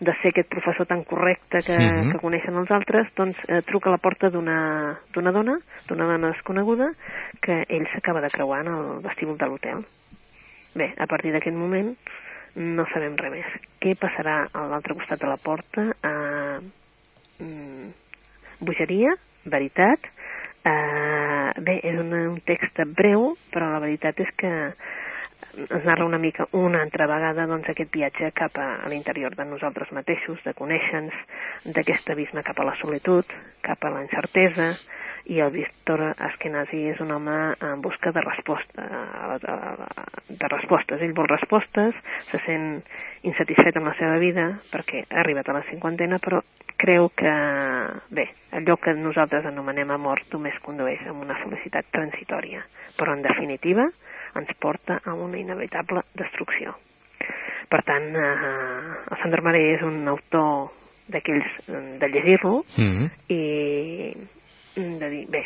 de 0.00 0.14
ser 0.20 0.32
aquest 0.32 0.48
professor 0.52 0.86
tan 0.86 1.04
correcte 1.04 1.62
que, 1.64 1.78
Mhm. 1.78 2.12
que 2.12 2.18
coneixen 2.18 2.56
els 2.56 2.70
altres, 2.70 3.08
doncs 3.16 3.36
eh, 3.48 3.62
truca 3.62 3.88
a 3.88 3.96
la 3.96 4.02
porta 4.02 4.30
d'una 4.30 4.98
dona, 5.14 5.58
d'una 5.88 6.06
dona 6.06 6.32
desconeguda, 6.32 6.92
que 7.40 7.64
ell 7.68 7.86
s'acaba 7.92 8.20
de 8.20 8.30
creuar 8.30 8.60
en 8.66 8.72
el 8.74 9.00
vestíbul 9.00 9.38
de 9.38 9.46
l'hotel. 9.46 9.84
Bé, 10.74 10.94
a 10.98 11.06
partir 11.06 11.32
d'aquest 11.32 11.56
moment 11.56 11.96
no 12.56 12.84
sabem 12.92 13.16
res 13.16 13.32
més. 13.32 13.46
Què 13.80 13.96
passarà 13.98 14.48
a 14.52 14.66
l'altre 14.66 14.94
costat 14.94 15.20
de 15.20 15.28
la 15.30 15.38
porta? 15.42 15.86
Uh, 16.04 16.58
mm, 17.42 17.90
bogeria, 18.60 19.14
veritat, 19.44 19.98
uh, 20.66 21.09
bé, 21.64 21.78
és 21.86 21.98
un, 22.00 22.12
un 22.12 22.40
text 22.46 22.80
breu, 22.96 23.34
però 23.52 23.70
la 23.72 23.82
veritat 23.82 24.20
és 24.24 24.32
que 24.38 24.50
ens 25.50 25.84
narra 25.84 26.06
una 26.06 26.18
mica 26.22 26.46
una 26.56 26.82
altra 26.84 27.08
vegada 27.10 27.46
doncs, 27.50 27.68
aquest 27.72 27.90
viatge 27.94 28.30
cap 28.36 28.58
a, 28.60 28.68
a 28.84 28.90
l'interior 28.92 29.34
de 29.36 29.46
nosaltres 29.48 29.90
mateixos, 29.96 30.40
de 30.44 30.54
conèixer-nos, 30.54 31.16
d'aquest 31.76 32.10
abisme 32.14 32.44
cap 32.46 32.60
a 32.60 32.68
la 32.68 32.76
solitud, 32.80 33.26
cap 33.66 33.84
a 33.84 33.92
la 33.96 34.04
incertesa, 34.06 34.72
i 35.30 35.38
el 35.38 35.52
Víctor 35.54 36.02
Askenazi 36.18 36.80
és 36.90 37.00
un 37.00 37.12
home 37.14 37.34
en 37.62 37.82
busca 37.84 38.10
de 38.10 38.22
resposta, 38.24 38.86
de 40.26 40.48
respostes. 40.50 41.02
Ell 41.06 41.14
vol 41.14 41.28
respostes, 41.30 41.94
se 42.26 42.40
sent 42.46 42.80
insatisfet 43.30 43.78
amb 43.78 43.92
la 43.92 43.94
seva 43.98 44.16
vida 44.18 44.48
perquè 44.72 45.04
ha 45.06 45.20
arribat 45.22 45.48
a 45.48 45.54
la 45.60 45.62
cinquantena, 45.68 46.18
però 46.18 46.40
creu 46.80 47.10
que, 47.14 47.34
bé, 48.10 48.26
allò 48.58 48.74
que 48.82 48.96
nosaltres 48.98 49.46
anomenem 49.46 49.92
amor 49.94 50.24
només 50.32 50.58
condueix 50.64 51.06
a 51.06 51.14
una 51.14 51.38
felicitat 51.44 51.86
transitòria, 51.94 52.64
però 52.98 53.14
en 53.14 53.22
definitiva 53.22 53.86
ens 54.40 54.50
porta 54.58 54.98
a 55.04 55.14
una 55.14 55.38
inevitable 55.38 56.02
destrucció. 56.18 56.74
Per 57.70 57.82
tant, 57.86 58.10
eh, 58.18 58.34
el 59.12 59.22
Sandro 59.22 59.46
Maré 59.46 59.62
és 59.76 59.86
un 59.86 60.02
autor 60.10 60.72
d'aquells 61.06 61.46
de 62.02 62.08
llegir-lo 62.08 62.64
Mm 62.76 62.90
-hmm. 62.90 63.10
i 63.28 64.39
de 65.00 65.10
dir, 65.12 65.24
bé, 65.30 65.44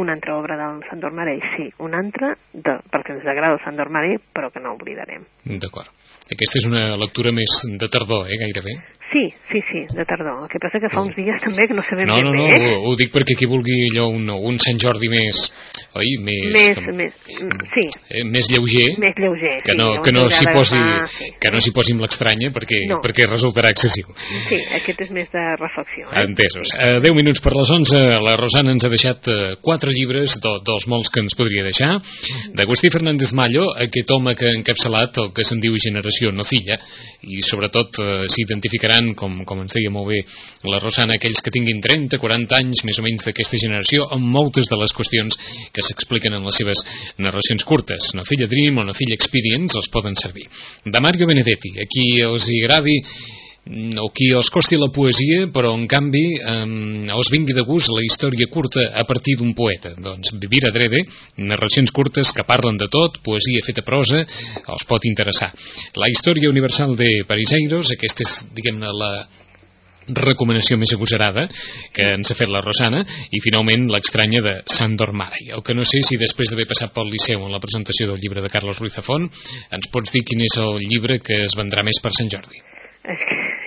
una 0.00 0.14
altra 0.14 0.36
obra 0.38 0.56
del 0.56 0.82
Sandor 0.88 1.12
Marell, 1.12 1.42
sí, 1.56 1.68
una 1.82 1.98
altra, 1.98 2.32
de, 2.52 2.76
perquè 2.92 3.16
ens 3.16 3.26
agrada 3.26 3.56
el 3.56 3.64
Sandor 3.64 3.90
Marell, 3.90 4.20
però 4.32 4.50
que 4.54 4.62
no 4.62 4.76
oblidarem. 4.76 5.26
D'acord. 5.44 5.90
Aquesta 6.30 6.60
és 6.60 6.68
una 6.68 6.84
lectura 7.00 7.32
més 7.34 7.56
de 7.80 7.88
tardor, 7.90 8.28
eh, 8.30 8.38
gairebé. 8.38 8.76
Sí, 9.10 9.24
sí, 9.50 9.58
sí, 9.66 9.80
de 9.90 10.04
tardor. 10.06 10.44
El 10.44 10.48
que 10.52 10.60
passa 10.62 10.78
que 10.78 10.86
fa 10.92 11.00
uns 11.02 11.16
dies 11.18 11.40
també 11.42 11.64
que 11.66 11.74
no 11.74 11.82
sabem 11.82 12.06
No, 12.06 12.14
ben 12.14 12.24
no, 12.28 12.32
no, 12.36 12.44
bé. 12.46 12.58
eh? 12.62 12.74
ho, 12.78 12.90
ho 12.90 12.94
dic 12.94 13.10
perquè 13.10 13.34
qui 13.34 13.48
vulgui 13.50 13.88
allò 13.88 14.04
un, 14.14 14.28
un 14.30 14.58
Sant 14.62 14.78
Jordi 14.78 15.08
més, 15.10 15.40
oi, 15.98 16.12
més, 16.22 16.44
Més, 16.54 16.78
com, 16.78 16.94
més, 16.94 17.16
sí, 17.72 17.84
eh, 18.14 18.22
més 18.30 18.46
lleuger, 18.52 18.92
més 19.02 19.18
lleuger. 19.18 19.56
que 19.66 19.74
sí, 19.74 19.78
no, 19.80 19.88
on 19.96 20.04
que 20.06 20.12
no 20.14 20.28
s'hi 20.30 20.46
posi, 20.54 20.78
sí. 21.16 21.30
que 21.42 21.50
no 21.50 21.58
s'hi 21.64 21.72
posi 21.74 21.96
amb 21.96 22.04
l'estranya 22.06 22.52
perquè, 22.54 22.78
No. 22.92 23.00
perquè 23.02 23.26
resultarà 23.26 23.72
excessiu. 23.74 24.06
Sí, 24.48 24.60
aquest 24.78 25.02
és 25.02 25.10
més 25.10 25.26
de 25.34 25.42
reflexió. 25.58 26.06
Eh? 26.12 26.22
Entesos. 26.28 26.70
A 26.78 26.92
10 27.02 27.14
minuts 27.18 27.42
per 27.42 27.52
les 27.58 27.74
11, 27.80 28.04
la 28.22 28.36
Rosana 28.38 28.70
ens 28.76 28.86
ha 28.86 28.92
deixat 28.94 29.26
eh, 29.26 29.56
quatre 29.60 29.90
llibres, 29.90 30.38
do, 30.40 30.54
dels 30.62 30.86
molts 30.86 31.10
que 31.10 31.18
ens 31.24 31.34
podria 31.34 31.66
deixar, 31.66 31.96
d'Agustí 32.54 32.92
Fernández 32.94 33.34
Mallo, 33.34 33.66
aquest 33.88 34.14
home 34.14 34.36
que 34.38 34.46
ha 34.46 34.54
encapçalat 34.60 35.18
el 35.18 35.32
que 35.34 35.42
se'n 35.50 35.58
diu 35.66 35.74
Generació 35.82 36.30
Nocilla, 36.30 36.78
i 37.26 37.42
sobretot 37.50 37.98
eh, 37.98 38.30
s'identificaran, 39.00 39.14
com, 39.14 39.44
com 39.44 39.62
ens 39.62 39.72
deia 39.74 39.90
molt 39.90 40.08
bé 40.10 40.20
la 40.68 40.80
Rosana, 40.80 41.16
aquells 41.16 41.40
que 41.42 41.50
tinguin 41.50 41.80
30, 41.80 42.18
40 42.20 42.56
anys, 42.56 42.84
més 42.84 42.98
o 42.98 43.02
menys 43.02 43.24
d'aquesta 43.26 43.58
generació, 43.58 44.06
amb 44.12 44.24
moltes 44.24 44.68
de 44.68 44.76
les 44.76 44.92
qüestions 44.92 45.36
que 45.72 45.82
s'expliquen 45.82 46.34
en 46.34 46.44
les 46.44 46.56
seves 46.56 46.82
narracions 47.18 47.64
curtes. 47.64 48.12
Nocilla 48.14 48.48
Dream 48.50 48.78
o 48.78 48.84
Nocilla 48.84 49.16
Experience 49.16 49.76
els 49.76 49.90
poden 49.90 50.16
servir. 50.16 50.46
De 50.84 51.00
Mario 51.00 51.26
Benedetti, 51.26 51.76
a 51.80 51.86
qui 51.88 52.20
els 52.22 52.48
hi 52.48 52.64
agradi 52.64 52.98
o 53.70 54.08
qui 54.16 54.30
els 54.34 54.48
costi 54.50 54.78
la 54.80 54.88
poesia, 54.90 55.46
però 55.54 55.72
en 55.76 55.84
canvi 55.90 56.22
eh, 56.34 57.10
els 57.12 57.30
vingui 57.32 57.54
de 57.54 57.64
gust 57.66 57.90
la 57.92 58.02
història 58.02 58.48
curta 58.50 58.86
a 58.96 59.04
partir 59.04 59.36
d'un 59.38 59.52
poeta. 59.54 59.92
Doncs 60.00 60.32
Vivir 60.40 60.64
Adrede, 60.68 61.02
narracions 61.36 61.92
curtes 61.92 62.32
que 62.34 62.46
parlen 62.48 62.80
de 62.80 62.88
tot, 62.90 63.20
poesia 63.26 63.64
feta 63.66 63.84
prosa, 63.86 64.24
els 64.64 64.86
pot 64.88 65.04
interessar. 65.06 65.52
La 66.00 66.08
història 66.10 66.50
universal 66.50 66.96
de 66.96 67.20
Pariseiros, 67.28 67.92
aquesta 67.94 68.26
és, 68.26 68.34
diguem-ne, 68.56 68.90
la 68.96 69.12
recomanació 70.10 70.74
més 70.80 70.90
agosarada 70.96 71.44
que 71.94 72.08
ens 72.16 72.32
ha 72.32 72.34
fet 72.34 72.50
la 72.50 72.62
Rosana 72.64 73.04
i 73.30 73.42
finalment 73.44 73.86
l'estranya 73.92 74.42
de 74.42 74.54
Sandor 74.74 75.12
Maray 75.14 75.52
el 75.54 75.62
que 75.62 75.76
no 75.76 75.84
sé 75.86 76.00
si 76.08 76.18
després 76.18 76.50
d'haver 76.50 76.66
passat 76.72 76.90
pel 76.96 77.12
Liceu 77.12 77.44
en 77.44 77.52
la 77.52 77.62
presentació 77.62 78.08
del 78.10 78.18
llibre 78.18 78.42
de 78.42 78.50
Carlos 78.50 78.80
Ruiz 78.80 78.96
Zafón 78.96 79.28
ens 79.28 79.92
pots 79.92 80.10
dir 80.10 80.24
quin 80.26 80.42
és 80.48 80.58
el 80.58 80.82
llibre 80.82 81.20
que 81.22 81.44
es 81.44 81.54
vendrà 81.54 81.86
més 81.86 82.02
per 82.02 82.16
Sant 82.16 82.32
Jordi 82.32 82.64
És 83.04 83.24
que 83.24 83.59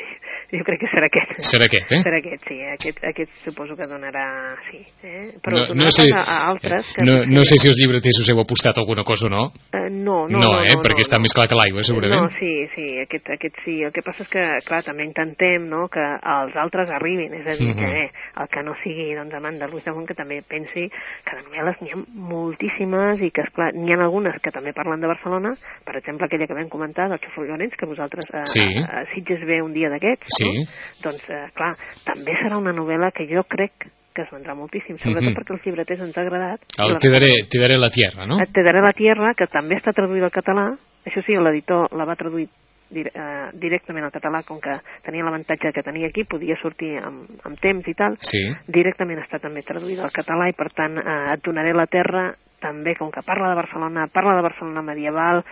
jo 0.54 0.64
crec 0.68 0.80
que 0.84 0.90
serà 0.94 1.08
aquest. 1.10 1.34
serà 1.50 1.66
aquest, 1.70 1.92
eh? 1.92 2.02
Serà 2.06 2.18
aquest, 2.22 2.44
sí. 2.48 2.58
Aquest, 2.74 3.00
aquest 3.10 3.32
suposo 3.44 3.76
que 3.76 3.88
donarà, 3.90 4.26
sí. 4.70 4.80
Eh? 5.04 5.34
Però 5.44 5.58
no, 5.74 5.84
no, 5.84 5.92
sé, 5.92 6.06
a, 6.14 6.22
a 6.22 6.38
altres 6.52 6.88
que... 6.96 7.06
no, 7.06 7.18
no 7.26 7.44
sé 7.46 7.58
si 7.58 7.68
els 7.72 7.78
llibreters 7.82 8.22
us 8.24 8.30
heu 8.34 8.40
apostat 8.44 8.78
alguna 8.78 9.04
cosa 9.04 9.28
o 9.28 9.30
no 9.34 9.44
Eh, 9.74 9.90
no, 9.90 10.28
no, 10.28 10.38
no, 10.40 10.40
no, 10.40 10.62
eh? 10.64 10.74
no, 10.76 10.82
perquè 10.86 11.02
no, 11.02 11.08
està 11.08 11.18
no. 11.20 11.26
més 11.26 11.34
clar 11.36 11.48
que 11.50 11.58
l'aigua 11.58 11.84
segurament 11.84 12.22
No, 12.22 12.30
sí, 12.40 12.52
sí, 12.76 12.86
aquest, 13.02 13.30
aquest 13.36 13.56
sí. 13.66 13.80
El 13.84 13.92
que 13.92 14.02
passa 14.06 14.24
és 14.24 14.30
que, 14.30 14.44
clar, 14.68 14.84
també 14.86 15.04
intentem 15.08 15.66
no, 15.70 15.88
que 15.92 16.04
els 16.04 16.56
altres 16.56 16.90
arribin, 16.90 17.34
és 17.34 17.48
a 17.48 17.58
dir, 17.60 17.72
Mhm. 17.74 17.80
que 17.80 18.06
eh, 18.06 18.10
el 18.44 18.48
que 18.54 18.64
no 18.64 18.74
sigui 18.84 19.14
doncs, 19.16 19.34
amant 19.34 19.58
de 19.60 19.68
Luis 19.72 19.84
de 19.86 19.92
Mont, 19.92 20.08
que 20.08 20.14
també 20.16 20.42
pensi 20.48 20.88
que 20.90 21.36
de 21.38 21.44
novel·les 21.48 21.82
n'hi 21.82 21.92
ha 21.94 22.00
moltíssimes 22.44 23.22
i 23.26 23.30
que, 23.34 23.42
esclar, 23.48 23.72
n'hi 23.76 23.94
ha 23.94 24.00
algunes 24.04 24.36
que 24.44 24.52
també 24.54 24.74
parlen 24.76 25.02
de 25.02 25.08
Barcelona, 25.12 25.54
per 25.86 25.96
exemple, 26.00 26.28
aquella 26.28 26.48
que 26.48 26.58
vam 26.58 26.70
comentar 26.70 27.08
del 27.12 27.20
Xofol 27.24 27.48
Llorenç, 27.50 27.76
que 27.80 27.86
vosaltres 27.90 28.26
eh, 28.34 28.44
Sí. 28.54 28.66
a, 28.84 29.02
a 29.02 29.06
Sitges 29.14 29.44
ve 29.48 29.62
un 29.64 29.74
dia 29.74 29.90
d'aquests, 29.90 30.28
Sí. 30.38 30.43
No? 30.44 30.66
doncs, 31.04 31.30
eh, 31.30 31.46
clar, 31.54 31.76
també 32.06 32.34
serà 32.40 32.58
una 32.58 32.74
novel·la 32.74 33.12
que 33.12 33.28
jo 33.28 33.44
crec 33.44 33.72
que 34.14 34.22
es 34.22 34.30
vendrà 34.30 34.54
moltíssim, 34.54 34.96
sobretot 34.98 35.32
Mhm. 35.32 35.36
perquè 35.36 35.54
els 35.56 35.66
llibreters 35.66 36.02
ens 36.02 36.18
ha 36.18 36.22
agradat. 36.22 36.60
el 36.78 36.92
la- 36.94 37.00
te 37.00 37.10
daré, 37.10 37.34
te 37.50 37.60
daré 37.60 37.78
la 37.78 37.90
tierra, 37.90 38.26
no? 38.28 38.40
et 38.42 38.52
Te 38.54 38.62
daré 38.62 38.80
la 38.82 38.94
tierra, 38.94 39.34
que 39.34 39.48
també 39.48 39.76
està 39.76 39.92
traduïda 39.92 40.26
al 40.26 40.32
català. 40.32 40.78
Això 41.06 41.26
sí, 41.26 41.34
l'editor 41.34 41.92
la 41.98 42.06
va 42.06 42.16
traduir 42.16 42.48
dir, 42.94 43.08
eh, 43.08 43.50
directament 43.54 44.06
al 44.06 44.12
català, 44.12 44.44
com 44.46 44.60
que 44.62 44.70
tenia 45.04 45.24
l'avantatge 45.24 45.72
que 45.74 45.82
tenia 45.82 46.08
aquí, 46.08 46.26
podia 46.26 46.56
sortir 46.62 46.96
amb, 47.02 47.26
amb 47.44 47.60
temps 47.60 47.88
i 47.88 47.94
tal. 47.96 48.18
Sí. 48.22 48.38
Directament 48.68 49.20
està 49.20 49.40
també 49.42 49.64
traduïda 49.64 50.04
al 50.04 50.12
català 50.12 50.48
i, 50.48 50.54
per 50.54 50.70
tant, 50.72 50.96
eh, 51.00 51.34
et 51.34 51.42
donaré 51.44 51.74
la 51.74 51.88
terra 51.88 52.36
també, 52.64 52.96
com 52.96 53.12
que 53.12 53.22
parla 53.28 53.50
de 53.52 53.58
Barcelona, 53.60 54.08
parla 54.14 54.38
de 54.40 54.46
Barcelona 54.48 54.82
medieval, 54.88 55.44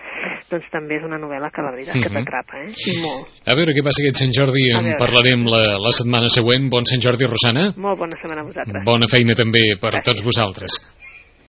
doncs 0.49 0.69
també 0.71 0.97
és 0.97 1.03
una 1.07 1.19
novel·la 1.19 1.51
que 1.51 1.61
la 1.65 1.71
veritat 1.75 1.99
que 1.99 2.07
Mhm. 2.09 2.15
t'atrapa, 2.23 2.63
eh? 2.63 2.71
I 2.71 2.95
molt. 3.03 3.27
A 3.45 3.55
veure 3.59 3.75
què 3.75 3.83
passa 3.83 4.01
aquest 4.01 4.23
Sant 4.23 4.33
Jordi, 4.37 4.63
en 4.71 4.95
parlarem 4.97 5.43
la, 5.45 5.61
la 5.83 5.91
setmana 5.91 6.31
següent. 6.31 6.69
Bon 6.71 6.85
Sant 6.85 7.03
Jordi, 7.03 7.27
Rosana. 7.27 7.73
Molt 7.77 7.99
bona 7.99 8.15
setmana 8.21 8.41
a 8.41 8.47
vosaltres. 8.47 8.83
Bona 8.87 9.07
feina 9.11 9.35
també 9.35 9.61
per 9.81 9.93
tots 10.01 10.23
vosaltres. 10.23 10.71